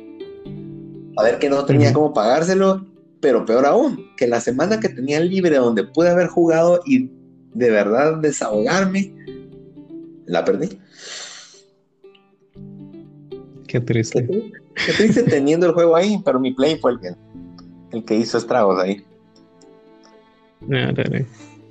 A 1.16 1.22
ver 1.22 1.38
que 1.38 1.48
no 1.48 1.64
tenía 1.64 1.92
cómo 1.92 2.12
pagárselo 2.12 2.84
pero 3.24 3.46
peor 3.46 3.64
aún, 3.64 4.10
que 4.18 4.26
la 4.26 4.38
semana 4.38 4.78
que 4.78 4.90
tenía 4.90 5.18
libre 5.18 5.56
donde 5.56 5.82
pude 5.82 6.10
haber 6.10 6.26
jugado 6.26 6.82
y 6.84 7.10
de 7.54 7.70
verdad 7.70 8.18
desahogarme, 8.18 9.14
la 10.26 10.44
perdí. 10.44 10.78
Qué 13.66 13.80
triste. 13.80 14.28
Qué, 14.28 14.92
triste 14.92 15.22
teniendo 15.22 15.64
el 15.64 15.72
juego 15.72 15.96
ahí, 15.96 16.20
pero 16.22 16.38
mi 16.38 16.52
play 16.52 16.76
fue 16.78 16.92
el 16.92 17.00
que, 17.00 17.14
el 17.92 18.04
que 18.04 18.14
hizo 18.14 18.36
estragos 18.36 18.78
ahí. 18.78 19.02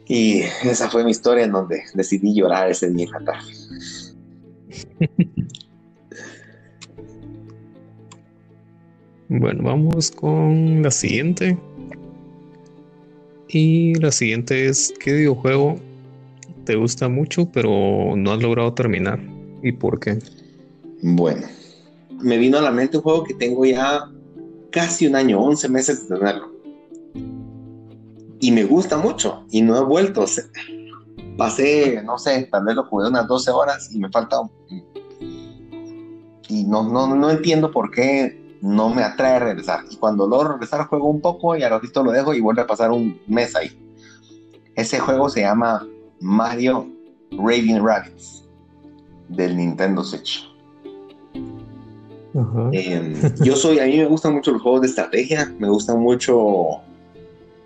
Y 0.07 0.39
esa 0.63 0.89
fue 0.89 1.03
mi 1.03 1.11
historia 1.11 1.43
en 1.43 1.51
donde 1.51 1.83
decidí 1.93 2.33
llorar 2.33 2.71
ese 2.71 2.89
día 2.89 3.05
en 3.05 3.11
la 3.11 3.31
tarde. 3.31 3.53
Bueno, 9.35 9.63
vamos 9.63 10.11
con 10.11 10.83
la 10.83 10.91
siguiente. 10.91 11.57
Y 13.47 13.95
la 13.95 14.11
siguiente 14.11 14.67
es, 14.67 14.93
¿qué 14.99 15.11
videojuego 15.11 15.77
te 16.65 16.75
gusta 16.75 17.09
mucho 17.09 17.49
pero 17.51 18.15
no 18.15 18.31
has 18.31 18.43
logrado 18.43 18.75
terminar? 18.75 19.19
¿Y 19.63 19.71
por 19.71 19.99
qué? 19.99 20.19
Bueno, 21.01 21.47
me 22.21 22.37
vino 22.37 22.59
a 22.59 22.61
la 22.61 22.69
mente 22.69 22.97
un 22.97 23.03
juego 23.03 23.23
que 23.23 23.33
tengo 23.33 23.65
ya 23.65 24.07
casi 24.69 25.07
un 25.07 25.15
año, 25.15 25.41
11 25.41 25.67
meses 25.67 26.07
de 26.07 26.15
tenerlo. 26.15 26.51
Y 28.39 28.51
me 28.51 28.65
gusta 28.65 28.97
mucho 28.97 29.47
y 29.49 29.63
no 29.63 29.75
he 29.79 29.83
vuelto. 29.83 30.25
Pasé, 31.37 32.03
no 32.05 32.19
sé, 32.19 32.47
tal 32.51 32.65
vez 32.65 32.75
lo 32.75 32.83
jugué 32.83 33.07
unas 33.07 33.27
12 33.27 33.49
horas 33.49 33.89
y 33.91 33.97
me 33.97 34.11
falta... 34.11 34.37
Y 36.49 36.65
no, 36.65 36.87
no, 36.87 37.15
no 37.15 37.31
entiendo 37.31 37.71
por 37.71 37.89
qué 37.89 38.42
no 38.63 38.89
me 38.89 39.03
atrae 39.03 39.39
regresar. 39.39 39.81
Y 39.91 39.97
cuando 39.97 40.25
logro 40.25 40.53
regresar, 40.53 40.87
juego 40.87 41.09
un 41.09 41.19
poco 41.19 41.57
y 41.57 41.63
al 41.63 41.71
ratito 41.71 42.01
lo 42.01 42.11
dejo 42.11 42.33
y 42.33 42.39
vuelve 42.39 42.61
a 42.61 42.67
pasar 42.67 42.91
un 42.91 43.19
mes 43.27 43.53
ahí. 43.57 43.77
Ese 44.75 44.99
juego 44.99 45.27
se 45.27 45.41
llama 45.41 45.85
Mario 46.21 46.87
Raving 47.31 47.85
Rabbits 47.85 48.47
del 49.27 49.57
Nintendo 49.57 50.01
Switch. 50.01 50.49
Em, 52.71 53.15
yo 53.43 53.57
soy, 53.57 53.79
a 53.79 53.85
mí 53.85 53.97
me 53.97 54.05
gustan 54.05 54.33
mucho 54.33 54.51
los 54.51 54.61
juegos 54.61 54.81
de 54.81 54.87
estrategia, 54.87 55.53
me 55.59 55.67
gusta 55.67 55.93
mucho 55.93 56.79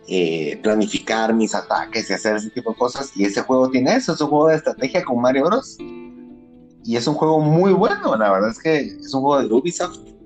eh, 0.07 0.59
planificar 0.63 1.31
mis 1.31 1.53
ataques 1.53 2.09
y 2.09 2.13
hacer 2.13 2.37
ese 2.37 2.49
tipo 2.49 2.71
de 2.71 2.77
cosas. 2.77 3.11
Y 3.15 3.25
ese 3.25 3.43
juego 3.43 3.69
tiene 3.69 3.95
eso, 3.95 4.13
es 4.13 4.21
un 4.21 4.29
juego 4.29 4.47
de 4.47 4.55
estrategia 4.55 5.05
con 5.05 5.21
Mario 5.21 5.45
Bros. 5.45 5.77
Y 6.83 6.95
es 6.95 7.05
un 7.05 7.13
juego 7.13 7.39
muy 7.39 7.71
bueno, 7.71 8.15
la 8.17 8.31
verdad 8.31 8.49
es 8.49 8.57
que 8.57 8.79
es 8.79 9.13
un 9.13 9.21
juego 9.21 9.41
de 9.43 9.53
Ubisoft 9.53 10.16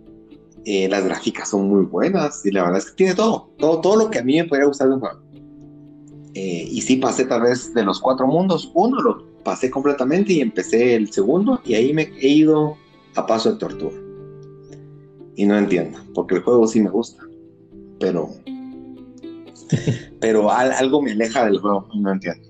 eh, 0.65 0.87
las 0.89 1.03
gráficas 1.05 1.49
son 1.49 1.67
muy 1.69 1.85
buenas 1.85 2.45
y 2.45 2.51
la 2.51 2.63
verdad 2.63 2.79
es 2.79 2.91
que 2.91 2.95
tiene 2.95 3.15
todo, 3.15 3.49
todo, 3.57 3.81
todo 3.81 3.95
lo 3.95 4.09
que 4.09 4.19
a 4.19 4.23
mí 4.23 4.37
me 4.37 4.45
podría 4.45 4.67
gustar 4.67 4.87
de 4.87 4.95
un 4.95 4.99
juego. 4.99 5.19
Eh, 6.33 6.67
y 6.71 6.81
sí 6.81 6.97
pasé 6.97 7.25
tal 7.25 7.41
vez 7.41 7.73
de 7.73 7.83
los 7.83 7.99
cuatro 7.99 8.27
mundos, 8.27 8.71
uno 8.73 9.01
lo 9.01 9.25
pasé 9.43 9.69
completamente 9.69 10.33
y 10.33 10.41
empecé 10.41 10.95
el 10.95 11.11
segundo 11.11 11.59
y 11.65 11.73
ahí 11.73 11.93
me 11.93 12.03
he 12.19 12.27
ido 12.27 12.77
a 13.15 13.25
paso 13.25 13.51
de 13.51 13.59
tortura. 13.59 13.95
Y 15.35 15.45
no 15.45 15.57
entiendo, 15.57 15.97
porque 16.13 16.35
el 16.35 16.41
juego 16.41 16.67
sí 16.67 16.79
me 16.79 16.89
gusta, 16.89 17.23
pero 17.99 18.29
pero 20.19 20.51
algo 20.51 21.01
me 21.01 21.11
aleja 21.11 21.45
del 21.45 21.59
juego 21.59 21.87
y 21.93 21.99
no 21.99 22.11
entiendo. 22.11 22.47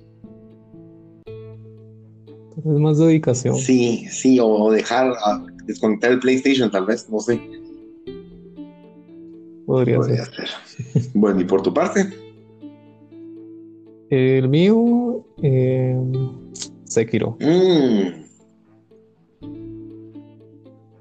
Es 2.57 2.65
más 2.65 2.97
dedicación. 2.97 3.55
Sí, 3.55 4.05
sí, 4.11 4.37
o 4.41 4.71
dejar 4.71 5.13
desconectar 5.65 6.11
el 6.11 6.19
PlayStation 6.19 6.69
tal 6.69 6.85
vez, 6.85 7.09
no 7.09 7.19
sé. 7.19 7.41
Podría, 9.65 10.01
ser. 10.03 10.27
Bueno, 11.13 11.41
¿y 11.41 11.45
por 11.45 11.61
tu 11.61 11.73
parte? 11.73 12.07
El 14.09 14.49
mío, 14.49 15.25
eh, 15.41 15.97
Sekiro. 16.83 17.37
Mm. 17.39 18.21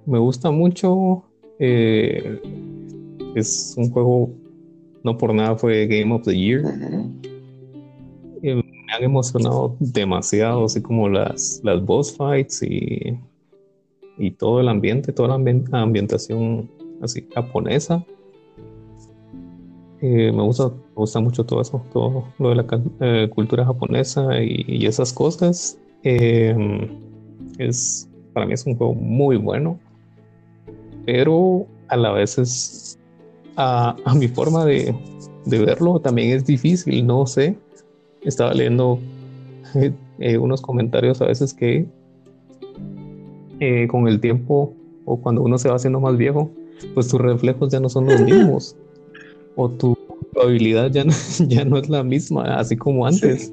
Me 0.07 0.19
gusta 0.19 0.51
mucho. 0.51 1.25
Eh, 1.59 2.41
es 3.35 3.75
un 3.77 3.91
juego, 3.91 4.31
no 5.03 5.19
por 5.19 5.35
nada 5.35 5.57
fue 5.57 5.87
Game 5.87 6.15
of 6.15 6.23
the 6.23 6.37
Year. 6.37 6.63
me 8.43 8.63
han 8.97 9.03
emocionado 9.03 9.77
demasiado, 9.81 10.65
así 10.65 10.81
como 10.81 11.09
las, 11.09 11.61
las 11.65 11.85
boss 11.85 12.17
fights 12.17 12.63
y, 12.63 13.19
y 14.19 14.31
todo 14.33 14.61
el 14.61 14.69
ambiente, 14.69 15.13
toda 15.13 15.37
la 15.37 15.81
ambientación 15.83 16.71
así 17.01 17.27
japonesa. 17.35 18.05
Eh, 20.03 20.33
me, 20.33 20.43
gusta, 20.43 20.69
me 20.69 20.95
gusta 20.95 21.21
mucho 21.21 21.45
todo 21.45 21.61
eso, 21.61 21.83
todo 21.93 22.25
lo 22.39 22.49
de 22.49 22.55
la 22.55 22.67
eh, 23.01 23.29
cultura 23.29 23.67
japonesa 23.67 24.43
y, 24.43 24.87
esas 24.87 25.13
cosas. 25.13 25.79
Eh, 26.05 26.89
es, 27.59 28.09
para 28.33 28.47
mí 28.47 28.55
es 28.55 28.65
un 28.65 28.77
juego 28.77 28.95
muy 28.95 29.37
bueno, 29.37 29.79
pero 31.05 31.67
a 31.89 31.99
la 31.99 32.13
vez 32.13 32.39
es, 32.39 32.99
a, 33.57 33.95
mi 34.17 34.29
forma 34.29 34.65
de, 34.65 34.95
verlo 35.45 36.01
también 36.01 36.31
es 36.31 36.47
difícil, 36.47 37.07
no 37.07 37.27
sé. 37.27 37.59
Estaba 38.23 38.55
leyendo 38.55 38.99
unos 40.41 40.63
comentarios 40.63 41.21
a 41.21 41.27
veces 41.27 41.53
que 41.53 41.87
con 43.89 44.09
el 44.09 44.21
tiempo 44.21 44.73
o 45.05 45.19
cuando 45.21 45.43
uno 45.43 45.59
se 45.59 45.69
va 45.69 45.77
haciendo 45.77 46.01
más 46.01 46.17
viejo, 46.17 46.51
pues 46.95 47.09
tus 47.09 47.21
reflejos 47.21 47.71
ya 47.71 47.81
no 47.81 47.91
son 47.91 48.07
los 48.07 48.19
mismos 48.23 48.75
o 49.57 49.69
tu 49.69 49.97
probabilidad 50.33 50.91
ya 50.91 51.05
no, 51.05 51.13
ya 51.49 51.65
no 51.65 51.79
es 51.79 51.89
la 51.89 52.03
misma, 52.03 52.57
así 52.57 52.77
como 52.77 53.07
antes. 53.07 53.53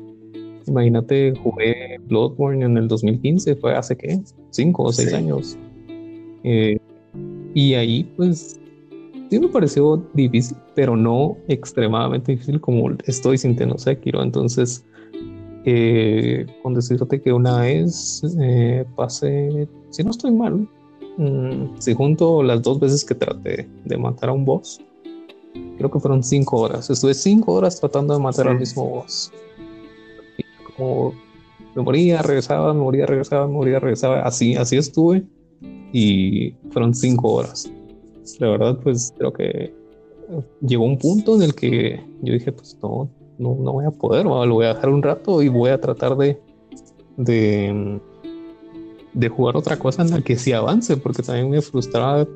Imagínate, 0.68 1.34
jugué 1.41 1.98
Bloodborne 2.08 2.66
en 2.66 2.78
el 2.78 2.88
2015, 2.88 3.56
fue 3.56 3.74
hace 3.74 3.95
qué, 3.95 4.20
cinco 4.50 4.84
o 4.84 4.91
seis 4.91 5.14
años. 5.14 5.58
Eh, 6.43 6.78
y 7.54 7.74
ahí, 7.74 8.04
pues, 8.18 8.60
sí 9.30 9.39
me 9.39 9.48
pareció 9.48 10.04
difícil, 10.14 10.58
pero 10.76 10.95
no 10.95 11.38
extremadamente 11.48 12.34
difícil 12.34 12.60
como 12.60 12.91
estoy 13.06 13.38
sintiendo 13.38 13.78
Sekiro. 13.78 14.22
Entonces, 14.22 14.84
eh, 15.66 16.45
con 16.64 16.74
decirte 16.74 17.22
que 17.22 17.34
una 17.34 17.62
vez 17.62 18.22
eh, 18.39 18.86
pasé, 18.95 19.68
si 19.89 20.04
no 20.04 20.12
estoy 20.12 20.32
mal, 20.32 20.68
mm, 21.18 21.80
si 21.80 21.93
junto 21.93 22.43
las 22.43 22.62
dos 22.62 22.80
veces 22.80 23.04
que 23.04 23.16
traté 23.16 23.68
de 23.86 23.98
matar 23.98 24.30
a 24.30 24.34
un 24.34 24.45
boss, 24.45 24.82
creo 25.78 25.91
que 25.91 26.00
fueron 26.00 26.24
cinco 26.24 26.58
horas. 26.62 26.89
Estuve 26.89 27.14
cinco 27.14 27.54
horas 27.54 27.80
tratando 27.80 28.14
de 28.14 28.20
matar 28.20 28.48
al 28.48 28.60
mismo 28.60 28.88
boss. 28.88 29.32
como 30.76 31.14
me 31.76 31.84
moría, 31.84 32.22
regresaba, 32.22 32.74
me 32.74 32.82
moría, 32.82 33.06
regresaba, 33.06 33.48
me 33.48 33.54
moría, 33.54 33.80
regresaba. 33.80 34.22
Así, 34.22 34.56
así 34.56 34.78
estuve. 34.78 35.24
Y 35.93 36.56
fueron 36.72 36.93
cinco 36.93 37.34
horas. 37.34 37.72
La 38.39 38.50
verdad, 38.50 38.80
pues 38.84 39.14
creo 39.18 39.32
que 39.32 39.74
llegó 40.62 40.86
un 40.86 40.98
punto 40.98 41.36
en 41.36 41.43
el 41.43 41.56
que 41.56 42.04
yo 42.22 42.34
dije, 42.34 42.52
pues 42.52 42.78
no, 42.82 43.10
no, 43.38 43.56
no 43.56 43.74
voy 43.74 43.86
a 43.86 43.91
poder, 43.91 44.26
lo 44.26 44.54
voy 44.54 44.66
a 44.66 44.74
dejar 44.74 44.89
un 44.89 45.02
rato 45.02 45.41
y 45.41 45.48
voy 45.48 45.70
a 45.70 45.80
tratar 45.80 46.18
de, 46.18 46.39
de, 47.16 48.00
de 49.14 49.30
jugar 49.30 49.56
otra 49.56 49.78
cosa 49.80 50.02
en 50.02 50.12
la 50.12 50.22
que 50.22 50.36
sí 50.36 50.52
avance, 50.52 50.98
porque 50.98 51.24
también 51.24 51.50
me 51.50 51.62
frustraba 51.62 52.28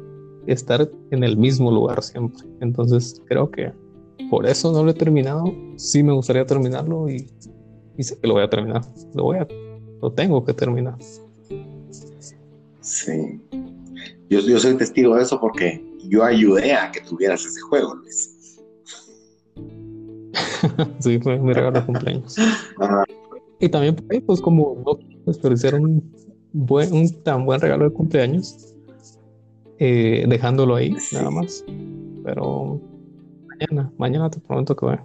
estar 0.48 0.90
en 1.12 1.24
el 1.24 1.38
mismo 1.38 1.72
lugar 1.72 2.02
siempre. 2.04 2.44
Entonces 2.60 3.22
creo 3.28 3.50
que 3.50 3.72
por 4.30 4.46
eso 4.46 4.72
no 4.72 4.84
lo 4.84 4.92
he 4.92 4.94
terminado. 4.94 5.54
Sí 5.76 6.04
me 6.04 6.14
gustaría 6.14 6.46
terminarlo 6.46 7.10
y, 7.10 7.28
y 7.98 8.04
sé 8.04 8.18
que 8.20 8.28
lo 8.28 8.36
voy 8.36 8.44
a 8.44 8.50
terminar. 8.50 8.82
Lo 9.14 9.24
voy 9.24 9.38
a, 9.38 9.48
lo 10.02 10.12
tengo 10.12 10.44
que 10.44 10.54
terminar. 10.54 10.96
Sí. 12.82 13.40
Yo, 14.30 14.40
yo 14.40 14.60
soy 14.60 14.76
testigo 14.76 15.16
de 15.16 15.24
eso 15.24 15.40
porque 15.40 15.84
yo 16.08 16.24
ayudé 16.24 16.74
a 16.74 16.92
que 16.92 17.02
tuvieras 17.02 17.46
ese 17.46 17.62
juego, 17.62 17.96
Luis. 17.96 18.60
sí, 21.00 21.20
fue 21.20 21.38
mi 21.40 21.54
regalo 21.54 21.80
de 21.80 21.86
cumpleaños. 21.86 22.36
Y 23.60 23.70
también, 23.70 23.96
pues, 24.26 24.42
como 24.42 24.82
no 24.86 25.00
desperdiciar 25.26 25.76
un, 25.76 26.12
buen, 26.52 26.92
un 26.94 27.24
tan 27.24 27.46
buen 27.46 27.62
regalo 27.62 27.86
de 27.86 27.94
cumpleaños, 27.94 28.71
eh, 29.84 30.26
dejándolo 30.28 30.76
ahí, 30.76 30.96
nada 31.12 31.32
más. 31.32 31.66
Pero 32.24 32.80
mañana, 33.48 33.92
mañana 33.98 34.30
te 34.30 34.40
prometo 34.40 34.76
que 34.76 34.86
voy, 34.86 34.98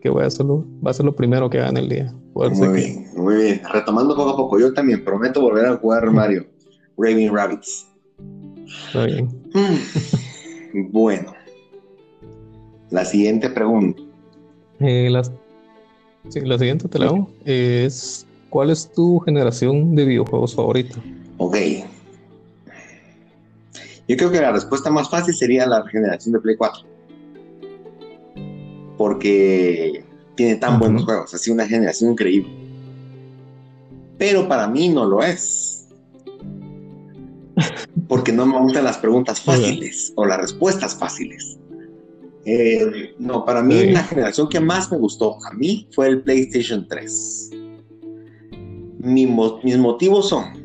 que 0.00 0.10
voy 0.10 0.22
a 0.22 0.26
hacerlo, 0.26 0.64
va 0.84 0.92
a 0.92 0.94
ser 0.94 1.06
lo 1.06 1.16
primero 1.16 1.50
que 1.50 1.58
haga 1.58 1.70
en 1.70 1.76
el 1.78 1.88
día. 1.88 2.14
Muy 2.32 2.68
bien, 2.68 3.08
muy 3.16 3.34
bien. 3.34 3.62
Retomando 3.72 4.14
poco 4.14 4.30
a 4.30 4.36
poco, 4.36 4.60
yo 4.60 4.72
también 4.72 5.04
prometo 5.04 5.40
volver 5.40 5.66
a 5.66 5.76
jugar 5.76 6.08
Mario, 6.12 6.46
Raving 6.96 7.34
Rabbits. 7.34 7.88
Está 8.86 9.06
bien. 9.06 9.28
Mm. 9.54 10.92
bueno, 10.92 11.34
la 12.90 13.04
siguiente 13.04 13.50
pregunta. 13.50 14.00
Eh, 14.78 15.10
la, 15.10 15.24
siguiente 16.58 16.88
te 16.88 16.98
la 17.00 17.06
hago. 17.06 17.28
Es, 17.44 18.24
¿Cuál 18.50 18.70
es 18.70 18.88
tu 18.92 19.18
generación 19.18 19.96
de 19.96 20.04
videojuegos 20.04 20.54
favorita? 20.54 20.94
Ok. 21.38 21.56
Yo 24.08 24.16
creo 24.16 24.30
que 24.30 24.40
la 24.40 24.52
respuesta 24.52 24.90
más 24.90 25.08
fácil 25.08 25.34
sería 25.34 25.66
la 25.66 25.86
generación 25.88 26.32
de 26.32 26.40
Play 26.40 26.56
4. 26.56 26.82
Porque 28.98 30.04
tiene 30.34 30.56
tan 30.56 30.78
buenos 30.78 31.04
juegos, 31.04 31.32
así 31.34 31.50
una 31.50 31.66
generación 31.66 32.12
increíble. 32.12 32.52
Pero 34.18 34.48
para 34.48 34.66
mí 34.66 34.88
no 34.88 35.04
lo 35.04 35.22
es. 35.22 35.88
Porque 38.08 38.32
no 38.32 38.46
me 38.46 38.58
gustan 38.58 38.84
las 38.84 38.98
preguntas 38.98 39.40
fáciles 39.40 40.12
o 40.16 40.26
las 40.26 40.38
respuestas 40.38 40.96
fáciles. 40.96 41.58
Eh, 42.44 43.14
no, 43.18 43.44
para 43.44 43.62
mí 43.62 43.86
la 43.86 44.02
generación 44.02 44.48
que 44.48 44.58
más 44.58 44.90
me 44.90 44.98
gustó 44.98 45.36
a 45.46 45.54
mí 45.54 45.86
fue 45.92 46.08
el 46.08 46.22
PlayStation 46.22 46.86
3. 46.88 47.50
mis 49.00 49.78
motivos 49.78 50.28
son, 50.28 50.61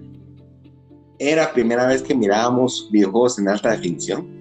era 1.20 1.52
primera 1.52 1.88
vez 1.88 2.02
que 2.02 2.16
mirábamos 2.16 2.90
videojuegos 2.92 3.40
en 3.40 3.50
alta 3.50 3.72
definición 3.72 4.36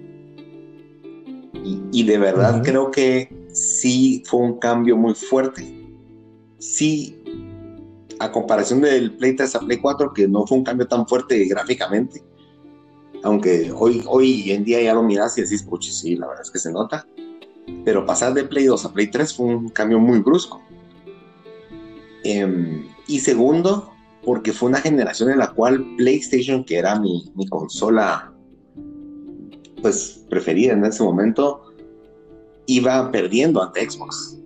y, 1.91 2.03
de 2.03 2.17
verdad 2.17 2.61
creo 2.63 2.91
que 2.91 3.29
sí 3.51 4.23
fue 4.25 4.39
un 4.39 4.59
cambio 4.59 4.95
muy 4.95 5.13
fuerte. 5.13 5.65
Sí, 6.59 7.21
a 8.19 8.31
comparación 8.31 8.81
del 8.81 9.17
Play 9.17 9.35
3 9.35 9.55
a 9.55 9.59
Play 9.59 9.77
4, 9.79 10.13
que 10.13 10.27
no 10.27 10.45
fue 10.45 10.59
un 10.59 10.63
cambio 10.63 10.87
tan 10.87 11.05
fuerte 11.07 11.43
gráficamente, 11.45 12.23
aunque 13.23 13.71
hoy, 13.75 14.01
hoy 14.07 14.51
en 14.51 14.63
día 14.63 14.81
ya 14.81 14.93
lo 14.93 15.03
miras 15.03 15.37
y 15.37 15.41
decís, 15.41 15.63
puchi, 15.63 15.91
sí, 15.91 16.15
la 16.15 16.27
verdad 16.27 16.43
es 16.43 16.51
que 16.51 16.59
se 16.59 16.71
nota 16.71 17.05
pero 17.83 18.05
pasar 18.05 18.33
de 18.33 18.43
Play 18.43 18.65
2 18.65 18.85
a 18.85 18.93
Play 18.93 19.07
3 19.07 19.33
fue 19.33 19.45
un 19.45 19.69
cambio 19.69 19.99
muy 19.99 20.19
brusco. 20.19 20.61
Em, 22.23 22.85
y 23.07 23.19
segundo, 23.19 23.93
porque 24.27 24.51
fue 24.51 24.67
una 24.67 24.81
generación 24.81 25.31
en 25.31 25.37
la 25.37 25.53
cual 25.53 25.95
PlayStation, 25.95 26.65
que 26.65 26.75
era 26.75 26.99
mi, 26.99 27.31
mi 27.35 27.47
consola 27.47 28.33
pues 29.81 30.25
preferida 30.29 30.73
en 30.73 30.83
ese 30.83 31.01
momento, 31.01 31.61
iba 32.65 33.09
perdiendo 33.09 33.63
ante 33.63 33.89
Xbox. 33.89 34.37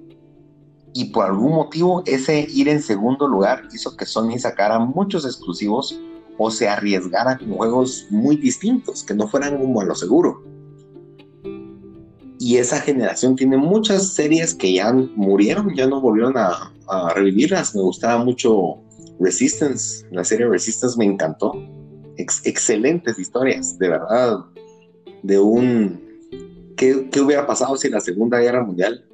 Y 0.93 1.05
por 1.05 1.25
algún 1.25 1.53
motivo 1.53 2.03
ese 2.05 2.45
ir 2.53 2.69
en 2.69 2.79
segundo 2.79 3.27
lugar 3.27 3.63
hizo 3.73 3.97
que 3.97 4.05
Sony 4.05 4.37
sacara 4.37 4.77
muchos 4.77 5.25
exclusivos 5.25 5.99
o 6.37 6.51
se 6.51 6.69
arriesgara 6.69 7.39
con 7.39 7.53
juegos 7.53 8.05
muy 8.11 8.35
distintos, 8.35 9.03
que 9.03 9.15
no 9.15 9.27
fueran 9.27 9.57
como 9.57 9.81
a 9.81 9.85
lo 9.85 9.95
seguro 9.95 10.43
y 12.41 12.57
esa 12.57 12.81
generación 12.81 13.35
tiene 13.35 13.55
muchas 13.55 14.13
series 14.13 14.55
que 14.55 14.73
ya 14.73 14.91
murieron, 14.91 15.75
ya 15.75 15.85
no 15.85 16.01
volvieron 16.01 16.33
a, 16.37 16.73
revivirlas. 17.13 17.75
Me 17.75 17.83
gustaba 17.83 18.25
mucho 18.25 18.79
Resistance, 19.21 20.05
la 20.11 20.23
serie 20.23 20.47
Resistance 20.47 20.97
me 20.97 21.05
encantó. 21.05 21.53
excelentes 22.17 23.17
historias, 23.17 23.77
de 23.79 23.89
verdad, 23.89 24.45
de 25.23 25.39
un... 25.39 26.11
¿qué, 26.75 27.21
hubiera 27.21 27.45
pasado 27.45 27.77
si 27.77 27.89
la 27.89 27.99
Segunda 27.99 28.39
Guerra 28.39 28.63
Mundial 28.63 29.05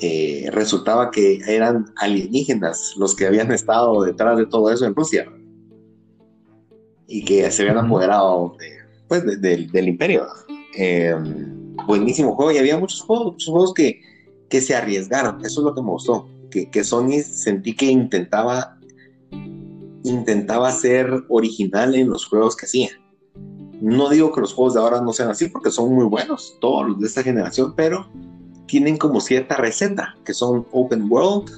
eh, 0.00 0.48
resultaba 0.52 1.10
que 1.10 1.40
eran 1.46 1.86
alienígenas 1.96 2.94
los 2.98 3.14
que 3.16 3.26
habían 3.26 3.50
estado 3.52 4.02
detrás 4.02 4.36
de 4.36 4.46
todo 4.46 4.70
eso 4.70 4.84
en 4.86 4.94
Rusia? 4.94 5.26
Y 7.08 7.24
que 7.24 7.50
se 7.50 7.62
habían 7.62 7.78
apoderado 7.78 8.56
pues, 9.08 9.40
del 9.40 9.88
imperio. 9.88 10.26
Eh, 10.76 11.14
buenísimo 11.86 12.34
juego 12.34 12.52
y 12.52 12.58
había 12.58 12.76
muchos 12.78 13.00
juegos, 13.00 13.32
muchos 13.32 13.48
juegos 13.48 13.74
que, 13.74 14.00
que 14.50 14.60
se 14.60 14.74
arriesgaron. 14.74 15.44
Eso 15.44 15.60
es 15.60 15.64
lo 15.64 15.74
que 15.74 15.82
me 15.82 15.90
gustó. 15.90 16.28
Que, 16.64 16.84
Sony 16.84 17.20
sentí 17.22 17.74
que 17.74 17.86
intentaba 17.86 18.78
intentaba 20.04 20.70
ser 20.70 21.24
original 21.28 21.94
en 21.96 22.10
los 22.10 22.26
juegos 22.26 22.54
que 22.54 22.66
hacía. 22.66 22.90
No 23.80 24.08
digo 24.08 24.32
que 24.32 24.40
los 24.40 24.54
juegos 24.54 24.74
de 24.74 24.80
ahora 24.80 25.00
no 25.00 25.12
sean 25.12 25.30
así 25.30 25.48
porque 25.48 25.70
son 25.70 25.92
muy 25.92 26.04
buenos, 26.04 26.56
todos 26.60 26.88
los 26.88 27.00
de 27.00 27.08
esta 27.08 27.24
generación, 27.24 27.74
pero 27.76 28.08
tienen 28.66 28.96
como 28.96 29.20
cierta 29.20 29.56
receta, 29.56 30.16
que 30.24 30.32
son 30.32 30.64
open 30.70 31.10
world, 31.10 31.50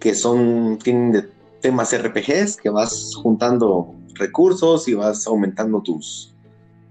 que 0.00 0.14
son, 0.14 0.78
tienen 0.82 1.28
temas 1.60 1.94
RPGs, 1.96 2.56
que 2.56 2.70
vas 2.70 3.14
juntando 3.22 3.94
recursos 4.14 4.88
y 4.88 4.94
vas 4.94 5.26
aumentando 5.26 5.82
tus, 5.82 6.34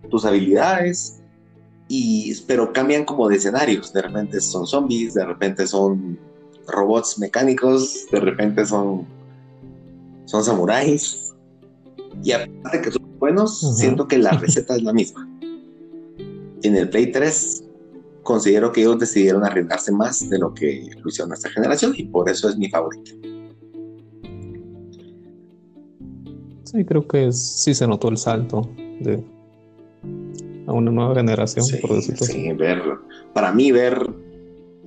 tus 0.10 0.24
habilidades 0.26 1.22
pero 2.48 2.72
cambian 2.72 3.06
como 3.06 3.28
de 3.28 3.36
escenarios. 3.36 3.92
De 3.92 4.02
repente 4.02 4.40
son 4.40 4.66
zombies, 4.66 5.14
de 5.14 5.26
repente 5.26 5.68
son 5.68 6.18
robots 6.72 7.20
mecánicos, 7.20 8.08
de 8.12 8.20
repente 8.20 8.66
son, 8.66 9.06
son 10.26 10.44
samuráis. 10.44 11.34
Y 12.24 12.32
aparte 12.32 12.78
de 12.78 12.84
que 12.84 12.92
son 12.92 13.20
buenos, 13.20 13.78
siento 13.78 14.08
que 14.08 14.18
la 14.18 14.32
receta 14.40 14.76
es 14.76 14.84
la 14.84 14.94
misma. 14.94 15.28
En 16.64 16.76
el 16.76 16.90
Play 16.90 17.12
3 17.12 17.64
considero 18.24 18.72
que 18.72 18.82
ellos 18.82 19.00
decidieron 19.00 19.44
arriesgarse 19.44 19.92
más 19.92 20.30
de 20.30 20.38
lo 20.38 20.54
que 20.54 20.90
lo 21.02 21.10
hicieron 21.10 21.30
nuestra 21.30 21.52
generación 21.52 21.94
y 21.98 22.04
por 22.04 22.30
eso 22.30 22.50
es 22.50 22.58
mi 22.58 22.70
favorito. 22.70 23.12
Sí, 26.64 26.86
creo 26.86 27.06
que 27.08 27.32
sí 27.34 27.74
se 27.74 27.88
notó 27.88 28.10
el 28.10 28.18
salto 28.18 28.70
de 29.02 29.24
a 30.68 30.74
una 30.74 30.92
nueva 30.92 31.16
generación, 31.16 31.66
por 31.82 31.96
decirlo 31.96 32.26
sí, 32.26 32.54
ver, 32.54 32.82
para 33.34 33.52
mí 33.52 33.72
ver, 33.72 34.10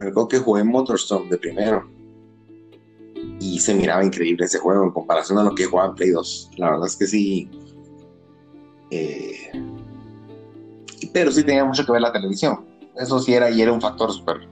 algo 0.04 0.28
que 0.28 0.38
jugué 0.38 0.62
en 0.62 0.68
Motorstorm 0.68 1.28
de 1.28 1.38
primero 1.38 1.88
y 3.40 3.58
se 3.58 3.74
miraba 3.74 4.04
increíble 4.04 4.44
ese 4.44 4.58
juego 4.58 4.84
en 4.84 4.90
comparación 4.90 5.38
a 5.38 5.44
lo 5.44 5.54
que 5.54 5.64
jugaba 5.64 5.90
en 5.90 5.94
Play 5.94 6.10
2. 6.10 6.50
La 6.56 6.70
verdad 6.70 6.86
es 6.86 6.96
que 6.96 7.06
sí. 7.06 7.50
Eh, 8.90 9.50
pero 11.12 11.30
sí 11.30 11.42
tenía 11.42 11.64
mucho 11.64 11.84
que 11.84 11.92
ver 11.92 12.00
la 12.00 12.12
televisión. 12.12 12.64
Eso 12.96 13.18
sí 13.18 13.34
era 13.34 13.50
y 13.50 13.60
era 13.60 13.72
un 13.72 13.80
factor 13.80 14.12
súper 14.12 14.48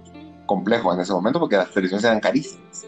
complejo 0.47 0.93
en 0.93 1.01
ese 1.01 1.13
momento 1.13 1.39
porque 1.39 1.57
las 1.57 1.71
televisiones 1.71 2.05
eran 2.05 2.21
carísimas. 2.21 2.87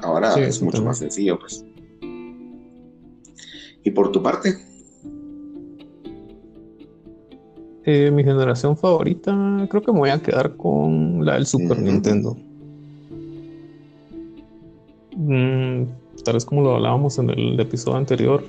Ahora 0.00 0.34
es 0.34 0.60
mucho 0.60 0.82
más 0.82 0.98
sencillo, 0.98 1.38
pues. 1.38 1.64
¿Y 3.84 3.90
por 3.90 4.12
tu 4.12 4.22
parte? 4.22 4.71
Eh, 7.94 8.10
mi 8.10 8.24
generación 8.24 8.74
favorita, 8.74 9.36
creo 9.68 9.82
que 9.82 9.92
me 9.92 9.98
voy 9.98 10.08
a 10.08 10.18
quedar 10.18 10.56
con 10.56 11.26
la 11.26 11.34
del 11.34 11.44
Super 11.44 11.78
Nintendo. 11.78 12.34
Mm, 15.14 15.82
tal 16.24 16.34
vez 16.34 16.46
como 16.46 16.62
lo 16.62 16.76
hablábamos 16.76 17.18
en 17.18 17.28
el 17.28 17.60
episodio 17.60 17.98
anterior, 17.98 18.42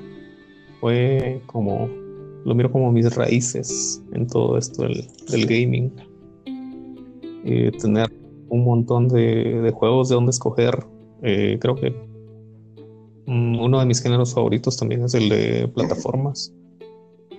fue 0.79 1.41
como, 1.45 1.89
lo 2.45 2.55
miro 2.55 2.71
como 2.71 2.89
mis 2.93 3.13
raíces 3.13 4.01
en 4.13 4.27
todo 4.27 4.57
esto 4.57 4.83
del, 4.83 5.45
gaming. 5.45 5.91
Eh, 7.43 7.69
tener 7.81 8.13
un 8.47 8.63
montón 8.63 9.09
de, 9.09 9.73
juegos 9.75 10.07
de 10.07 10.15
donde 10.15 10.29
escoger. 10.29 10.85
Eh, 11.21 11.57
creo 11.59 11.75
que 11.75 11.89
mm, 13.25 13.59
uno 13.59 13.81
de 13.81 13.85
mis 13.87 14.01
géneros 14.01 14.33
favoritos 14.33 14.77
también 14.77 15.03
es 15.03 15.13
el 15.15 15.27
de 15.27 15.67
plataformas. 15.67 16.53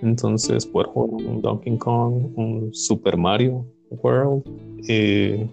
Entonces, 0.01 0.65
poder 0.65 0.87
jugar 0.87 1.09
un 1.25 1.41
Donkey 1.41 1.77
Kong, 1.77 2.37
un 2.37 2.73
Super 2.73 3.17
Mario 3.17 3.65
World. 3.89 4.43
Eh, 4.87 5.47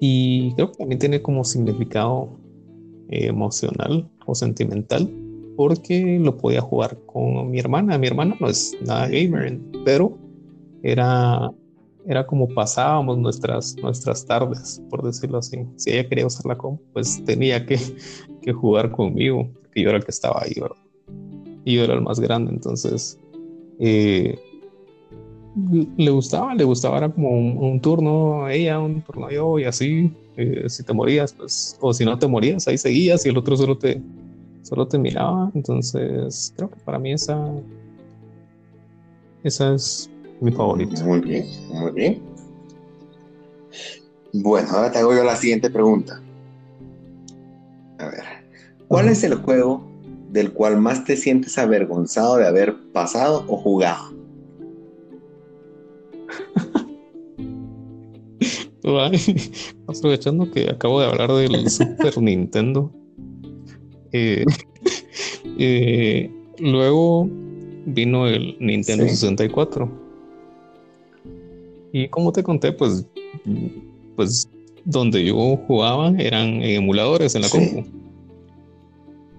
y 0.00 0.52
creo 0.54 0.70
que 0.72 0.78
también 0.78 0.98
tiene 0.98 1.22
como 1.22 1.44
significado 1.44 2.28
eh, 3.08 3.26
emocional 3.26 4.08
o 4.26 4.34
sentimental 4.34 5.08
porque 5.56 6.18
lo 6.20 6.36
podía 6.36 6.60
jugar 6.60 6.98
con 7.06 7.50
mi 7.50 7.58
hermana. 7.58 7.98
Mi 7.98 8.06
hermana 8.06 8.36
no 8.38 8.48
es 8.48 8.76
nada 8.82 9.08
gamer, 9.08 9.58
pero 9.84 10.16
era, 10.82 11.50
era 12.06 12.26
como 12.26 12.48
pasábamos 12.48 13.18
nuestras, 13.18 13.74
nuestras 13.76 14.26
tardes, 14.26 14.82
por 14.90 15.02
decirlo 15.02 15.38
así. 15.38 15.58
Si 15.76 15.90
ella 15.90 16.08
quería 16.08 16.26
usar 16.26 16.46
la 16.46 16.58
compu, 16.58 16.82
pues 16.92 17.24
tenía 17.24 17.64
que, 17.64 17.78
que 18.42 18.52
jugar 18.52 18.90
conmigo, 18.92 19.48
que 19.72 19.82
yo 19.82 19.88
era 19.88 19.98
el 19.98 20.04
que 20.04 20.10
estaba 20.10 20.42
ahí, 20.42 20.52
¿verdad? 20.60 20.85
Y 21.66 21.74
yo 21.74 21.84
era 21.84 21.94
el 21.94 22.00
más 22.00 22.20
grande, 22.20 22.52
entonces 22.52 23.18
eh, 23.80 24.38
le 25.96 26.10
gustaba, 26.10 26.54
le 26.54 26.62
gustaba, 26.62 26.98
era 26.98 27.08
como 27.08 27.30
un, 27.30 27.80
turno 27.80 28.44
a 28.44 28.54
ella, 28.54 28.78
un 28.78 29.02
turno 29.02 29.26
a 29.26 29.32
yo 29.32 29.58
y 29.58 29.64
así. 29.64 30.12
Eh, 30.36 30.68
si 30.68 30.84
te 30.84 30.92
morías, 30.92 31.32
pues, 31.32 31.76
o 31.80 31.92
si 31.92 32.04
no 32.04 32.16
te 32.18 32.28
morías, 32.28 32.68
ahí 32.68 32.78
seguías 32.78 33.26
y 33.26 33.30
el 33.30 33.38
otro 33.38 33.56
solo 33.56 33.76
te, 33.76 34.00
solo 34.62 34.86
te 34.86 34.96
miraba. 34.96 35.50
Entonces, 35.54 36.52
creo 36.56 36.70
que 36.70 36.76
para 36.84 37.00
mí 37.00 37.12
esa, 37.12 37.50
esa 39.42 39.74
es 39.74 40.08
mi 40.40 40.52
favorita. 40.52 41.02
Muy 41.04 41.20
bien, 41.20 41.46
muy 41.72 41.90
bien. 41.90 42.22
Bueno, 44.34 44.68
ahora 44.70 44.92
te 44.92 44.98
hago 44.98 45.14
yo 45.14 45.24
la 45.24 45.34
siguiente 45.34 45.68
pregunta. 45.68 46.22
A 47.98 48.08
ver, 48.08 48.22
¿cuál 48.86 49.08
es 49.08 49.24
el 49.24 49.34
juego 49.36 49.85
del 50.36 50.52
cual 50.52 50.76
más 50.76 51.04
te 51.04 51.16
sientes 51.16 51.56
avergonzado 51.56 52.36
de 52.36 52.46
haber 52.46 52.76
pasado 52.92 53.42
o 53.48 53.56
jugado? 53.56 54.14
aprovechando 59.88 60.50
que 60.50 60.68
acabo 60.70 61.00
de 61.00 61.06
hablar 61.06 61.32
del 61.32 61.70
Super 61.70 62.18
Nintendo. 62.20 62.92
Eh, 64.12 64.44
eh, 65.58 66.30
luego 66.58 67.28
vino 67.86 68.26
el 68.26 68.58
Nintendo 68.60 69.08
64. 69.08 69.90
Y 71.92 72.08
como 72.08 72.30
te 72.30 72.42
conté, 72.42 72.72
pues, 72.72 73.06
pues 74.14 74.50
donde 74.84 75.24
yo 75.24 75.56
jugaba 75.66 76.10
eran 76.18 76.62
emuladores 76.62 77.34
en 77.34 77.42
la 77.42 77.48
compu. 77.48 77.86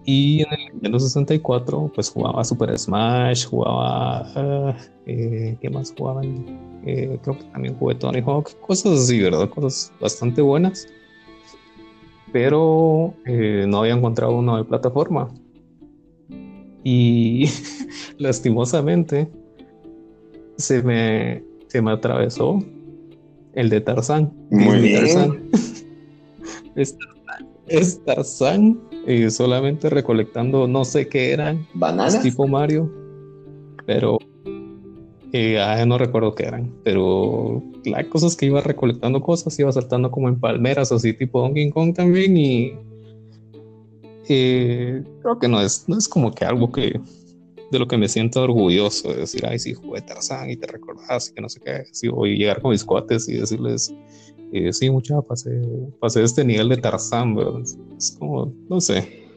Y 0.07 0.41
en 0.41 0.53
el 0.53 0.66
Nintendo 0.78 0.99
64, 0.99 1.91
pues 1.95 2.11
jugaba 2.11 2.43
Super 2.43 2.78
Smash, 2.78 3.47
jugaba. 3.47 4.32
Ah, 4.36 4.78
eh, 5.07 5.57
¿Qué 5.59 5.69
más 5.71 5.91
jugaban? 5.97 6.45
Eh, 6.86 7.17
creo 7.23 7.36
que 7.36 7.43
también 7.45 7.75
jugué 7.80 7.95
Tony 7.95 8.21
Hawk, 8.21 8.59
cosas 8.59 8.99
así, 8.99 9.19
¿verdad? 9.19 9.49
Cosas 9.49 9.91
bastante 9.99 10.39
buenas. 10.39 10.88
Pero 12.32 13.15
eh, 13.25 13.65
no 13.67 13.80
había 13.80 13.93
encontrado 13.93 14.38
uno 14.38 14.57
de 14.57 14.65
plataforma. 14.65 15.30
Y 16.84 17.45
lastimosamente 18.19 19.28
se 20.57 20.84
me, 20.84 21.43
se 21.69 21.82
me 21.82 21.91
atravesó 21.91 22.63
el 23.53 23.69
de 23.69 23.82
Tarzán. 23.82 24.32
Muy 24.51 24.80
bien. 24.80 24.99
Tarzán. 24.99 25.49
es, 26.75 26.95
Tarzán 28.05 28.80
y 29.05 29.30
solamente 29.30 29.89
recolectando 29.89 30.68
no 30.68 30.86
sé 30.86 31.07
qué 31.07 31.32
eran. 31.32 31.65
¿Bananas? 31.74 32.22
Tipo 32.22 32.47
Mario. 32.47 32.91
Pero 33.86 34.20
eh, 35.34 35.59
ah, 35.59 35.86
no 35.86 35.97
recuerdo 35.97 36.36
qué 36.36 36.45
eran. 36.45 36.74
Pero 36.84 37.63
la 37.86 38.07
cosa 38.09 38.28
es 38.28 38.36
que 38.36 38.47
iba 38.47 38.61
recolectando 38.61 39.22
cosas, 39.22 39.57
iba 39.59 39.72
saltando 39.72 40.11
como 40.11 40.30
en 40.30 40.39
palmeras, 40.39 40.91
así 40.91 41.13
tipo 41.13 41.41
Donkey 41.41 41.70
Kong 41.72 41.93
también. 41.93 42.38
Y 42.38 42.74
eh, 44.30 45.03
creo 45.22 45.39
que 45.39 45.47
no 45.47 45.61
es, 45.61 45.86
no 45.88 45.97
es 45.97 46.07
como 46.07 46.32
que 46.34 46.45
algo 46.45 46.72
que 46.72 46.99
de 47.72 47.80
lo 47.80 47.88
que 47.88 47.97
me 47.97 48.07
siento 48.07 48.41
orgulloso 48.43 49.09
de 49.09 49.18
decir, 49.18 49.45
ay, 49.45 49.59
sí, 49.59 49.74
jugué 49.74 50.01
Tarzán 50.01 50.49
y 50.49 50.55
te 50.55 50.68
recordás 50.68 51.30
que 51.30 51.41
no 51.41 51.49
sé 51.49 51.59
qué. 51.59 51.84
Sí, 51.91 52.07
o 52.11 52.26
llegar 52.26 52.61
con 52.61 52.72
mis 52.72 52.84
cuates 52.84 53.28
y 53.28 53.38
decirles, 53.38 53.93
eh, 54.53 54.72
sí, 54.72 54.89
mucha, 54.89 55.22
pasé, 55.22 55.61
pasé 55.99 56.24
este 56.24 56.45
nivel 56.45 56.70
de 56.70 56.78
Tarzán, 56.78 57.36
¿verdad? 57.36 57.61
Es 57.97 58.15
como, 58.18 58.53
no 58.70 58.80
sé. 58.80 59.28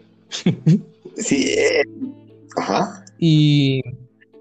sí, 1.16 1.54
eh, 1.56 1.82
ajá. 2.56 3.04
Y. 3.18 3.82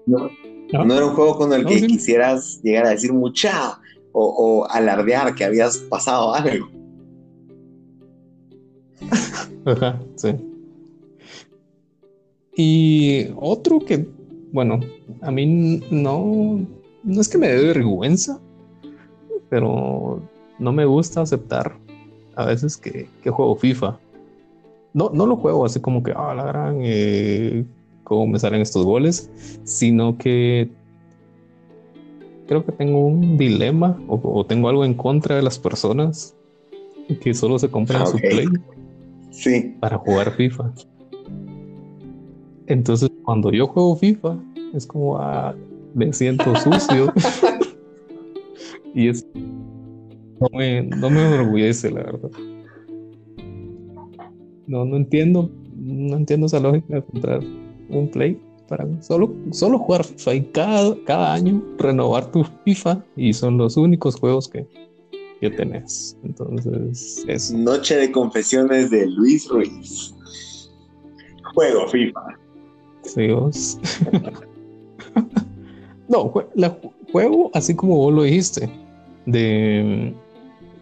No, 0.06 0.30
no, 0.72 0.94
era 0.94 1.06
un 1.06 1.14
juego 1.14 1.36
con 1.36 1.52
el 1.52 1.66
que 1.66 1.86
quisieras 1.86 2.60
llegar 2.62 2.86
a 2.86 2.90
decir 2.90 3.12
mucha 3.12 3.80
o, 4.12 4.24
o 4.24 4.70
alardear 4.70 5.34
que 5.34 5.44
habías 5.44 5.78
pasado 5.78 6.32
algo. 6.34 6.68
Ajá, 9.64 10.00
sí. 10.16 10.49
Y 12.62 13.30
otro 13.36 13.80
que, 13.80 14.06
bueno, 14.52 14.80
a 15.22 15.30
mí 15.30 15.80
no, 15.90 16.60
no 17.02 17.20
es 17.20 17.26
que 17.26 17.38
me 17.38 17.48
dé 17.48 17.68
vergüenza, 17.68 18.38
pero 19.48 20.20
no 20.58 20.70
me 20.70 20.84
gusta 20.84 21.22
aceptar 21.22 21.78
a 22.36 22.44
veces 22.44 22.76
que, 22.76 23.08
juego 23.30 23.56
FIFA. 23.56 23.98
No, 24.92 25.08
no 25.08 25.24
lo 25.24 25.36
juego 25.36 25.64
así 25.64 25.80
como 25.80 26.02
que, 26.02 26.12
ah, 26.14 26.34
la 26.34 26.44
gran, 26.44 26.80
eh, 26.82 27.64
cómo 28.04 28.26
me 28.26 28.38
salen 28.38 28.60
estos 28.60 28.84
goles, 28.84 29.30
sino 29.64 30.18
que 30.18 30.68
creo 32.46 32.66
que 32.66 32.72
tengo 32.72 33.06
un 33.06 33.38
dilema 33.38 33.98
o, 34.06 34.44
tengo 34.44 34.68
algo 34.68 34.84
en 34.84 34.92
contra 34.92 35.34
de 35.34 35.42
las 35.42 35.58
personas 35.58 36.36
que 37.22 37.32
solo 37.32 37.58
se 37.58 37.70
compran 37.70 38.06
su 38.06 38.18
play 38.18 38.48
sí. 39.30 39.76
para 39.80 39.96
jugar 39.96 40.32
FIFA. 40.32 40.74
Entonces, 42.70 43.10
cuando 43.24 43.50
yo 43.50 43.66
juego 43.66 43.96
FIFA, 43.96 44.38
es 44.74 44.86
como, 44.86 45.18
ah, 45.18 45.54
me 45.92 46.12
siento 46.12 46.54
sucio. 46.54 47.12
y 48.94 49.08
es 49.08 49.26
no 49.34 50.48
me, 50.52 50.82
no 50.82 51.10
me 51.10 51.20
enorgullece, 51.20 51.90
la 51.90 52.04
verdad. 52.04 52.30
No, 54.68 54.84
no 54.84 54.96
entiendo, 54.96 55.50
no 55.76 56.16
entiendo 56.16 56.46
esa 56.46 56.60
lógica 56.60 56.94
de 56.94 57.02
comprar 57.02 57.40
un 57.88 58.08
play 58.08 58.40
para 58.68 58.86
solo, 59.02 59.34
solo 59.50 59.76
jugar 59.80 60.04
FIFA 60.04 60.34
y 60.34 60.42
cada, 60.52 61.04
cada 61.04 61.34
año 61.34 61.60
renovar 61.76 62.30
tu 62.30 62.44
FIFA 62.64 63.04
y 63.16 63.32
son 63.32 63.58
los 63.58 63.76
únicos 63.76 64.14
juegos 64.14 64.48
que, 64.48 64.64
que 65.40 65.50
tenés. 65.50 66.16
Entonces, 66.22 67.24
es. 67.26 67.52
Noche 67.52 67.96
de 67.96 68.12
confesiones 68.12 68.92
de 68.92 69.08
Luis 69.08 69.48
Ruiz. 69.48 70.14
Juego 71.52 71.88
FIFA. 71.88 72.39
Vos. 73.34 73.78
no, 76.08 76.32
la, 76.54 76.78
juego 77.12 77.50
así 77.54 77.74
como 77.74 77.96
vos 77.96 78.14
lo 78.14 78.22
dijiste. 78.22 78.68
De 79.26 80.14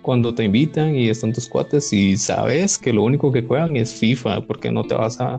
cuando 0.08 0.34
te 0.34 0.44
invitan 0.44 0.94
y 0.94 1.10
están 1.10 1.34
tus 1.34 1.46
cuates 1.46 1.92
y 1.92 2.16
sabes 2.16 2.78
que 2.78 2.94
lo 2.94 3.02
único 3.02 3.30
que 3.30 3.42
juegan 3.42 3.76
es 3.76 3.92
FIFA, 3.92 4.40
porque 4.46 4.70
no 4.70 4.82
te 4.84 4.94
vas 4.94 5.20
a 5.20 5.38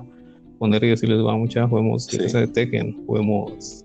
poner 0.59 0.83
y 0.83 0.89
decirles, 0.89 1.25
va 1.25 1.35
mucha, 1.35 1.67
juguemos 1.67 2.03
sí. 2.03 2.19
Tekken, 2.53 3.03
juguemos, 3.07 3.83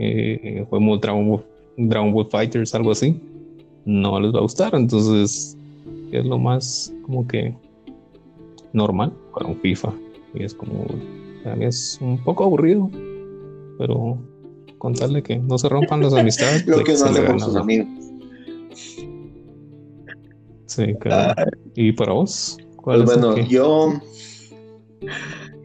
eh, 0.00 0.64
juguemos 0.68 1.00
Dragon 1.00 1.28
Ball, 1.28 1.44
Dragon 1.76 2.12
Ball 2.12 2.26
Fighters, 2.30 2.74
algo 2.74 2.90
así. 2.90 3.14
No 3.84 4.18
les 4.18 4.34
va 4.34 4.38
a 4.38 4.42
gustar, 4.42 4.74
entonces 4.74 5.56
es 6.10 6.24
lo 6.24 6.36
más 6.36 6.92
como 7.02 7.24
que 7.26 7.54
normal 8.72 9.12
para 9.32 9.46
un 9.46 9.56
FIFA. 9.60 9.92
Y 10.34 10.42
es 10.42 10.52
como, 10.52 10.84
a 11.44 11.56
mí 11.56 11.64
es 11.66 11.98
un 12.00 12.22
poco 12.22 12.44
aburrido, 12.44 12.90
pero 13.78 14.18
contarle 14.78 15.22
que 15.22 15.38
no 15.38 15.58
se 15.58 15.68
rompan 15.68 16.02
las 16.02 16.14
amistades. 16.14 16.66
lo 16.66 16.82
que 16.82 16.94
no 16.94 17.04
hace 17.04 17.22
por 17.22 17.40
sus 17.40 17.56
amigos. 17.56 17.88
Sí, 20.66 20.94
claro. 21.00 21.34
Ah. 21.36 21.46
¿Y 21.74 21.92
para 21.92 22.12
vos? 22.12 22.56
¿Cuál 22.76 23.04
pues 23.04 23.20
bueno, 23.20 23.38
yo 23.46 23.92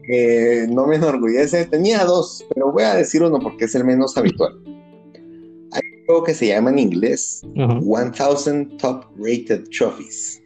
eh, 0.07 0.67
no 0.69 0.87
me 0.87 0.95
enorgullece. 0.95 1.65
Tenía 1.65 2.05
dos, 2.05 2.45
pero 2.53 2.71
voy 2.71 2.83
a 2.83 2.95
decir 2.95 3.23
uno 3.23 3.39
porque 3.39 3.65
es 3.65 3.75
el 3.75 3.83
menos 3.83 4.17
habitual. 4.17 4.53
Hay 5.71 5.81
un 5.99 6.05
juego 6.05 6.23
que 6.23 6.33
se 6.33 6.47
llama 6.47 6.69
en 6.69 6.79
inglés 6.79 7.41
uh 7.43 7.81
-huh. 7.81 8.67
1000 8.67 8.77
Top 8.77 9.05
Rated 9.17 9.65
Trophies. 9.77 10.41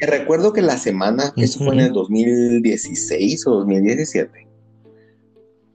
Recuerdo 0.00 0.52
que 0.52 0.62
la 0.62 0.78
semana, 0.78 1.32
uh 1.36 1.40
-huh. 1.40 1.44
eso 1.44 1.58
fue 1.64 1.74
en 1.74 1.80
el 1.80 1.92
2016 1.92 3.46
o 3.46 3.50
2017, 3.50 4.48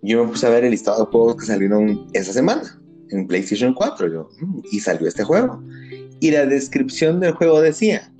yo 0.01 0.23
me 0.23 0.31
puse 0.31 0.45
a 0.45 0.49
ver 0.49 0.63
el 0.63 0.71
listado 0.71 1.05
de 1.05 1.11
juegos 1.11 1.37
que 1.37 1.45
salieron 1.45 2.07
esa 2.13 2.33
semana 2.33 2.79
en 3.11 3.27
PlayStation 3.27 3.73
4 3.73 4.11
yo, 4.11 4.29
mm, 4.39 4.59
y 4.71 4.79
salió 4.79 5.07
este 5.07 5.23
juego 5.23 5.61
y 6.19 6.31
la 6.31 6.45
descripción 6.45 7.19
del 7.19 7.33
juego 7.33 7.61
decía, 7.61 8.11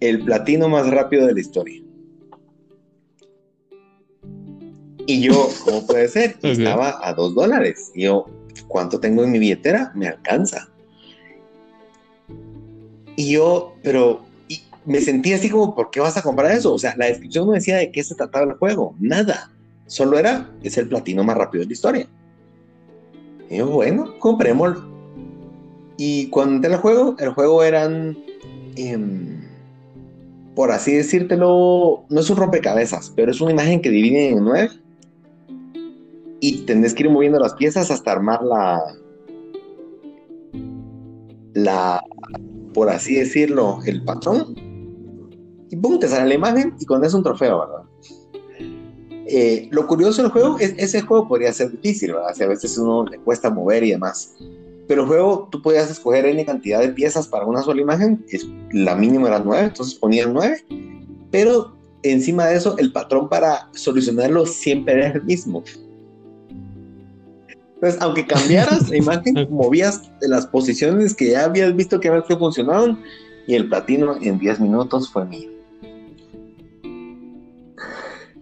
el 0.00 0.24
platino 0.24 0.68
más 0.68 0.88
rápido 0.88 1.26
de 1.26 1.34
la 1.34 1.40
historia. 1.40 1.82
Y 5.06 5.22
yo, 5.22 5.48
¿cómo 5.64 5.86
puede 5.86 6.08
ser? 6.08 6.36
Estaba 6.42 6.98
a 7.02 7.14
dos 7.14 7.34
dólares. 7.34 7.92
Y 7.94 8.02
yo, 8.02 8.26
¿cuánto 8.68 9.00
tengo 9.00 9.24
en 9.24 9.32
mi 9.32 9.38
billetera? 9.38 9.92
Me 9.94 10.08
alcanza. 10.08 10.68
Y 13.16 13.32
yo, 13.32 13.74
pero 13.82 14.25
me 14.86 15.00
sentí 15.00 15.32
así 15.32 15.50
como, 15.50 15.74
¿por 15.74 15.90
qué 15.90 16.00
vas 16.00 16.16
a 16.16 16.22
comprar 16.22 16.52
eso? 16.52 16.72
O 16.72 16.78
sea, 16.78 16.94
la 16.96 17.06
descripción 17.06 17.46
no 17.46 17.52
decía 17.52 17.76
de 17.76 17.90
qué 17.90 18.02
se 18.04 18.14
trataba 18.14 18.46
el 18.46 18.58
juego, 18.58 18.94
nada. 19.00 19.50
Solo 19.86 20.18
era, 20.18 20.50
es 20.62 20.78
el 20.78 20.88
platino 20.88 21.24
más 21.24 21.36
rápido 21.36 21.62
de 21.62 21.66
la 21.66 21.72
historia. 21.72 22.08
Yo, 23.50 23.66
bueno, 23.66 24.18
comprémoslo. 24.18 24.84
Y 25.96 26.28
cuando 26.28 26.56
entré 26.56 26.74
al 26.74 26.80
juego, 26.80 27.16
el 27.18 27.30
juego 27.30 27.62
eran, 27.64 28.16
em, 28.76 29.40
por 30.54 30.70
así 30.70 30.92
decírtelo, 30.92 32.04
no 32.08 32.20
es 32.20 32.30
un 32.30 32.36
rompecabezas, 32.36 33.12
pero 33.16 33.30
es 33.30 33.40
una 33.40 33.52
imagen 33.52 33.80
que 33.80 33.90
divide 33.90 34.30
en 34.30 34.44
nueve. 34.44 34.70
Y 36.40 36.58
tenés 36.66 36.94
que 36.94 37.04
ir 37.04 37.10
moviendo 37.10 37.40
las 37.40 37.54
piezas 37.54 37.90
hasta 37.90 38.12
armar 38.12 38.42
la, 38.42 38.82
la, 41.54 42.02
por 42.74 42.90
así 42.90 43.14
decirlo, 43.14 43.78
el 43.86 44.04
patrón. 44.04 44.75
Y 45.70 45.76
pum, 45.76 45.98
te 45.98 46.08
sale 46.08 46.28
la 46.28 46.34
imagen 46.34 46.74
y 46.78 46.84
con 46.84 47.04
eso 47.04 47.16
un 47.16 47.24
trofeo, 47.24 47.60
¿verdad? 47.60 47.82
Eh, 49.28 49.68
lo 49.72 49.86
curioso 49.88 50.22
del 50.22 50.30
juego 50.30 50.56
es 50.60 50.74
ese 50.78 51.00
juego 51.00 51.26
podría 51.26 51.52
ser 51.52 51.72
difícil, 51.72 52.12
¿verdad? 52.12 52.34
Si 52.34 52.44
a 52.44 52.48
veces 52.48 52.78
uno 52.78 53.04
le 53.04 53.18
cuesta 53.18 53.50
mover 53.50 53.82
y 53.82 53.90
demás. 53.90 54.34
Pero 54.86 55.02
el 55.02 55.08
juego 55.08 55.48
tú 55.50 55.60
podías 55.60 55.90
escoger 55.90 56.26
N 56.26 56.44
cantidad 56.44 56.80
de 56.80 56.90
piezas 56.90 57.26
para 57.26 57.44
una 57.44 57.62
sola 57.62 57.80
imagen, 57.80 58.24
es, 58.30 58.46
la 58.70 58.94
mínima 58.94 59.26
era 59.26 59.40
9, 59.40 59.64
entonces 59.64 59.96
ponían 59.96 60.32
9, 60.32 60.64
pero 61.32 61.76
encima 62.04 62.46
de 62.46 62.56
eso 62.56 62.78
el 62.78 62.92
patrón 62.92 63.28
para 63.28 63.68
solucionarlo 63.72 64.46
siempre 64.46 64.94
era 64.94 65.08
el 65.08 65.24
mismo. 65.24 65.64
Entonces, 67.74 68.00
aunque 68.00 68.26
cambiaras 68.26 68.88
la 68.88 68.96
imagen, 68.96 69.34
movías 69.50 70.08
las 70.20 70.46
posiciones 70.46 71.14
que 71.14 71.30
ya 71.32 71.44
habías 71.44 71.74
visto 71.74 71.98
que, 71.98 72.22
que 72.28 72.36
funcionaban 72.36 73.02
y 73.48 73.54
el 73.54 73.68
platino 73.68 74.16
en 74.22 74.38
10 74.38 74.60
minutos 74.60 75.10
fue 75.10 75.24
mío. 75.24 75.55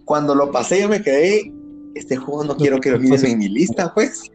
Cuando 0.05 0.35
lo 0.35 0.51
pasé 0.51 0.81
yo 0.81 0.89
me 0.89 1.01
quedé, 1.01 1.51
este 1.95 2.15
juego 2.15 2.43
no 2.43 2.55
quiero 2.55 2.79
que 2.79 2.91
lo 2.91 2.97
olviden 2.97 3.25
en 3.25 3.37
mi 3.39 3.49
lista, 3.49 3.93
pues. 3.93 4.31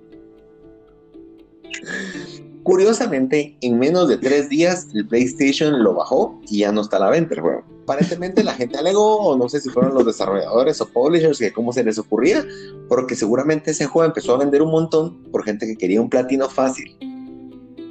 Curiosamente, 2.62 3.56
en 3.60 3.78
menos 3.78 4.08
de 4.08 4.18
tres 4.18 4.48
días 4.48 4.88
el 4.94 5.06
PlayStation 5.06 5.82
lo 5.82 5.94
bajó 5.94 6.40
y 6.48 6.58
ya 6.58 6.72
no 6.72 6.82
está 6.82 6.96
a 6.98 7.00
la 7.00 7.10
venta 7.10 7.34
el 7.34 7.40
juego. 7.40 7.64
Aparentemente 7.84 8.44
la 8.44 8.52
gente 8.54 8.78
alegó, 8.78 9.16
o 9.16 9.36
no 9.36 9.48
sé 9.48 9.60
si 9.60 9.70
fueron 9.70 9.94
los 9.94 10.04
desarrolladores 10.04 10.80
o 10.80 10.86
publishers, 10.86 11.38
que 11.38 11.52
cómo 11.52 11.72
se 11.72 11.82
les 11.82 11.98
ocurría, 11.98 12.44
porque 12.88 13.16
seguramente 13.16 13.70
ese 13.70 13.86
juego 13.86 14.06
empezó 14.06 14.34
a 14.34 14.38
vender 14.38 14.62
un 14.62 14.70
montón 14.70 15.22
por 15.32 15.44
gente 15.44 15.66
que 15.66 15.76
quería 15.76 16.00
un 16.00 16.10
platino 16.10 16.48
fácil. 16.48 16.96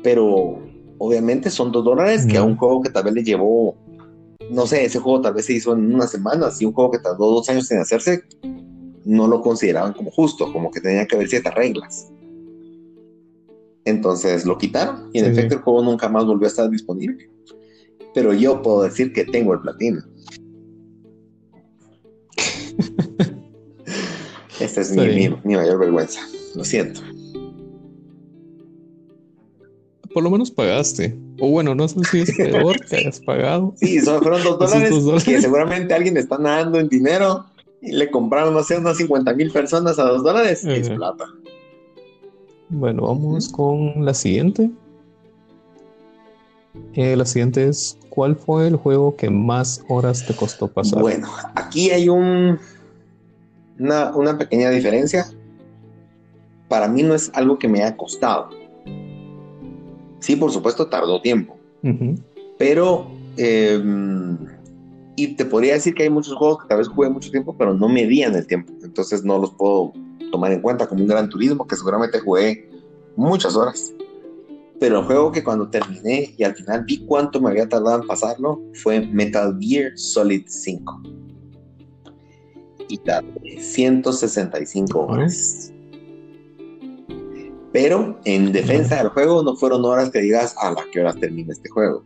Pero 0.03 0.59
obviamente 0.97 1.49
son 1.49 1.71
dos 1.71 1.83
dólares 1.83 2.25
que 2.25 2.37
a 2.37 2.43
un 2.43 2.55
juego 2.55 2.81
que 2.81 2.89
tal 2.89 3.05
vez 3.05 3.13
le 3.13 3.23
llevó, 3.23 3.75
no 4.49 4.67
sé, 4.67 4.85
ese 4.85 4.99
juego 4.99 5.21
tal 5.21 5.33
vez 5.33 5.45
se 5.45 5.53
hizo 5.53 5.73
en 5.73 5.93
una 5.93 6.07
semana, 6.07 6.49
y 6.59 6.65
un 6.65 6.73
juego 6.73 6.91
que 6.91 6.99
tardó 6.99 7.31
dos 7.31 7.49
años 7.49 7.69
en 7.71 7.79
hacerse, 7.79 8.23
no 9.05 9.27
lo 9.27 9.41
consideraban 9.41 9.93
como 9.93 10.11
justo, 10.11 10.51
como 10.51 10.71
que 10.71 10.81
tenía 10.81 11.05
que 11.07 11.15
haber 11.15 11.29
ciertas 11.29 11.53
reglas. 11.55 12.11
Entonces 13.85 14.45
lo 14.45 14.57
quitaron 14.57 15.09
y 15.13 15.19
en 15.19 15.25
efecto 15.25 15.55
el 15.55 15.61
juego 15.61 15.81
nunca 15.83 16.09
más 16.09 16.25
volvió 16.25 16.45
a 16.45 16.49
estar 16.49 16.69
disponible. 16.69 17.29
Pero 18.13 18.33
yo 18.33 18.61
puedo 18.61 18.83
decir 18.83 19.13
que 19.13 19.25
tengo 19.25 19.53
el 19.53 19.61
platino. 19.61 20.01
Esta 24.59 24.81
es 24.81 24.91
mi, 24.91 25.29
mayor 25.55 25.79
vergüenza. 25.79 26.19
Lo 26.55 26.63
siento. 26.63 27.01
Por 30.13 30.23
lo 30.23 30.29
menos 30.29 30.51
pagaste. 30.51 31.17
O 31.39 31.49
bueno, 31.49 31.75
no 31.75 31.87
sé 31.87 31.99
si 32.11 32.19
es 32.21 32.35
peor 32.35 32.79
que 32.89 32.97
hayas 32.97 33.19
pagado. 33.19 33.73
Sí, 33.77 33.99
solo 34.01 34.21
fueron 34.21 34.43
dos 34.43 34.59
dólares, 34.59 35.23
que 35.23 35.41
seguramente 35.41 35.93
alguien 35.93 36.17
está 36.17 36.37
nadando 36.37 36.79
en 36.79 36.89
dinero 36.89 37.45
y 37.81 37.91
le 37.93 38.09
compraron, 38.11 38.53
no 38.53 38.63
sé, 38.63 38.77
unas 38.77 38.97
50 38.97 39.33
mil 39.33 39.51
personas 39.51 39.99
a 39.99 40.03
dos 40.03 40.23
dólares. 40.23 40.63
Es 40.65 40.89
plata. 40.89 41.25
Bueno, 42.69 43.03
vamos 43.03 43.49
con 43.49 44.05
la 44.05 44.13
siguiente. 44.13 44.69
Eh, 46.93 47.15
la 47.15 47.25
siguiente 47.25 47.67
es, 47.67 47.97
¿cuál 48.09 48.35
fue 48.35 48.67
el 48.67 48.75
juego 48.75 49.15
que 49.15 49.29
más 49.29 49.83
horas 49.87 50.25
te 50.25 50.35
costó 50.35 50.67
pasar? 50.67 51.01
Bueno, 51.01 51.27
aquí 51.55 51.89
hay 51.91 52.09
un, 52.09 52.59
una, 53.79 54.37
pequeña 54.37 54.69
diferencia. 54.69 55.25
Para 56.67 56.87
mí 56.87 57.01
no 57.01 57.15
es 57.15 57.31
algo 57.33 57.57
que 57.57 57.67
me 57.67 57.81
haya 57.81 57.97
costado. 57.97 58.49
Sí, 60.19 60.35
por 60.35 60.51
supuesto, 60.51 60.87
tardó 60.87 61.21
tiempo. 61.21 61.57
Pero, 62.57 63.07
em, 63.37 64.37
y 65.15 65.35
te 65.35 65.45
podría 65.45 65.73
decir 65.73 65.93
que 65.93 66.03
hay 66.03 66.09
muchos 66.09 66.35
juegos 66.35 66.61
que 66.61 66.67
tal 66.67 66.79
vez 66.79 66.87
jugué 66.87 67.09
mucho 67.09 67.31
tiempo, 67.31 67.55
pero 67.57 67.73
no 67.73 67.87
medían 67.87 68.35
el 68.35 68.45
tiempo. 68.45 68.73
Entonces 68.83 69.23
no 69.23 69.37
los 69.37 69.51
puedo 69.51 69.93
tomar 70.31 70.51
en 70.51 70.61
cuenta 70.61 70.87
como 70.87 71.01
un 71.01 71.07
gran 71.07 71.29
turismo 71.29 71.65
que 71.65 71.75
seguramente 71.75 72.19
jugué 72.19 72.69
muchas 73.15 73.55
horas. 73.55 73.93
Pero 74.79 74.99
el 74.99 75.05
juego 75.05 75.31
que 75.31 75.43
cuando 75.43 75.69
terminé 75.69 76.33
y 76.37 76.43
al 76.43 76.55
final 76.55 76.85
vi 76.85 77.05
cuánto 77.05 77.41
me 77.41 77.49
había 77.49 77.67
tardado 77.67 78.01
en 78.01 78.07
pasarlo 78.07 78.61
fue 78.75 79.01
Metal 79.01 79.57
Gear 79.59 79.91
Solid 79.95 80.43
5. 80.47 81.01
Y 82.87 82.97
tardé 82.99 83.61
165 83.61 84.99
horas. 84.99 85.73
Pero 87.71 88.19
en 88.25 88.51
defensa 88.51 88.97
del 88.97 89.09
juego 89.09 89.43
no 89.43 89.55
fueron 89.55 89.85
horas 89.85 90.09
que 90.09 90.21
digas 90.21 90.55
a 90.57 90.71
la 90.71 90.83
que 90.91 90.99
horas 90.99 91.19
termina 91.19 91.53
este 91.53 91.69
juego. 91.69 92.03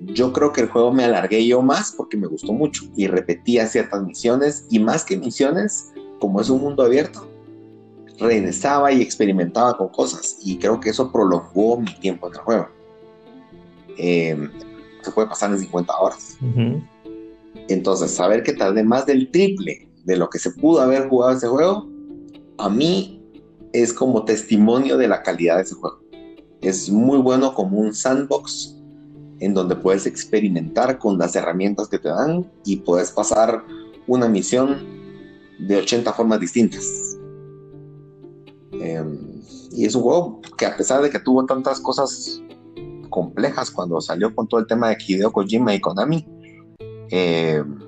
Yo 0.00 0.32
creo 0.32 0.52
que 0.52 0.62
el 0.62 0.68
juego 0.68 0.92
me 0.92 1.04
alargué 1.04 1.46
yo 1.46 1.62
más 1.62 1.92
porque 1.92 2.16
me 2.16 2.26
gustó 2.26 2.52
mucho 2.52 2.84
y 2.96 3.06
repetía 3.06 3.66
ciertas 3.66 4.02
misiones 4.02 4.66
y 4.70 4.78
más 4.78 5.04
que 5.04 5.16
misiones, 5.16 5.92
como 6.18 6.40
es 6.40 6.50
un 6.50 6.60
mundo 6.60 6.82
abierto, 6.82 7.26
regresaba 8.18 8.92
y 8.92 9.02
experimentaba 9.02 9.76
con 9.76 9.88
cosas 9.88 10.38
y 10.42 10.58
creo 10.58 10.80
que 10.80 10.90
eso 10.90 11.10
prolongó 11.12 11.78
mi 11.78 11.94
tiempo 11.98 12.28
en 12.28 12.34
el 12.34 12.40
juego. 12.40 12.68
Em, 13.98 14.50
se 15.02 15.10
puede 15.10 15.28
pasar 15.28 15.50
en 15.50 15.58
50 15.58 15.96
horas. 15.98 16.38
Entonces, 17.68 18.10
saber 18.10 18.42
que 18.42 18.52
tardé 18.52 18.82
más 18.82 19.06
del 19.06 19.30
triple 19.30 19.88
de 20.04 20.16
lo 20.16 20.28
que 20.28 20.38
se 20.38 20.50
pudo 20.50 20.80
haber 20.80 21.08
jugado 21.08 21.36
ese 21.36 21.48
juego, 21.48 21.88
a 22.58 22.68
mí 22.68 23.15
es 23.72 23.92
como 23.92 24.24
testimonio 24.24 24.96
de 24.96 25.08
la 25.08 25.22
calidad 25.22 25.56
de 25.56 25.62
ese 25.62 25.74
juego. 25.74 26.00
Es 26.60 26.90
muy 26.90 27.18
bueno 27.18 27.54
como 27.54 27.78
un 27.78 27.94
sandbox 27.94 28.76
en 29.40 29.54
donde 29.54 29.76
puedes 29.76 30.06
experimentar 30.06 30.98
con 30.98 31.18
las 31.18 31.36
herramientas 31.36 31.88
que 31.88 31.98
te 31.98 32.08
dan 32.08 32.50
y 32.64 32.76
puedes 32.76 33.10
pasar 33.10 33.62
una 34.06 34.28
misión 34.28 34.78
de 35.58 35.76
80 35.76 36.12
formas 36.12 36.40
distintas 36.40 37.16
Em, 38.80 39.42
y 39.72 39.84
es 39.84 39.94
un 39.94 40.02
juego 40.02 40.40
que 40.56 40.66
a 40.66 40.76
pesar 40.76 41.02
de 41.02 41.10
que 41.10 41.18
tuvo 41.18 41.44
tantas 41.46 41.80
cosas 41.80 42.42
complejas 43.08 43.70
cuando 43.70 44.00
salió 44.00 44.34
con 44.34 44.48
todo 44.48 44.60
el 44.60 44.66
tema 44.66 44.88
de 44.88 44.96
Hideo 45.06 45.32
Kojima 45.32 45.74
y 45.74 45.80
Konami, 45.80 46.26
em, 47.10 47.78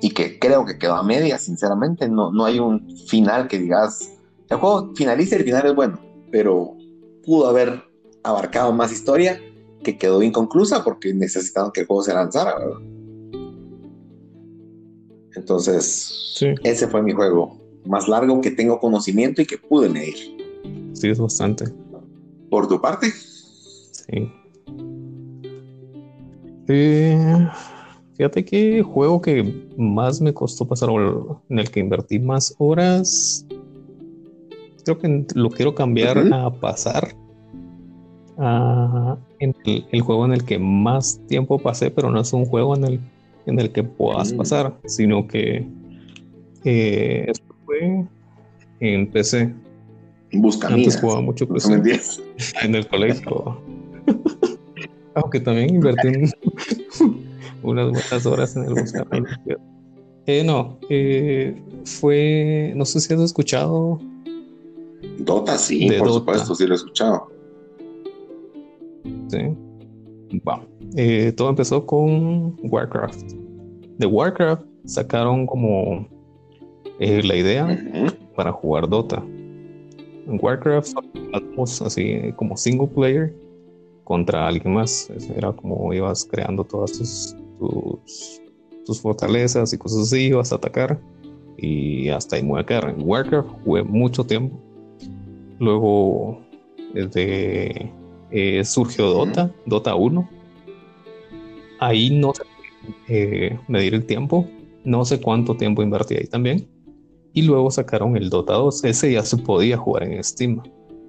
y 0.00 0.10
que 0.10 0.38
creo 0.38 0.64
que 0.64 0.78
quedó 0.78 0.94
a 0.94 1.02
media, 1.02 1.38
sinceramente, 1.38 2.08
no, 2.08 2.32
no 2.32 2.44
hay 2.44 2.58
un 2.58 2.88
final 3.06 3.46
que 3.46 3.58
digas, 3.58 4.11
el 4.52 4.58
juego 4.58 4.92
finaliza 4.94 5.36
y 5.36 5.38
el 5.38 5.44
final 5.44 5.66
es 5.66 5.74
bueno, 5.74 5.98
pero 6.30 6.76
pudo 7.24 7.46
haber 7.48 7.82
abarcado 8.22 8.72
más 8.72 8.92
historia 8.92 9.40
que 9.82 9.98
quedó 9.98 10.22
inconclusa 10.22 10.84
porque 10.84 11.12
necesitaban 11.12 11.72
que 11.72 11.80
el 11.80 11.86
juego 11.86 12.02
se 12.02 12.14
lanzara, 12.14 12.54
Entonces, 15.34 16.38
ese 16.62 16.86
fue 16.88 17.02
mi 17.02 17.12
juego 17.12 17.58
más 17.86 18.06
largo 18.06 18.40
que 18.40 18.50
tengo 18.50 18.78
conocimiento 18.78 19.42
y 19.42 19.46
que 19.46 19.58
pude 19.58 19.88
medir. 19.88 20.16
Sí, 20.92 21.08
es 21.08 21.18
bastante. 21.18 21.64
¿Por 22.50 22.68
tu 22.68 22.80
parte? 22.80 23.10
Sí. 23.10 24.30
Eh, 26.68 27.48
fíjate 28.14 28.44
que 28.44 28.82
juego 28.82 29.20
que 29.20 29.66
más 29.76 30.20
me 30.20 30.32
costó 30.32 30.66
pasar 30.66 30.90
o 30.90 31.42
en 31.48 31.58
el 31.58 31.70
que 31.70 31.80
invertí 31.80 32.18
más 32.18 32.54
horas. 32.58 33.46
Creo 34.84 34.98
que 34.98 35.26
lo 35.34 35.50
quiero 35.50 35.74
cambiar 35.74 36.18
a 36.32 36.50
pasar 36.50 37.14
a 38.38 39.16
el, 39.38 40.00
juego 40.00 40.24
en 40.24 40.32
el 40.32 40.44
que 40.44 40.58
más 40.58 41.20
tiempo 41.26 41.58
pasé, 41.58 41.90
pero 41.90 42.10
no 42.10 42.20
es 42.20 42.32
un 42.32 42.46
juego 42.46 42.76
en 42.76 42.84
el, 42.84 43.00
en 43.46 43.58
el 43.60 43.72
que 43.72 43.82
puedas 43.82 44.32
pasar, 44.32 44.76
sino 44.84 45.26
que 45.26 45.66
eh, 46.64 47.32
fue 47.64 48.04
en 48.80 49.10
PC. 49.10 49.52
Busca 50.32 50.68
Antes 50.68 51.00
jugaba 51.00 51.20
mucho 51.20 51.46
PC. 51.48 51.74
en 52.62 52.74
el 52.74 52.86
colegio. 52.86 53.60
Aunque 55.14 55.40
también 55.40 55.74
invertí 55.74 56.08
unas 57.62 57.90
buenas 57.90 58.26
horas 58.26 58.56
en 58.56 58.64
el 58.64 58.74
Buscaminas. 58.74 59.40
Eh, 60.26 60.44
no, 60.44 60.78
eh, 60.88 61.60
fue, 61.84 62.72
no 62.76 62.84
sé 62.84 63.00
si 63.00 63.12
has 63.12 63.20
escuchado. 63.20 64.00
Dota, 65.18 65.58
sí, 65.58 65.88
por 65.98 66.12
supuesto, 66.12 66.54
sí 66.54 66.66
lo 66.66 66.74
he 66.74 66.76
escuchado. 66.76 67.28
Sí. 69.28 69.38
Bueno, 70.42 70.64
eh, 70.96 71.32
todo 71.36 71.50
empezó 71.50 71.84
con 71.84 72.56
Warcraft. 72.62 73.32
De 73.98 74.06
Warcraft 74.06 74.64
sacaron 74.84 75.46
como 75.46 76.06
eh, 76.98 77.22
la 77.22 77.36
idea 77.36 78.16
para 78.34 78.52
jugar 78.52 78.88
Dota. 78.88 79.22
en 80.26 80.38
Warcraft 80.40 80.94
así 81.84 82.32
como 82.36 82.56
single 82.56 82.88
player 82.88 83.34
contra 84.04 84.46
alguien 84.46 84.74
más. 84.74 85.10
Era 85.36 85.52
como 85.52 85.92
ibas 85.92 86.24
creando 86.24 86.64
todas 86.64 86.92
tus, 86.92 87.36
tus, 88.86 89.00
fortalezas 89.00 89.72
y 89.72 89.78
cosas 89.78 90.00
así, 90.00 90.26
ibas 90.26 90.52
a 90.52 90.56
atacar 90.56 91.00
y 91.56 92.08
hasta 92.08 92.36
ahí 92.36 92.42
me 92.42 92.50
voy 92.50 92.60
a 92.60 92.66
quedar. 92.66 92.90
En 92.90 93.06
Warcraft 93.06 93.48
jugué 93.64 93.82
mucho 93.84 94.24
tiempo. 94.24 94.58
Luego 95.62 96.40
desde, 96.92 97.92
eh, 98.32 98.64
surgió 98.64 99.06
Dota, 99.06 99.54
Dota 99.64 99.94
1. 99.94 100.28
Ahí 101.78 102.10
no 102.10 102.34
sé 102.34 102.42
eh, 103.08 103.56
medir 103.68 103.94
el 103.94 104.04
tiempo, 104.04 104.44
no 104.82 105.04
sé 105.04 105.20
cuánto 105.20 105.56
tiempo 105.56 105.80
invertí 105.80 106.16
ahí 106.16 106.26
también. 106.26 106.66
Y 107.32 107.42
luego 107.42 107.70
sacaron 107.70 108.16
el 108.16 108.28
Dota 108.28 108.54
2, 108.54 108.82
ese 108.84 109.12
ya 109.12 109.22
se 109.22 109.36
podía 109.36 109.76
jugar 109.76 110.02
en 110.02 110.24
Steam. 110.24 110.60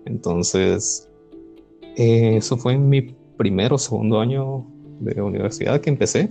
Entonces, 0.05 1.09
eh, 1.95 2.37
eso 2.37 2.55
fue 2.55 2.73
en 2.73 2.87
mi 2.89 3.01
primero 3.37 3.75
o 3.75 3.79
segundo 3.79 4.19
año 4.19 4.67
de 4.99 5.19
universidad 5.19 5.81
que 5.81 5.89
empecé. 5.89 6.29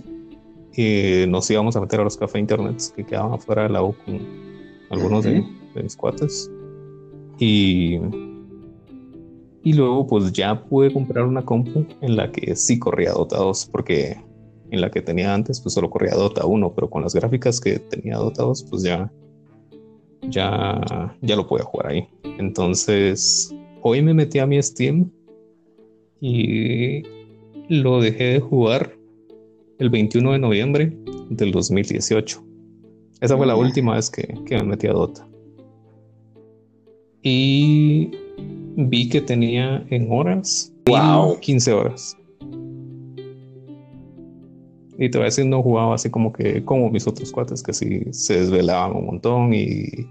y 0.75 1.27
nos 1.27 1.51
íbamos 1.51 1.75
a 1.75 1.81
meter 1.81 1.99
a 1.99 2.03
los 2.05 2.17
cafés 2.17 2.39
internet 2.39 2.81
que 2.95 3.03
quedaban 3.03 3.33
afuera 3.33 3.63
de 3.63 3.69
la 3.69 3.83
U 3.83 3.93
con 4.05 4.19
algunos 4.89 5.25
de, 5.25 5.43
mis 5.75 5.97
cuates. 5.97 6.49
Y, 7.45 7.99
y 9.63 9.73
luego 9.73 10.07
pues 10.07 10.31
ya 10.31 10.63
pude 10.63 10.93
comprar 10.93 11.25
una 11.25 11.43
compu 11.43 11.85
en 11.99 12.15
la 12.15 12.31
que 12.31 12.55
sí 12.55 12.79
corría 12.79 13.11
Dota 13.11 13.37
2 13.37 13.67
porque 13.69 14.17
en 14.71 14.79
la 14.79 14.89
que 14.89 15.01
tenía 15.01 15.33
antes 15.33 15.59
pues 15.59 15.73
solo 15.73 15.89
corría 15.89 16.15
Dota 16.15 16.45
1, 16.45 16.73
pero 16.73 16.89
con 16.89 17.03
las 17.03 17.13
gráficas 17.13 17.59
que 17.59 17.79
tenía 17.79 18.15
Dota 18.15 18.43
2 18.43 18.63
pues 18.69 18.83
ya 18.83 19.11
ya 20.29 21.13
ya 21.21 21.35
lo 21.35 21.45
podía 21.45 21.65
jugar 21.65 21.87
ahí. 21.87 22.07
Entonces, 22.37 23.53
hoy 23.81 24.01
me 24.01 24.13
metí 24.13 24.39
a 24.39 24.47
mi 24.47 24.63
Steam 24.63 25.11
y 26.21 27.03
lo 27.67 27.99
dejé 27.99 28.23
de 28.23 28.39
jugar 28.39 28.95
el 29.79 29.89
21 29.89 30.31
de 30.31 30.39
noviembre 30.39 30.97
del 31.29 31.51
2018. 31.51 32.41
Esa 33.19 33.35
fue 33.35 33.45
la 33.45 33.57
última 33.57 33.95
vez 33.95 34.09
que, 34.09 34.33
me 34.49 34.63
metí 34.63 34.87
a 34.87 34.93
Dota. 34.93 35.27
Y 37.23 38.11
vi 38.75 39.09
que 39.09 39.21
tenía 39.21 39.85
en 39.89 40.11
horas 40.11 40.73
wow. 40.85 41.39
15 41.39 41.73
horas. 41.73 42.17
Y 44.97 45.09
te 45.09 45.17
voy 45.17 45.23
a 45.23 45.25
decir, 45.25 45.45
no 45.45 45.63
jugaba 45.63 45.95
así 45.95 46.09
como 46.09 46.31
que 46.31 46.63
como 46.63 46.89
mis 46.89 47.07
otros 47.07 47.31
cuates 47.31 47.63
que 47.63 47.73
sí 47.73 48.03
se 48.11 48.41
desvelaban 48.41 48.95
un 48.95 49.05
montón 49.05 49.53
y 49.53 50.07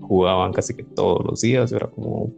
jugaban 0.00 0.52
casi 0.52 0.74
que 0.74 0.84
todos 0.84 1.24
los 1.24 1.40
días. 1.40 1.72
Era 1.72 1.88
como 1.88 2.30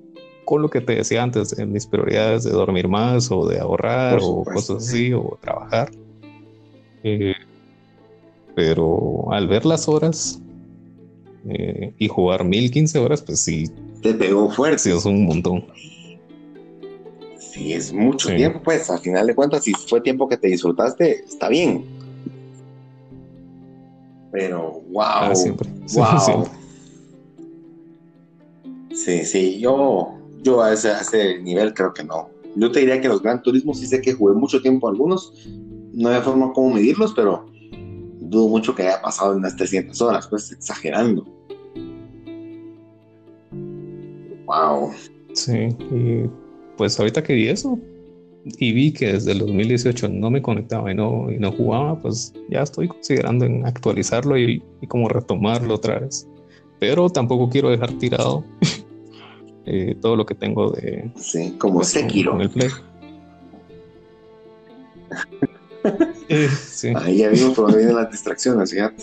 con 0.44 0.62
lo 0.62 0.70
que 0.70 0.80
te 0.80 0.94
decía 0.96 1.22
antes, 1.22 1.58
en 1.58 1.72
mis 1.72 1.86
prioridades 1.86 2.44
de 2.44 2.50
dormir 2.50 2.88
más 2.88 3.30
o 3.30 3.46
de 3.46 3.58
ahorrar 3.58 4.18
o 4.22 4.44
cosas 4.44 4.88
así, 4.88 5.12
o 5.12 5.38
trabajar. 5.40 5.90
Eh, 7.02 7.34
pero 8.54 9.32
al 9.32 9.48
ver 9.48 9.66
las 9.66 9.88
horas 9.88 10.40
eh, 11.48 11.92
y 11.98 12.08
jugar 12.08 12.44
1015 12.44 12.98
horas, 12.98 13.22
pues 13.22 13.40
sí. 13.40 13.70
Te 14.04 14.12
pegó 14.12 14.50
fuerte. 14.50 14.78
Sí, 14.78 14.90
es 14.90 15.06
un 15.06 15.24
montón. 15.24 15.64
Sí, 17.38 17.72
es 17.72 17.90
mucho 17.90 18.28
tiempo, 18.28 18.60
pues 18.62 18.90
al 18.90 18.98
final 18.98 19.26
de 19.26 19.34
cuentas, 19.34 19.64
si 19.64 19.72
fue 19.72 20.02
tiempo 20.02 20.28
que 20.28 20.36
te 20.36 20.48
disfrutaste, 20.48 21.24
está 21.24 21.48
bien. 21.48 21.86
Pero, 24.30 24.82
wow. 24.90 25.02
Ah, 25.02 25.34
siempre. 25.34 25.70
Wow. 25.94 26.48
Sí, 28.92 29.24
sí, 29.24 29.58
yo 29.58 30.18
yo 30.42 30.62
a 30.62 30.74
ese, 30.74 31.40
nivel 31.40 31.72
creo 31.72 31.94
que 31.94 32.04
no. 32.04 32.28
Yo 32.56 32.70
te 32.70 32.80
diría 32.80 33.00
que 33.00 33.08
los 33.08 33.22
Gran 33.22 33.42
Turismos 33.42 33.80
sí 33.80 33.86
sé 33.86 34.02
que 34.02 34.12
jugué 34.12 34.34
mucho 34.34 34.60
tiempo 34.60 34.86
algunos. 34.86 35.32
No 35.94 36.10
hay 36.10 36.20
forma 36.20 36.52
cómo 36.52 36.74
medirlos, 36.74 37.14
pero 37.16 37.46
dudo 38.20 38.48
mucho 38.48 38.74
que 38.74 38.82
haya 38.82 39.00
pasado 39.00 39.32
en 39.32 39.38
unas 39.38 39.56
300 39.56 39.98
horas, 40.02 40.26
pues 40.28 40.52
exagerando. 40.52 41.26
Wow. 44.46 44.92
Sí, 45.32 45.68
y 45.90 46.30
pues 46.76 46.98
ahorita 46.98 47.22
que 47.22 47.34
vi 47.34 47.48
eso 47.48 47.78
y 48.44 48.72
vi 48.72 48.92
que 48.92 49.14
desde 49.14 49.32
el 49.32 49.38
2018 49.38 50.08
no 50.08 50.30
me 50.30 50.42
conectaba 50.42 50.90
y 50.92 50.94
no, 50.94 51.30
y 51.30 51.38
no 51.38 51.50
jugaba, 51.50 51.98
pues 51.98 52.32
ya 52.50 52.62
estoy 52.62 52.88
considerando 52.88 53.44
en 53.46 53.66
actualizarlo 53.66 54.38
y, 54.38 54.62
y 54.80 54.86
como 54.86 55.08
retomarlo 55.08 55.74
otra 55.74 55.98
vez. 56.00 56.28
Pero 56.78 57.08
tampoco 57.08 57.48
quiero 57.48 57.70
dejar 57.70 57.92
tirado 57.94 58.44
eh, 59.66 59.96
todo 60.00 60.16
lo 60.16 60.26
que 60.26 60.34
tengo 60.34 60.70
de. 60.72 61.10
Sí, 61.16 61.54
como 61.58 61.76
pues, 61.76 61.88
Sekiro. 61.88 62.32
Con, 62.32 62.42
el 62.42 62.50
Play. 62.50 62.68
eh, 66.28 66.48
sí. 66.68 66.92
Ahí 66.94 67.18
ya 67.18 67.30
vimos 67.30 67.54
por 67.54 67.72
dónde 67.72 67.92
las 67.92 68.10
distracciones, 68.10 68.70
fíjate. 68.70 69.02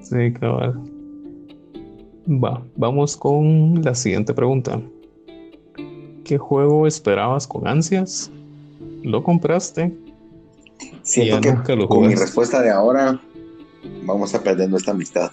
Sí, 0.00 0.32
cabal. 0.40 0.95
Va, 2.28 2.60
vamos 2.74 3.16
con 3.16 3.82
la 3.82 3.94
siguiente 3.94 4.34
pregunta. 4.34 4.80
¿Qué 6.24 6.38
juego 6.38 6.88
esperabas 6.88 7.46
con 7.46 7.68
ansias? 7.68 8.32
¿Lo 9.04 9.22
compraste? 9.22 9.96
Siento 11.02 11.40
que 11.40 11.86
con 11.86 12.08
mi 12.08 12.16
respuesta 12.16 12.60
de 12.62 12.70
ahora 12.70 13.20
vamos 14.04 14.34
a 14.34 14.42
perder 14.42 14.68
nuestra 14.68 14.92
amistad. 14.92 15.30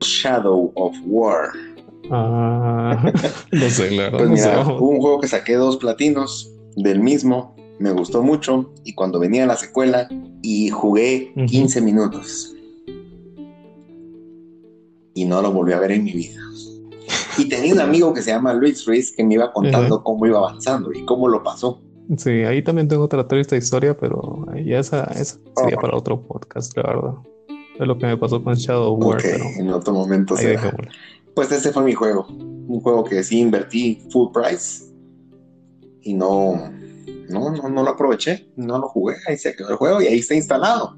Shadow 0.00 0.70
of 0.76 0.96
War. 1.06 1.48
Ah, 2.10 3.12
no 3.52 3.70
sé, 3.70 3.88
claro. 3.88 4.18
Pues 4.18 4.30
mira, 4.30 4.60
un 4.60 5.00
juego 5.00 5.20
que 5.20 5.26
saqué 5.26 5.54
dos 5.54 5.76
platinos 5.76 6.52
del 6.76 7.00
mismo, 7.00 7.56
me 7.78 7.92
gustó 7.92 8.22
mucho 8.22 8.72
y 8.84 8.94
cuando 8.94 9.18
venía 9.18 9.46
la 9.46 9.56
secuela 9.56 10.08
y 10.42 10.68
jugué 10.70 11.32
15 11.46 11.80
minutos 11.80 12.54
y 15.14 15.24
no 15.24 15.42
lo 15.42 15.52
volví 15.52 15.72
a 15.72 15.80
ver 15.80 15.92
en 15.92 16.04
mi 16.04 16.12
vida. 16.12 16.40
Y 17.36 17.48
tenía 17.48 17.72
un 17.72 17.80
amigo 17.80 18.12
que 18.12 18.22
se 18.22 18.30
llama 18.30 18.52
Luis 18.54 18.84
Ruiz 18.86 19.14
que 19.14 19.24
me 19.24 19.34
iba 19.34 19.52
contando 19.52 20.02
cómo 20.02 20.26
iba 20.26 20.38
avanzando 20.38 20.92
y 20.92 21.04
cómo 21.04 21.28
lo 21.28 21.42
pasó. 21.42 21.80
Sí, 22.16 22.30
ahí 22.30 22.62
también 22.62 22.88
tengo 22.88 23.04
otra 23.04 23.26
triste 23.26 23.56
historia, 23.56 23.96
pero 23.96 24.46
ya 24.64 24.78
esa, 24.78 25.04
esa 25.04 25.38
sería 25.56 25.76
para 25.76 25.96
otro 25.96 26.20
podcast, 26.20 26.76
la 26.76 26.82
verdad. 26.84 27.14
Es 27.78 27.86
lo 27.86 27.96
que 27.98 28.06
me 28.06 28.16
pasó 28.16 28.42
con 28.42 28.54
Shadow 28.54 28.94
War. 28.94 29.20
en 29.24 29.70
otro 29.70 29.92
momento. 29.92 30.34
Pues 31.34 31.52
ese 31.52 31.72
fue 31.72 31.82
mi 31.82 31.92
juego. 31.92 32.26
Un 32.28 32.80
juego 32.80 33.04
que 33.04 33.22
sí 33.22 33.40
invertí 33.40 34.02
full 34.10 34.32
price 34.32 34.84
y 36.02 36.14
no, 36.14 36.72
no, 37.28 37.50
no, 37.50 37.82
lo 37.82 37.90
aproveché, 37.90 38.48
no 38.56 38.78
lo 38.78 38.88
jugué. 38.88 39.16
Ahí 39.26 39.36
se 39.36 39.54
quedó 39.54 39.70
el 39.70 39.76
juego 39.76 40.02
y 40.02 40.06
ahí 40.06 40.18
está 40.18 40.34
instalado. 40.34 40.96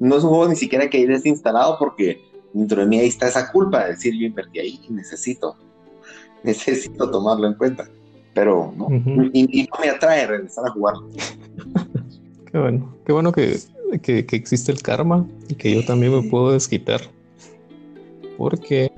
No 0.00 0.16
es 0.16 0.24
un 0.24 0.30
juego 0.30 0.48
ni 0.48 0.56
siquiera 0.56 0.88
que 0.90 1.02
esté 1.04 1.28
instalado 1.28 1.76
porque 1.78 2.20
dentro 2.52 2.82
de 2.82 2.86
mí 2.86 2.98
ahí 2.98 3.08
está 3.08 3.28
esa 3.28 3.50
culpa 3.50 3.84
de 3.84 3.90
decir 3.92 4.14
yo 4.14 4.26
invertí 4.26 4.58
ahí 4.58 4.80
y 4.88 4.92
necesito, 4.92 5.56
necesito 6.42 7.10
tomarlo 7.10 7.46
en 7.46 7.54
cuenta. 7.54 7.88
Pero 8.34 8.72
no, 8.76 8.88
y, 8.90 9.68
no 9.70 9.78
me 9.80 9.90
atrae 9.90 10.26
regresar 10.26 10.66
a 10.66 10.70
jugarlo. 10.70 11.08
qué 12.50 12.58
bueno, 12.58 12.96
qué 13.04 13.12
bueno 13.12 13.30
que 13.30 13.58
que, 14.00 14.24
existe 14.30 14.72
el 14.72 14.80
karma 14.80 15.26
y 15.48 15.54
que 15.54 15.74
yo 15.74 15.84
también 15.84 16.14
me 16.14 16.28
puedo 16.28 16.52
desquitar. 16.52 17.00
Porque 18.38 18.90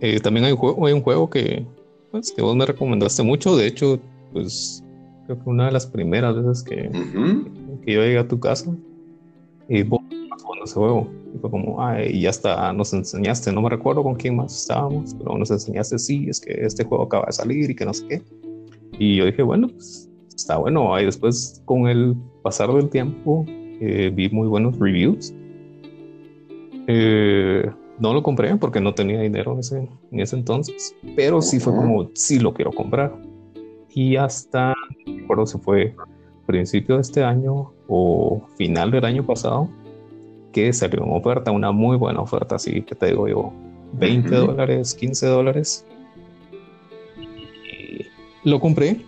eh, 0.00 0.20
también 0.20 0.44
hay 0.44 0.52
un, 0.52 0.58
juego, 0.58 0.86
hay 0.86 0.92
un 0.92 1.02
juego 1.02 1.30
que, 1.30 1.64
pues, 2.10 2.32
que 2.32 2.42
vos 2.42 2.54
me 2.54 2.66
recomendaste 2.66 3.22
mucho. 3.22 3.56
De 3.56 3.66
hecho, 3.66 3.98
pues 4.32 4.81
creo 5.26 5.42
que 5.42 5.50
una 5.50 5.66
de 5.66 5.72
las 5.72 5.86
primeras 5.86 6.36
veces 6.36 6.62
que, 6.62 6.90
que 7.84 7.92
yo 7.92 8.02
llegué 8.02 8.18
a 8.18 8.28
tu 8.28 8.40
casa 8.40 8.74
y 9.68 9.82
vos 9.82 10.00
jugando 10.42 10.64
ese 10.64 10.74
juego. 10.74 11.08
Y 11.34 11.38
fue 11.38 11.50
como, 11.50 11.82
ay, 11.82 12.10
y 12.12 12.20
ya 12.22 12.30
está, 12.30 12.72
nos 12.72 12.92
enseñaste, 12.92 13.52
no 13.52 13.62
me 13.62 13.70
recuerdo 13.70 14.02
con 14.02 14.14
quién 14.14 14.36
más 14.36 14.54
estábamos, 14.54 15.14
pero 15.14 15.36
nos 15.38 15.50
enseñaste, 15.50 15.98
sí, 15.98 16.26
es 16.28 16.40
que 16.40 16.52
este 16.52 16.84
juego 16.84 17.04
acaba 17.04 17.26
de 17.26 17.32
salir 17.32 17.70
y 17.70 17.74
que 17.74 17.84
no 17.84 17.94
sé 17.94 18.06
qué. 18.06 18.22
Y 18.98 19.16
yo 19.16 19.26
dije, 19.26 19.42
bueno, 19.42 19.68
pues 19.68 20.10
está 20.34 20.58
bueno. 20.58 21.00
Y 21.00 21.04
después, 21.04 21.62
con 21.64 21.88
el 21.88 22.16
pasar 22.42 22.72
del 22.72 22.90
tiempo, 22.90 23.44
eh, 23.48 24.12
vi 24.14 24.28
muy 24.28 24.48
buenos 24.48 24.78
reviews. 24.78 25.34
Eh, 26.86 27.70
no 27.98 28.12
lo 28.12 28.22
compré 28.22 28.56
porque 28.56 28.80
no 28.80 28.94
tenía 28.94 29.20
dinero 29.20 29.52
en 29.52 29.58
ese, 29.60 29.88
en 30.10 30.20
ese 30.20 30.36
entonces, 30.36 30.94
pero 31.16 31.40
sí 31.40 31.60
fue 31.60 31.74
como, 31.74 32.10
sí 32.14 32.38
lo 32.38 32.52
quiero 32.52 32.72
comprar. 32.72 33.16
Y 33.94 34.16
hasta, 34.16 34.74
no 35.06 35.16
recuerdo 35.18 35.46
si 35.46 35.58
fue 35.58 35.94
principio 36.46 36.96
de 36.96 37.02
este 37.02 37.22
año 37.22 37.72
o 37.88 38.42
final 38.56 38.90
del 38.90 39.04
año 39.04 39.24
pasado, 39.24 39.68
que 40.52 40.72
salió 40.72 41.04
una 41.04 41.16
oferta, 41.16 41.50
una 41.50 41.72
muy 41.72 41.96
buena 41.96 42.20
oferta, 42.20 42.56
así 42.56 42.82
que 42.82 42.94
te 42.94 43.06
digo 43.06 43.28
yo, 43.28 43.52
20 43.94 44.34
dólares, 44.34 44.94
15 44.94 45.26
dólares. 45.26 45.86
Lo 48.44 48.58
compré 48.60 49.00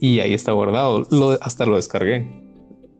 y 0.00 0.20
ahí 0.20 0.32
está 0.32 0.52
guardado, 0.52 1.06
lo, 1.10 1.32
hasta 1.42 1.66
lo 1.66 1.76
descargué 1.76 2.26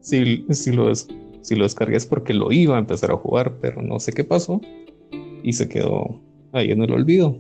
si, 0.01 0.45
si, 0.51 0.73
lo, 0.73 0.95
si 0.95 1.55
lo 1.55 1.65
descargué 1.65 1.97
es 1.97 2.07
porque 2.07 2.35
lo 2.35 2.53
iba 2.53 2.77
a 2.77 2.79
empezar 2.79 3.11
a 3.11 3.17
jugar, 3.17 3.59
pero 3.61 3.83
no 3.83 4.01
sé 4.01 4.13
qué 4.13 4.25
pasó 4.25 4.61
y 5.43 5.53
se 5.53 5.69
quedó 5.69 6.21
ahí 6.53 6.71
en 6.71 6.83
el 6.83 6.93
olvido. 6.93 7.37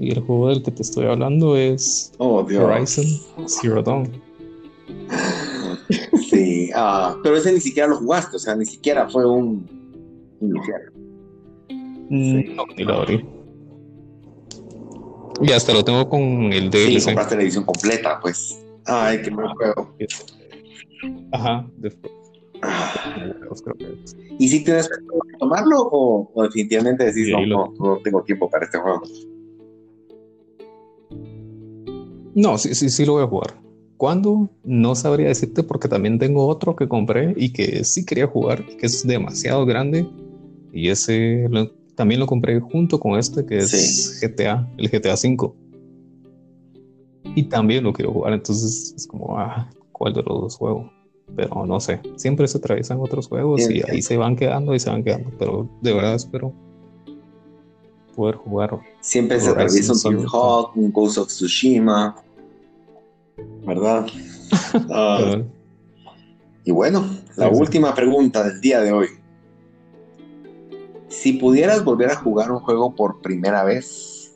Y 0.00 0.12
el 0.12 0.20
juego 0.20 0.48
del 0.48 0.62
que 0.62 0.70
te 0.70 0.82
estoy 0.82 1.06
hablando 1.06 1.56
es 1.56 2.12
oh, 2.18 2.44
Horizon 2.44 3.04
Zero 3.46 3.82
Dawn. 3.82 4.10
Sí, 6.28 6.70
ah, 6.74 7.16
pero 7.22 7.36
ese 7.36 7.50
ni 7.50 7.60
siquiera 7.60 7.88
lo 7.88 7.96
jugaste, 7.96 8.36
o 8.36 8.38
sea, 8.38 8.54
ni 8.54 8.66
siquiera 8.66 9.08
fue 9.08 9.26
un 9.26 9.66
inicial. 10.42 10.92
Mm, 12.10 12.54
no, 12.54 12.64
ni 12.76 12.84
lo 12.84 12.94
abrí. 12.94 13.24
Y 15.40 15.52
hasta 15.52 15.72
lo 15.72 15.82
tengo 15.82 16.08
con 16.08 16.20
el 16.52 16.70
DLC. 16.70 17.00
Sí, 17.00 17.04
compraste 17.06 17.36
la 17.36 17.42
edición 17.42 17.64
completa, 17.64 18.18
pues. 18.20 18.62
Ay, 18.84 19.22
qué 19.22 19.30
buen 19.30 19.48
juego. 19.48 19.94
Ajá, 21.32 21.66
después. 21.78 22.12
Ah. 22.60 23.14
¿Y 24.38 24.48
si 24.48 24.64
tienes 24.64 24.88
que 24.88 24.96
tomarlo 25.38 25.88
o, 25.90 26.42
definitivamente 26.42 27.04
decís 27.04 27.28
no, 27.48 27.72
no, 27.78 27.98
tengo 27.98 28.22
tiempo 28.22 28.50
para 28.50 28.64
este 28.64 28.78
juego? 28.78 29.02
No, 32.38 32.56
sí, 32.56 32.72
sí, 32.76 32.88
sí 32.88 33.04
lo 33.04 33.14
voy 33.14 33.24
a 33.24 33.26
jugar. 33.26 33.54
¿Cuándo? 33.96 34.48
No 34.62 34.94
sabría 34.94 35.26
decirte 35.26 35.64
porque 35.64 35.88
también 35.88 36.20
tengo 36.20 36.46
otro 36.46 36.76
que 36.76 36.86
compré 36.86 37.34
y 37.36 37.52
que 37.52 37.82
sí 37.82 38.06
quería 38.06 38.28
jugar, 38.28 38.64
que 38.64 38.86
es 38.86 39.04
demasiado 39.04 39.66
grande. 39.66 40.08
Y 40.72 40.88
ese 40.88 41.48
también 41.96 42.20
lo 42.20 42.26
compré 42.26 42.60
junto 42.60 43.00
con 43.00 43.18
este 43.18 43.44
que 43.44 43.58
es 43.58 44.20
GTA, 44.22 44.70
el 44.76 44.88
GTA 44.88 45.14
V. 45.14 45.52
Y 47.34 47.42
también 47.48 47.82
lo 47.82 47.92
quiero 47.92 48.12
jugar, 48.12 48.34
entonces 48.34 48.94
es 48.96 49.04
como, 49.08 49.36
ah, 49.36 49.68
¿cuál 49.90 50.14
de 50.14 50.22
los 50.22 50.42
dos 50.42 50.56
juego? 50.56 50.92
Pero 51.34 51.66
no 51.66 51.80
sé, 51.80 52.00
siempre 52.14 52.46
se 52.46 52.58
atraviesan 52.58 53.00
otros 53.00 53.26
juegos 53.26 53.68
y 53.68 53.82
ahí 53.90 54.00
se 54.00 54.16
van 54.16 54.36
quedando 54.36 54.76
y 54.76 54.78
se 54.78 54.90
van 54.90 55.02
quedando. 55.02 55.32
Pero 55.40 55.68
de 55.82 55.92
verdad 55.92 56.14
espero 56.14 56.52
poder 58.14 58.36
jugar. 58.36 58.78
Siempre 59.00 59.40
se 59.40 59.50
atraviesa 59.50 59.92
un 59.92 60.00
Tony 60.00 60.24
Hawk, 60.32 60.76
un 60.76 60.92
Ghost 60.92 61.18
of 61.18 61.28
Tsushima, 61.28 62.14
¿verdad? 63.68 64.06
Ah. 64.90 65.42
y 66.64 66.72
bueno, 66.72 67.04
la 67.36 67.48
última 67.48 67.94
pregunta 67.94 68.42
del 68.42 68.60
día 68.62 68.80
de 68.80 68.92
hoy. 68.92 69.08
Si 71.08 71.34
pudieras 71.34 71.84
volver 71.84 72.10
a 72.10 72.16
jugar 72.16 72.50
un 72.50 72.60
juego 72.60 72.94
por 72.94 73.20
primera 73.20 73.64
vez, 73.64 74.34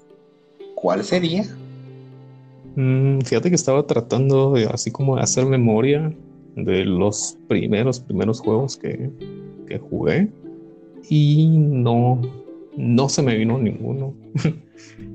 ¿cuál 0.75 1.03
sería? 1.03 1.45
Mm, 2.77 3.21
fíjate 3.21 3.49
que 3.49 3.57
estaba 3.57 3.87
tratando 3.87 4.53
de 4.53 4.67
así 4.67 4.91
como 4.91 5.17
de 5.17 5.23
hacer 5.23 5.47
memoria 5.47 6.15
de 6.57 6.85
los 6.85 7.39
primeros, 7.49 8.01
primeros 8.01 8.41
juegos 8.41 8.77
que, 8.77 9.11
que 9.67 9.79
jugué 9.79 10.31
y 11.09 11.49
no, 11.49 12.21
no 12.77 13.09
se 13.09 13.23
me 13.23 13.37
vino 13.37 13.59
ninguno. 13.59 14.15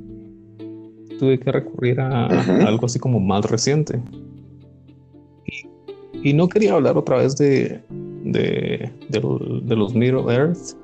Tuve 1.20 1.40
que 1.40 1.52
recurrir 1.52 2.00
a, 2.00 2.28
algo 2.68 2.86
así 2.86 3.00
como 3.00 3.20
más 3.20 3.50
reciente. 3.50 4.00
Y, 6.24 6.34
no 6.34 6.48
quería 6.50 6.74
hablar 6.74 6.98
otra 6.98 7.18
vez 7.18 7.38
de, 7.38 7.82
de, 8.24 8.92
de, 9.10 9.76
los 9.76 9.94
Middle 9.94 10.34
Earth, 10.34 10.76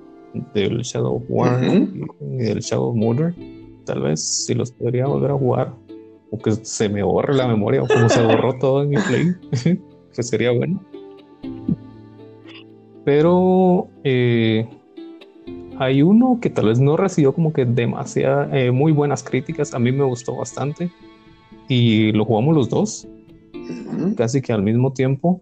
del 0.54 0.82
Shadow 0.82 1.24
War 1.28 1.64
y 1.64 2.38
del 2.38 2.60
Shadow 2.60 2.96
Murder. 2.96 3.34
Tal 3.86 4.02
vez 4.02 4.22
si 4.22 4.54
los 4.54 4.72
podría 4.72 5.08
volver 5.08 5.32
a 5.32 5.38
jugar, 5.38 5.74
o 6.32 6.38
que 6.38 6.52
se 6.52 6.88
me 6.90 7.04
borre 7.04 7.36
la 7.36 7.48
memoria, 7.48 7.84
o 7.84 7.88
como 7.88 8.10
se 8.10 8.24
borró 8.24 8.54
todo 8.60 8.84
en 8.84 8.90
mi 8.90 8.98
play, 8.98 9.80
pues 10.16 10.28
sería 10.28 10.52
bueno. 10.52 10.82
Pero 13.04 13.90
eh, 14.04 14.68
hay 15.80 16.02
uno 16.02 16.40
que 16.42 16.50
tal 16.50 16.68
vez 16.68 16.80
no 16.80 16.98
recibió 16.98 17.34
como 17.34 17.54
que 17.54 17.66
demasiadas, 17.66 18.50
eh, 18.54 18.72
muy 18.72 18.92
buenas 18.92 19.24
críticas. 19.24 19.74
A 19.74 19.80
mí 19.80 19.92
me 19.92 20.04
gustó 20.04 20.36
bastante. 20.36 20.90
Y 21.68 22.12
lo 22.12 22.26
jugamos 22.26 22.56
los 22.56 22.70
dos, 22.70 23.08
casi 24.18 24.42
que 24.42 24.54
al 24.54 24.64
mismo 24.64 24.92
tiempo. 24.94 25.42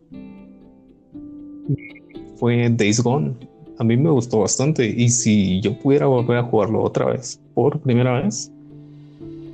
Fue 2.36 2.69
Days 2.69 3.01
Gone. 3.01 3.34
A 3.77 3.84
mí 3.84 3.97
me 3.97 4.09
gustó 4.09 4.39
bastante. 4.39 4.88
Y 4.88 5.09
si 5.09 5.59
yo 5.61 5.77
pudiera 5.77 6.05
volver 6.05 6.38
a 6.38 6.43
jugarlo 6.43 6.82
otra 6.82 7.05
vez, 7.05 7.41
por 7.53 7.79
primera 7.79 8.21
vez, 8.21 8.51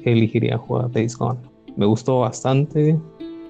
elegiría 0.03 0.57
jugar 0.57 0.91
Days 0.91 1.17
Gone. 1.17 1.39
Me 1.75 1.85
gustó 1.85 2.19
bastante 2.19 2.97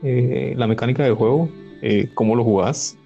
eh, 0.04 0.54
la 0.56 0.68
mecánica 0.68 1.04
del 1.04 1.16
juego, 1.16 1.50
eh, 1.82 2.10
cómo 2.14 2.36
lo 2.36 2.44
jugás, 2.44 2.98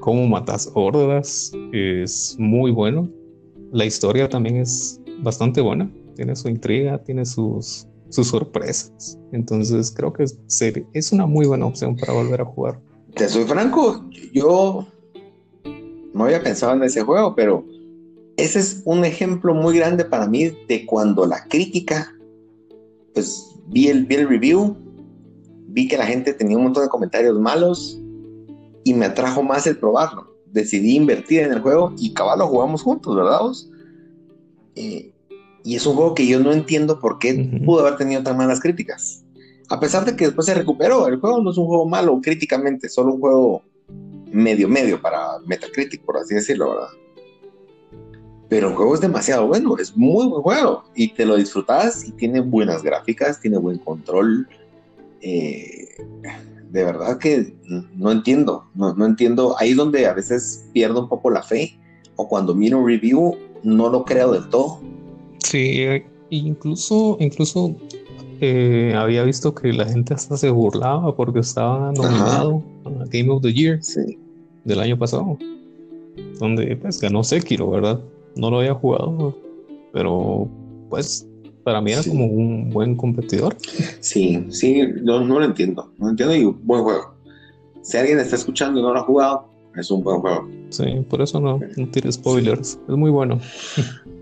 cómo 0.00 0.26
matas 0.26 0.70
hordas, 0.74 1.52
es 1.72 2.36
muy 2.38 2.70
bueno 2.70 3.08
la 3.72 3.84
historia 3.84 4.28
también 4.28 4.56
es 4.56 5.00
bastante 5.18 5.60
buena, 5.60 5.90
tiene 6.14 6.36
su 6.36 6.48
intriga, 6.48 7.02
tiene 7.02 7.24
sus, 7.24 7.86
sus 8.08 8.28
sorpresas. 8.28 9.18
Entonces 9.32 9.92
creo 9.94 10.12
que 10.12 10.24
es, 10.24 10.38
es 10.92 11.12
una 11.12 11.26
muy 11.26 11.46
buena 11.46 11.66
opción 11.66 11.96
para 11.96 12.12
volver 12.12 12.40
a 12.40 12.44
jugar. 12.44 12.80
Te 13.14 13.28
soy 13.28 13.44
franco, 13.44 14.04
yo 14.32 14.86
no 16.12 16.24
había 16.24 16.42
pensado 16.42 16.74
en 16.74 16.82
ese 16.82 17.02
juego, 17.02 17.34
pero 17.34 17.64
ese 18.36 18.58
es 18.58 18.82
un 18.84 19.04
ejemplo 19.04 19.54
muy 19.54 19.78
grande 19.78 20.04
para 20.04 20.26
mí 20.26 20.52
de 20.68 20.84
cuando 20.86 21.24
la 21.26 21.44
crítica, 21.48 22.14
pues 23.14 23.54
vi 23.68 23.88
el, 23.88 24.04
vi 24.04 24.16
el 24.16 24.28
review, 24.28 24.76
vi 25.68 25.88
que 25.88 25.96
la 25.96 26.06
gente 26.06 26.34
tenía 26.34 26.56
un 26.56 26.64
montón 26.64 26.84
de 26.84 26.88
comentarios 26.90 27.38
malos 27.38 27.98
y 28.84 28.92
me 28.94 29.06
atrajo 29.06 29.42
más 29.42 29.66
el 29.66 29.78
probarlo 29.78 30.35
decidí 30.56 30.96
invertir 30.96 31.40
en 31.40 31.52
el 31.52 31.60
juego 31.60 31.92
y 31.98 32.14
cabal 32.14 32.38
lo 32.38 32.48
jugamos 32.48 32.82
juntos, 32.82 33.14
¿verdad? 33.14 33.40
Eh, 34.74 35.12
y 35.62 35.76
es 35.76 35.86
un 35.86 35.94
juego 35.94 36.14
que 36.14 36.26
yo 36.26 36.40
no 36.40 36.52
entiendo 36.52 36.98
por 36.98 37.18
qué 37.18 37.34
pudo 37.64 37.80
haber 37.80 37.96
tenido 37.96 38.22
tan 38.22 38.36
malas 38.36 38.60
críticas. 38.60 39.22
A 39.68 39.78
pesar 39.78 40.04
de 40.04 40.16
que 40.16 40.26
después 40.26 40.46
se 40.46 40.54
recuperó, 40.54 41.08
el 41.08 41.20
juego 41.20 41.42
no 41.42 41.50
es 41.50 41.58
un 41.58 41.66
juego 41.66 41.86
malo 41.86 42.20
críticamente, 42.22 42.88
solo 42.88 43.14
un 43.14 43.20
juego 43.20 43.62
medio 44.32 44.68
medio 44.68 45.00
para 45.00 45.38
Metacritic, 45.44 46.02
por 46.02 46.16
así 46.16 46.34
decirlo, 46.34 46.70
¿verdad? 46.70 46.88
Pero 48.48 48.68
el 48.68 48.76
juego 48.76 48.94
es 48.94 49.00
demasiado 49.00 49.46
bueno, 49.46 49.76
es 49.76 49.94
muy 49.96 50.26
buen 50.26 50.42
juego 50.42 50.84
y 50.94 51.12
te 51.12 51.26
lo 51.26 51.36
disfrutas 51.36 52.04
y 52.04 52.12
tiene 52.12 52.40
buenas 52.40 52.82
gráficas, 52.82 53.40
tiene 53.40 53.58
buen 53.58 53.78
control. 53.78 54.48
Eh, 55.20 55.88
de 56.70 56.84
verdad 56.84 57.18
que 57.18 57.54
no 57.94 58.10
entiendo, 58.10 58.64
no, 58.74 58.94
no 58.94 59.06
entiendo. 59.06 59.56
Ahí 59.58 59.70
es 59.70 59.76
donde 59.76 60.06
a 60.06 60.12
veces 60.12 60.68
pierdo 60.72 61.02
un 61.02 61.08
poco 61.08 61.30
la 61.30 61.42
fe 61.42 61.78
o 62.16 62.28
cuando 62.28 62.54
miro 62.54 62.78
un 62.78 62.86
review 62.86 63.36
no 63.62 63.88
lo 63.88 64.04
creo 64.04 64.32
del 64.32 64.48
todo. 64.48 64.80
Sí, 65.38 65.86
incluso, 66.30 67.16
incluso 67.20 67.76
eh, 68.40 68.92
había 68.96 69.22
visto 69.22 69.54
que 69.54 69.72
la 69.72 69.86
gente 69.86 70.14
hasta 70.14 70.36
se 70.36 70.50
burlaba 70.50 71.14
porque 71.14 71.40
estaba 71.40 71.92
nominado 71.92 72.62
a 72.84 73.04
Game 73.10 73.30
of 73.30 73.42
the 73.42 73.52
Year 73.52 73.80
del 74.64 74.80
año 74.80 74.98
pasado, 74.98 75.38
donde 76.38 76.76
pues 76.76 77.00
ganó 77.00 77.24
Sekiro, 77.24 77.70
¿verdad? 77.70 78.00
No 78.34 78.50
lo 78.50 78.58
había 78.58 78.74
jugado, 78.74 79.36
pero 79.92 80.48
pues 80.90 81.26
para 81.66 81.80
mí 81.80 81.90
era 81.90 82.02
como 82.04 82.26
un 82.26 82.70
buen 82.70 82.94
competidor. 82.94 83.56
Sí, 83.98 84.46
sí, 84.50 84.84
no, 85.02 85.24
no 85.24 85.40
lo 85.40 85.46
entiendo. 85.46 85.92
No 85.98 86.10
entiendo 86.10 86.36
y 86.36 86.44
buen 86.44 86.84
juego. 86.84 87.16
Si 87.82 87.96
alguien 87.96 88.20
está 88.20 88.36
escuchando 88.36 88.78
y 88.78 88.84
no 88.84 88.92
lo 88.92 89.00
ha 89.00 89.02
jugado, 89.02 89.48
es 89.74 89.90
un 89.90 90.04
buen 90.04 90.20
juego. 90.20 90.48
Sí, 90.70 90.84
por 91.10 91.22
eso 91.22 91.40
no, 91.40 91.58
no 91.58 92.12
spoilers. 92.12 92.78
Es 92.88 92.94
muy 92.94 93.10
bueno. 93.10 93.40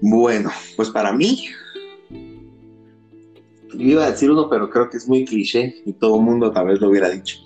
Bueno, 0.00 0.48
pues 0.74 0.88
para 0.88 1.12
mí, 1.12 1.44
yo 3.74 3.78
iba 3.78 4.06
a 4.06 4.10
decir 4.12 4.30
uno, 4.30 4.48
pero 4.48 4.70
creo 4.70 4.88
que 4.88 4.96
es 4.96 5.06
muy 5.06 5.26
cliché 5.26 5.82
y 5.84 5.92
todo 5.92 6.16
el 6.16 6.22
mundo 6.22 6.50
tal 6.50 6.68
vez 6.68 6.80
lo 6.80 6.88
hubiera 6.88 7.10
dicho. 7.10 7.36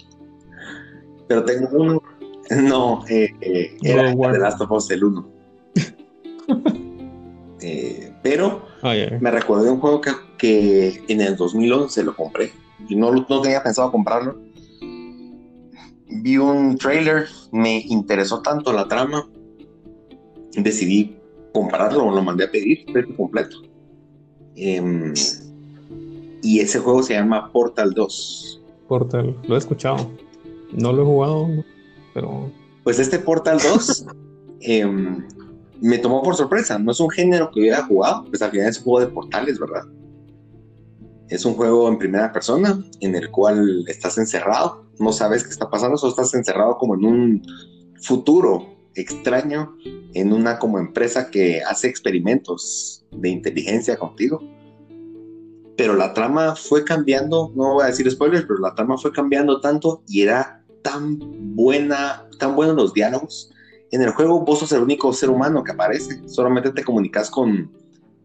Pero 1.27 1.45
tengo 1.45 1.69
uno. 1.73 2.03
No, 2.51 3.05
eh, 3.11 3.29
eh, 3.43 3.77
era 3.83 4.15
The 4.15 4.39
Last 4.39 4.61
of 4.62 4.70
Us 4.70 4.91
el 4.91 5.05
1. 5.05 5.29
eh, 7.61 8.11
pero 8.23 8.68
Ah, 8.82 8.94
me 9.20 9.30
recordé 9.30 9.70
un 9.70 9.80
juego 9.80 10.00
que, 10.36 11.02
en 11.09 11.20
el 11.20 11.36
2011 11.36 12.05
lo 12.05 12.14
compré 12.14 12.52
y 12.88 12.94
no, 12.94 13.12
no 13.12 13.40
tenía 13.40 13.62
pensado 13.62 13.90
comprarlo. 13.90 14.38
Vi 16.10 16.38
un 16.38 16.78
trailer, 16.78 17.26
me 17.52 17.80
interesó 17.80 18.40
tanto 18.40 18.72
la 18.72 18.86
trama, 18.86 19.28
decidí 20.52 21.16
comprarlo, 21.52 22.10
lo 22.10 22.22
mandé 22.22 22.44
a 22.44 22.50
pedir, 22.50 22.84
precio 22.92 23.16
completo. 23.16 23.56
Em, 24.55 25.12
y 26.42 26.60
ese 26.60 26.78
juego 26.78 27.02
se 27.02 27.14
llama 27.14 27.50
Portal 27.52 27.92
2. 27.92 28.62
Portal, 28.88 29.36
lo 29.46 29.55
he 29.55 29.59
escuchado. 29.59 30.10
No 30.72 30.92
lo 30.92 31.02
he 31.02 31.05
jugado, 31.05 31.48
pero. 32.14 32.50
Pues 32.84 32.98
este 32.98 33.18
Portal 33.18 33.59
2 33.62 34.06
me 35.80 35.98
tomó 35.98 36.22
por 36.22 36.36
sorpresa. 36.36 36.78
No 36.78 36.92
es 36.92 37.00
un 37.00 37.10
género 37.10 37.50
que 37.50 37.60
hubiera 37.60 37.84
jugado, 37.84 38.24
pues 38.24 38.42
al 38.42 38.50
final 38.50 38.68
es 38.68 38.78
un 38.78 38.84
juego 38.84 39.00
de 39.00 39.12
portales, 39.12 39.59
¿verdad? 39.59 39.82
Es 41.28 41.44
un 41.44 41.55
juego 41.55 41.88
en 41.88 41.98
primera 41.98 42.32
persona 42.32 42.82
en 43.00 43.14
el 43.14 43.30
cual 43.30 43.84
estás 43.86 44.18
encerrado, 44.18 44.86
no 44.98 45.12
sabes 45.12 45.44
qué 45.44 45.50
está 45.50 45.68
pasando, 45.68 45.96
solo 45.96 46.10
estás 46.10 46.34
encerrado 46.34 46.78
como 46.78 46.94
en 46.94 47.05
un 47.05 47.42
futuro 48.00 48.78
extraño 48.94 49.76
en 50.14 50.32
una 50.32 50.59
como 50.59 50.78
empresa 50.78 51.30
que 51.30 51.62
hace 51.62 51.88
experimentos 51.88 53.05
de 53.12 53.28
inteligencia 53.28 53.96
contigo. 53.96 54.42
Pero 55.76 55.94
la 55.94 56.12
trama 56.12 56.56
fue 56.56 56.84
cambiando, 56.84 57.52
no 57.55 57.74
voy 57.74 57.84
a 57.84 57.88
decir 57.88 58.10
spoilers, 58.10 58.46
pero 58.46 58.59
la 58.59 58.74
trama 58.74 58.98
fue 58.98 59.12
cambiando 59.12 59.60
tanto 59.60 60.02
y 60.09 60.22
era 60.22 60.64
tan 60.82 61.18
buena, 61.55 62.26
tan 62.38 62.56
buenos 62.56 62.74
los 62.74 62.94
diálogos. 62.94 63.52
En 63.90 64.02
el 64.02 64.10
juego 64.10 64.40
vos 64.40 64.59
sos 64.59 64.73
el 64.73 64.82
único 64.82 65.12
ser 65.12 65.31
humano 65.31 65.65
que 65.65 65.73
aparece, 65.73 66.27
solamente 66.28 66.70
te 66.73 66.85
comunicas 66.85 67.31
con 67.31 67.73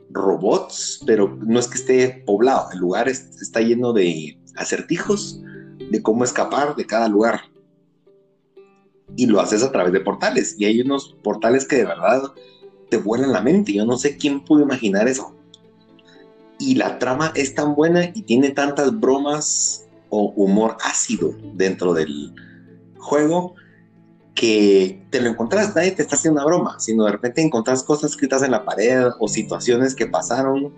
robots, 0.10 1.02
pero 1.06 1.38
no 1.42 1.60
es 1.60 1.68
que 1.68 1.78
esté 1.78 2.24
poblado, 2.26 2.70
el 2.72 2.80
lugar 2.80 3.08
está 3.08 3.62
lleno 3.62 3.94
de 3.94 4.38
acertijos 4.56 5.42
de 5.90 6.02
cómo 6.02 6.24
escapar 6.24 6.76
de 6.76 6.86
cada 6.86 7.08
lugar. 7.08 7.42
Y 9.16 9.28
lo 9.28 9.40
haces 9.40 9.64
a 9.64 9.72
través 9.72 9.94
de 9.94 10.00
portales. 10.00 10.56
Y 10.58 10.66
hay 10.66 10.82
unos 10.82 11.16
portales 11.24 11.68
que 11.68 11.78
de 11.78 11.86
verdad 11.86 12.34
te 12.90 12.98
vuelan 12.98 13.32
la 13.32 13.42
mente. 13.42 13.74
Yo 13.74 13.86
no 13.86 13.98
sé 13.98 14.18
quién 14.18 14.44
pudo 14.44 14.64
imaginar 14.64 15.08
eso. 15.08 15.36
Y 16.58 16.76
la 16.76 16.98
trama 16.98 17.32
es 17.36 17.54
tan 17.54 17.76
buena 17.76 18.06
y 18.06 18.24
tiene 18.24 18.50
tantas 18.52 19.00
bromas 19.00 19.86
o 20.10 20.34
humor 20.36 20.78
ácido 20.84 21.36
dentro 21.54 21.94
del 21.94 22.34
juego 22.98 23.56
que 24.36 25.06
te 25.10 25.22
lo 25.22 25.30
encontrás, 25.30 25.76
nadie 25.76 25.92
te 25.92 26.02
está 26.02 26.16
haciendo 26.16 26.42
una 26.42 26.48
broma, 26.48 26.80
sino 26.80 27.06
de 27.06 27.12
repente 27.12 27.42
encontrás 27.42 27.84
cosas 27.84 28.12
escritas 28.12 28.42
en 28.44 28.52
la 28.52 28.66
pared 28.66 29.10
o 29.20 29.28
situaciones 29.28 29.96
que 29.96 30.08
pasaron 30.08 30.74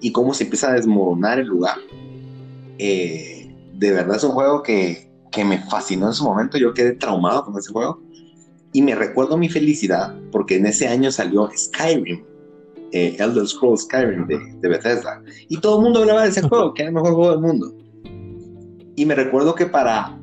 y 0.00 0.12
cómo 0.12 0.32
se 0.34 0.44
empieza 0.44 0.70
a 0.70 0.74
desmoronar 0.74 1.38
el 1.38 1.46
lugar. 1.46 1.76
Eh, 2.78 3.54
de 3.74 3.92
verdad 3.92 4.16
es 4.16 4.24
un 4.24 4.32
juego 4.32 4.62
que, 4.62 5.10
que 5.30 5.44
me 5.44 5.58
fascinó 5.66 6.06
en 6.06 6.14
su 6.14 6.24
momento. 6.24 6.58
Yo 6.58 6.72
quedé 6.72 6.92
traumado 6.92 7.44
con 7.44 7.58
ese 7.58 7.72
juego. 7.72 8.00
Y 8.72 8.82
me 8.82 8.94
recuerdo 8.94 9.38
mi 9.38 9.48
felicidad 9.48 10.14
porque 10.32 10.56
en 10.56 10.66
ese 10.66 10.88
año 10.88 11.10
salió 11.10 11.48
Skyrim, 11.56 12.24
eh, 12.92 13.16
Elder 13.18 13.46
Scrolls 13.46 13.82
Skyrim 13.82 14.26
de, 14.26 14.38
de, 14.60 14.68
Bethesda. 14.68 15.22
Y 15.48 15.58
todo 15.60 15.78
el 15.78 15.84
mundo 15.84 16.00
hablaba 16.00 16.24
de 16.24 16.30
ese 16.30 16.42
juego, 16.48 16.74
que 16.74 16.82
era 16.82 16.88
el 16.88 16.94
mejor 16.94 17.14
juego 17.14 17.30
del 17.30 17.40
mundo. 17.40 17.74
Y 18.96 19.04
me 19.06 19.14
recuerdo 19.14 19.54
que 19.54 19.66
para 19.66 20.18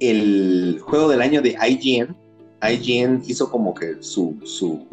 el 0.00 0.78
juego 0.82 1.08
del 1.08 1.22
año 1.22 1.42
de 1.42 1.56
IGN, 1.68 2.16
IGN 2.62 3.22
hizo 3.26 3.50
como 3.50 3.74
que 3.74 3.96
su, 4.00 4.36
su, 4.44 4.86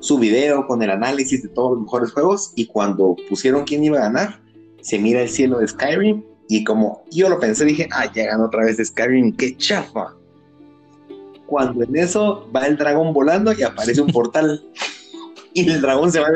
su 0.00 0.18
video 0.18 0.66
con 0.66 0.82
el 0.82 0.90
análisis 0.90 1.42
de 1.42 1.48
todos 1.48 1.72
los 1.72 1.82
mejores 1.82 2.12
juegos. 2.12 2.52
Y 2.56 2.66
cuando 2.66 3.16
pusieron 3.28 3.64
quién 3.64 3.84
iba 3.84 3.98
a 3.98 4.02
ganar, 4.02 4.40
se 4.80 4.98
mira 4.98 5.22
el 5.22 5.28
cielo 5.28 5.58
de 5.58 5.68
Skyrim 5.68 6.22
y 6.48 6.64
como 6.64 7.04
yo 7.10 7.28
lo 7.28 7.40
pensé, 7.40 7.64
dije, 7.64 7.88
ah, 7.92 8.10
llegan 8.12 8.40
otra 8.40 8.64
vez 8.64 8.76
Skyrim, 8.76 9.36
qué 9.36 9.56
chafa. 9.56 10.14
Cuando 11.46 11.84
en 11.84 11.96
eso 11.96 12.48
va 12.54 12.66
el 12.66 12.76
dragón 12.76 13.12
volando 13.12 13.52
y 13.52 13.62
aparece 13.62 14.00
un 14.00 14.10
portal. 14.12 14.62
y 15.54 15.68
el 15.68 15.80
dragón 15.80 16.12
se 16.12 16.20
va. 16.20 16.28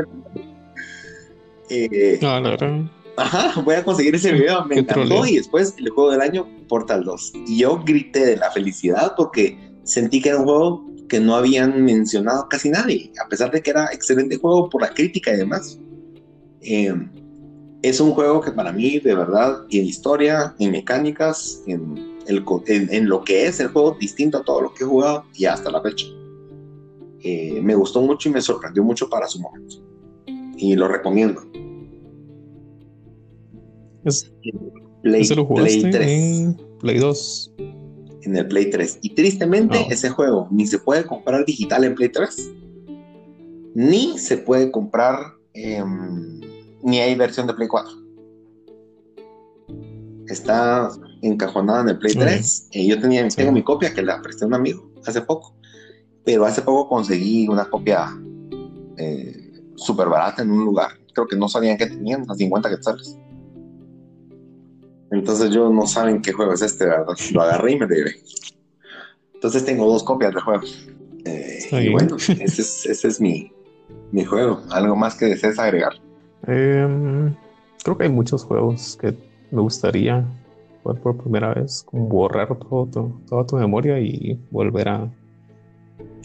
Eh, 1.71 2.19
no, 2.23 2.41
no, 2.41 2.91
Ajá, 3.17 3.61
voy 3.61 3.75
a 3.75 3.85
conseguir 3.85 4.15
ese 4.15 4.33
video, 4.33 4.65
me 4.65 4.79
encantó. 4.79 5.27
Y 5.27 5.37
después 5.37 5.75
el 5.77 5.91
juego 5.91 6.13
del 6.13 6.21
año, 6.21 6.47
Portal 6.69 7.05
2. 7.05 7.33
Y 7.47 7.59
yo 7.59 7.83
grité 7.85 8.25
de 8.25 8.37
la 8.37 8.51
felicidad 8.51 9.15
porque 9.17 9.59
sentí 9.85 10.21
que 10.21 10.29
era 10.29 10.39
un 10.39 10.45
juego 10.45 10.89
que 11.09 11.21
no 11.21 11.35
habían 11.35 11.83
mencionado 11.85 12.49
casi 12.49 12.71
nadie, 12.71 13.11
a 13.25 13.29
pesar 13.29 13.51
de 13.51 13.63
que 13.63 13.71
era 13.71 13.87
excelente 13.93 14.37
juego 14.37 14.69
por 14.69 14.83
la 14.83 14.93
crítica 14.93 15.33
y 15.33 15.39
demás. 15.39 15.79
Eh, 16.61 16.95
es 17.83 18.01
un 18.01 18.13
juego 18.13 18.41
que 18.41 18.51
para 18.51 18.73
mí, 18.73 18.99
de 18.99 19.15
verdad, 19.15 19.65
en 19.71 19.85
historia, 19.85 20.55
en 20.59 20.73
mecánicas, 20.73 21.63
en, 21.67 22.19
el, 22.27 22.45
en, 22.67 23.09
lo 23.09 23.23
que 23.25 23.47
es 23.47 23.61
el 23.61 23.69
juego, 23.69 23.97
distinto 23.99 24.39
a 24.39 24.45
todo 24.45 24.63
lo 24.63 24.75
que 24.75 24.85
he 24.85 24.87
jugado 24.87 25.25
y 25.35 25.45
hasta 25.47 25.71
la 25.71 25.81
fecha. 25.81 26.07
Eh, 27.23 27.61
me 27.63 27.75
gustó 27.75 28.01
mucho 28.01 28.29
y 28.29 28.33
me 28.33 28.41
sorprendió 28.41 28.83
mucho 28.83 29.09
para 29.09 29.27
su 29.27 29.41
momento. 29.41 29.77
Y 30.57 30.75
lo 30.75 30.89
recomiendo. 30.89 31.43
Es, 34.05 34.31
Play, 35.11 35.27
Play 35.27 35.91
3. 35.91 36.11
En 36.11 36.57
Play 36.81 36.99
2. 36.99 37.53
En 38.23 38.37
el 38.37 38.49
Play 38.49 38.71
3. 38.71 38.99
Y 39.03 39.11
tristemente, 39.11 39.87
ese 39.91 40.11
juego 40.11 40.49
ni 40.51 40.67
se 40.67 40.79
puede 40.79 41.05
comprar 41.05 41.45
digital 41.45 41.85
en 41.85 41.95
Play 41.95 42.11
3, 42.11 42.51
ni 43.75 44.19
se 44.19 44.39
puede 44.39 44.71
comprar. 44.71 45.19
Eh, 45.55 45.83
ni 46.83 47.01
hay 47.01 47.15
versión 47.15 47.47
de 47.47 47.55
Play 47.55 47.69
4. 47.69 47.91
Está 50.29 50.91
encajonada 51.23 51.83
en 51.83 51.89
el 51.89 51.99
Play 51.99 52.15
3. 52.15 52.69
y 52.73 52.87
yo 52.87 53.01
tenía, 53.01 53.27
tengo 53.29 53.53
mi 53.53 53.63
copia 53.63 53.93
que 53.93 54.03
la 54.03 54.21
presté 54.23 54.45
a 54.45 54.49
un 54.49 54.55
amigo 54.55 54.91
hace 55.07 55.21
poco. 55.21 55.55
Pero 56.25 56.45
hace 56.45 56.63
poco 56.63 56.89
conseguí 56.89 57.49
una 57.49 57.69
copia 57.69 58.09
eh, 58.99 59.53
súper 59.77 60.09
barata 60.09 60.43
en 60.43 60.51
un 60.51 60.65
lugar. 60.65 60.91
Creo 61.15 61.27
que 61.27 61.37
no 61.37 61.49
sabían 61.49 61.79
que 61.79 61.87
tenían, 61.87 62.25
a 62.29 62.35
50 62.35 62.69
quetzales. 62.69 63.19
Entonces 65.11 65.51
yo 65.51 65.71
no 65.71 65.87
saben 65.87 66.21
qué 66.21 66.33
juego 66.33 66.53
es 66.53 66.63
este, 66.63 66.87
¿verdad? 66.87 67.07
Lo 67.33 67.43
agarré 67.43 67.73
y 67.73 67.79
me 67.79 67.87
llevé. 67.87 68.17
Entonces 69.35 69.65
tengo 69.65 69.87
dos 69.87 70.03
copias 70.03 70.35
de 70.35 70.41
juego. 70.41 70.65
Eh, 71.25 71.59
y 71.71 71.89
bueno, 71.91 72.17
ese 72.41 72.63
es, 72.63 72.87
ese 72.87 73.09
es 73.09 73.21
mi, 73.21 73.53
mi 74.13 74.25
juego. 74.25 74.63
¿Algo 74.71 74.97
más 74.97 75.15
que 75.15 75.27
desees 75.27 75.59
agregar? 75.59 75.93
Em, 76.47 77.35
creo 77.83 77.97
que 77.97 78.05
hay 78.05 78.11
muchos 78.11 78.45
juegos 78.45 78.99
que 79.01 79.15
me 79.51 79.63
gustaría 79.63 80.25
jugar 80.83 81.01
por 81.01 81.17
primera 81.17 81.55
vez, 81.55 81.83
como 81.85 82.07
borrar 82.07 82.59
todo, 82.59 83.13
toda 83.29 83.47
tu 83.47 83.57
memoria 83.57 83.99
y 83.99 84.39
volver 84.51 84.89
a 84.89 85.11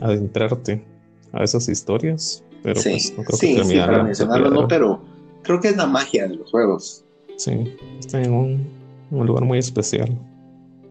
adentrarte 0.02 0.86
a 1.32 1.44
esas 1.44 1.68
historias. 1.70 2.44
Pero 2.62 2.82
pues 2.82 3.14
no 3.18 3.24
creo 3.24 3.38
sí, 3.38 3.56
que 3.56 3.64
sí, 3.64 3.78
para 3.78 4.04
mencionarlo 4.04 4.50
no, 4.50 4.68
pero 4.68 5.02
creo 5.44 5.60
que 5.60 5.70
es 5.70 5.78
la 5.78 5.86
magia 5.86 6.28
de 6.28 6.36
los 6.36 6.50
juegos. 6.50 7.06
Sí, 7.44 7.76
está 8.00 8.22
en 8.22 8.32
un, 8.32 8.68
un 9.12 9.28
lugar 9.28 9.44
muy 9.44 9.58
especial 9.58 10.18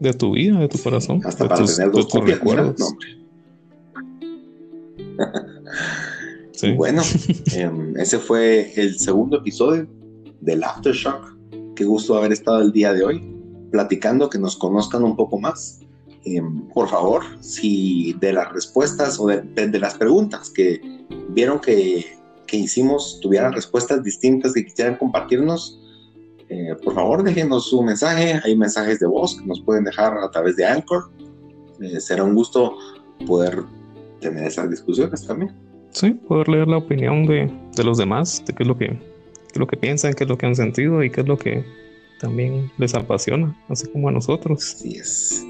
de 0.01 0.13
tu 0.13 0.33
vida, 0.33 0.61
de 0.61 0.69
tu 0.69 0.77
corazón, 0.77 1.23
hasta 1.25 1.49
para 1.49 1.65
tener 1.65 1.91
dos 1.91 2.09
copias, 2.09 2.39
recuerdos. 2.39 2.95
Bueno, 6.77 7.03
em, 7.57 7.97
ese 7.97 8.21
fue 8.21 8.73
el 8.77 8.97
segundo 8.97 9.39
episodio 9.39 9.89
del 10.41 10.63
Aftershock. 10.63 11.37
Qué 11.75 11.85
gusto 11.85 12.17
haber 12.17 12.31
estado 12.31 12.63
el 12.63 12.71
día 12.71 12.93
de 12.93 13.03
hoy 13.03 13.35
platicando, 13.73 14.31
que 14.31 14.39
nos 14.39 14.57
conozcan 14.57 15.03
un 15.03 15.17
poco 15.17 15.41
más. 15.41 15.81
Em, 16.25 16.69
por 16.69 16.89
favor, 16.89 17.25
si 17.41 18.13
de 18.21 18.35
las 18.35 18.53
respuestas 18.53 19.19
o 19.19 19.27
de, 19.27 19.79
las 19.81 19.95
preguntas 19.95 20.51
que 20.51 20.81
vieron 21.31 21.59
que, 21.59 22.07
que, 22.47 22.59
hicimos 22.59 23.19
tuvieran 23.21 23.53
respuestas 23.53 24.05
distintas 24.05 24.53
que 24.53 24.65
quisieran 24.65 24.99
compartirnos, 24.99 25.82
eh, 26.53 26.75
por 26.83 26.95
favor 26.95 27.23
déjenos 27.23 27.71
su 27.71 27.83
mensaje. 27.83 28.41
Hay 28.45 28.57
mensajes 28.57 29.01
de 29.01 29.07
voz 29.07 29.39
que 29.39 29.47
nos 29.47 29.61
pueden 29.61 29.85
dejar 29.85 30.17
a 30.19 30.31
través 30.31 30.57
de 30.57 30.65
Anchor. 30.65 31.11
Eh, 31.81 32.01
será 32.01 32.25
un 32.25 32.35
gusto 32.35 32.77
poder 33.27 33.63
tener 34.21 34.45
esas 34.45 34.71
discusiones 34.71 35.27
también 35.27 35.53
sí, 35.93 36.11
poder 36.11 36.49
leer 36.49 36.69
la 36.69 36.77
opinión 36.79 37.27
de, 37.27 37.53
los 37.85 37.99
demás, 37.99 38.43
de 38.47 38.55
qué 38.55 38.63
es 38.63 38.69
lo 38.69 38.79
que, 38.79 38.89
qué 38.89 38.97
es 39.53 39.59
lo 39.59 39.67
que 39.67 39.77
piensan, 39.77 40.15
qué 40.15 40.25
es 40.25 40.31
lo 40.31 40.39
que 40.39 40.47
han 40.47 40.57
sentido 40.57 41.03
y 41.03 41.11
qué 41.11 41.21
es 41.23 41.29
lo 41.29 41.37
que 41.37 41.65
también 42.21 42.71
les 42.79 42.95
apasiona, 42.95 43.61
así 43.69 43.89
como 43.89 44.09
a 44.09 44.13
nosotros. 44.13 44.75
Así 44.75 44.97
es. 44.97 45.45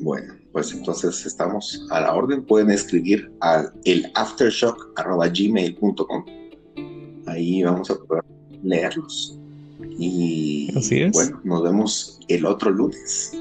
Bueno, 0.00 0.34
pues 0.52 0.72
entonces 0.72 1.24
estamos 1.24 1.86
a 1.90 2.00
la 2.00 2.12
orden. 2.14 2.44
Pueden 2.44 2.70
escribir 2.70 3.32
al 3.40 3.72
elaftershock.gmail.com. 3.84 6.24
Ahí 7.26 7.62
vamos 7.62 7.90
a 7.90 7.94
poder 7.94 8.24
leerlos. 8.62 9.38
Y 9.98 10.72
Así 10.76 11.00
es. 11.00 11.12
bueno, 11.12 11.40
nos 11.44 11.62
vemos 11.62 12.18
el 12.28 12.46
otro 12.46 12.70
lunes. 12.70 13.32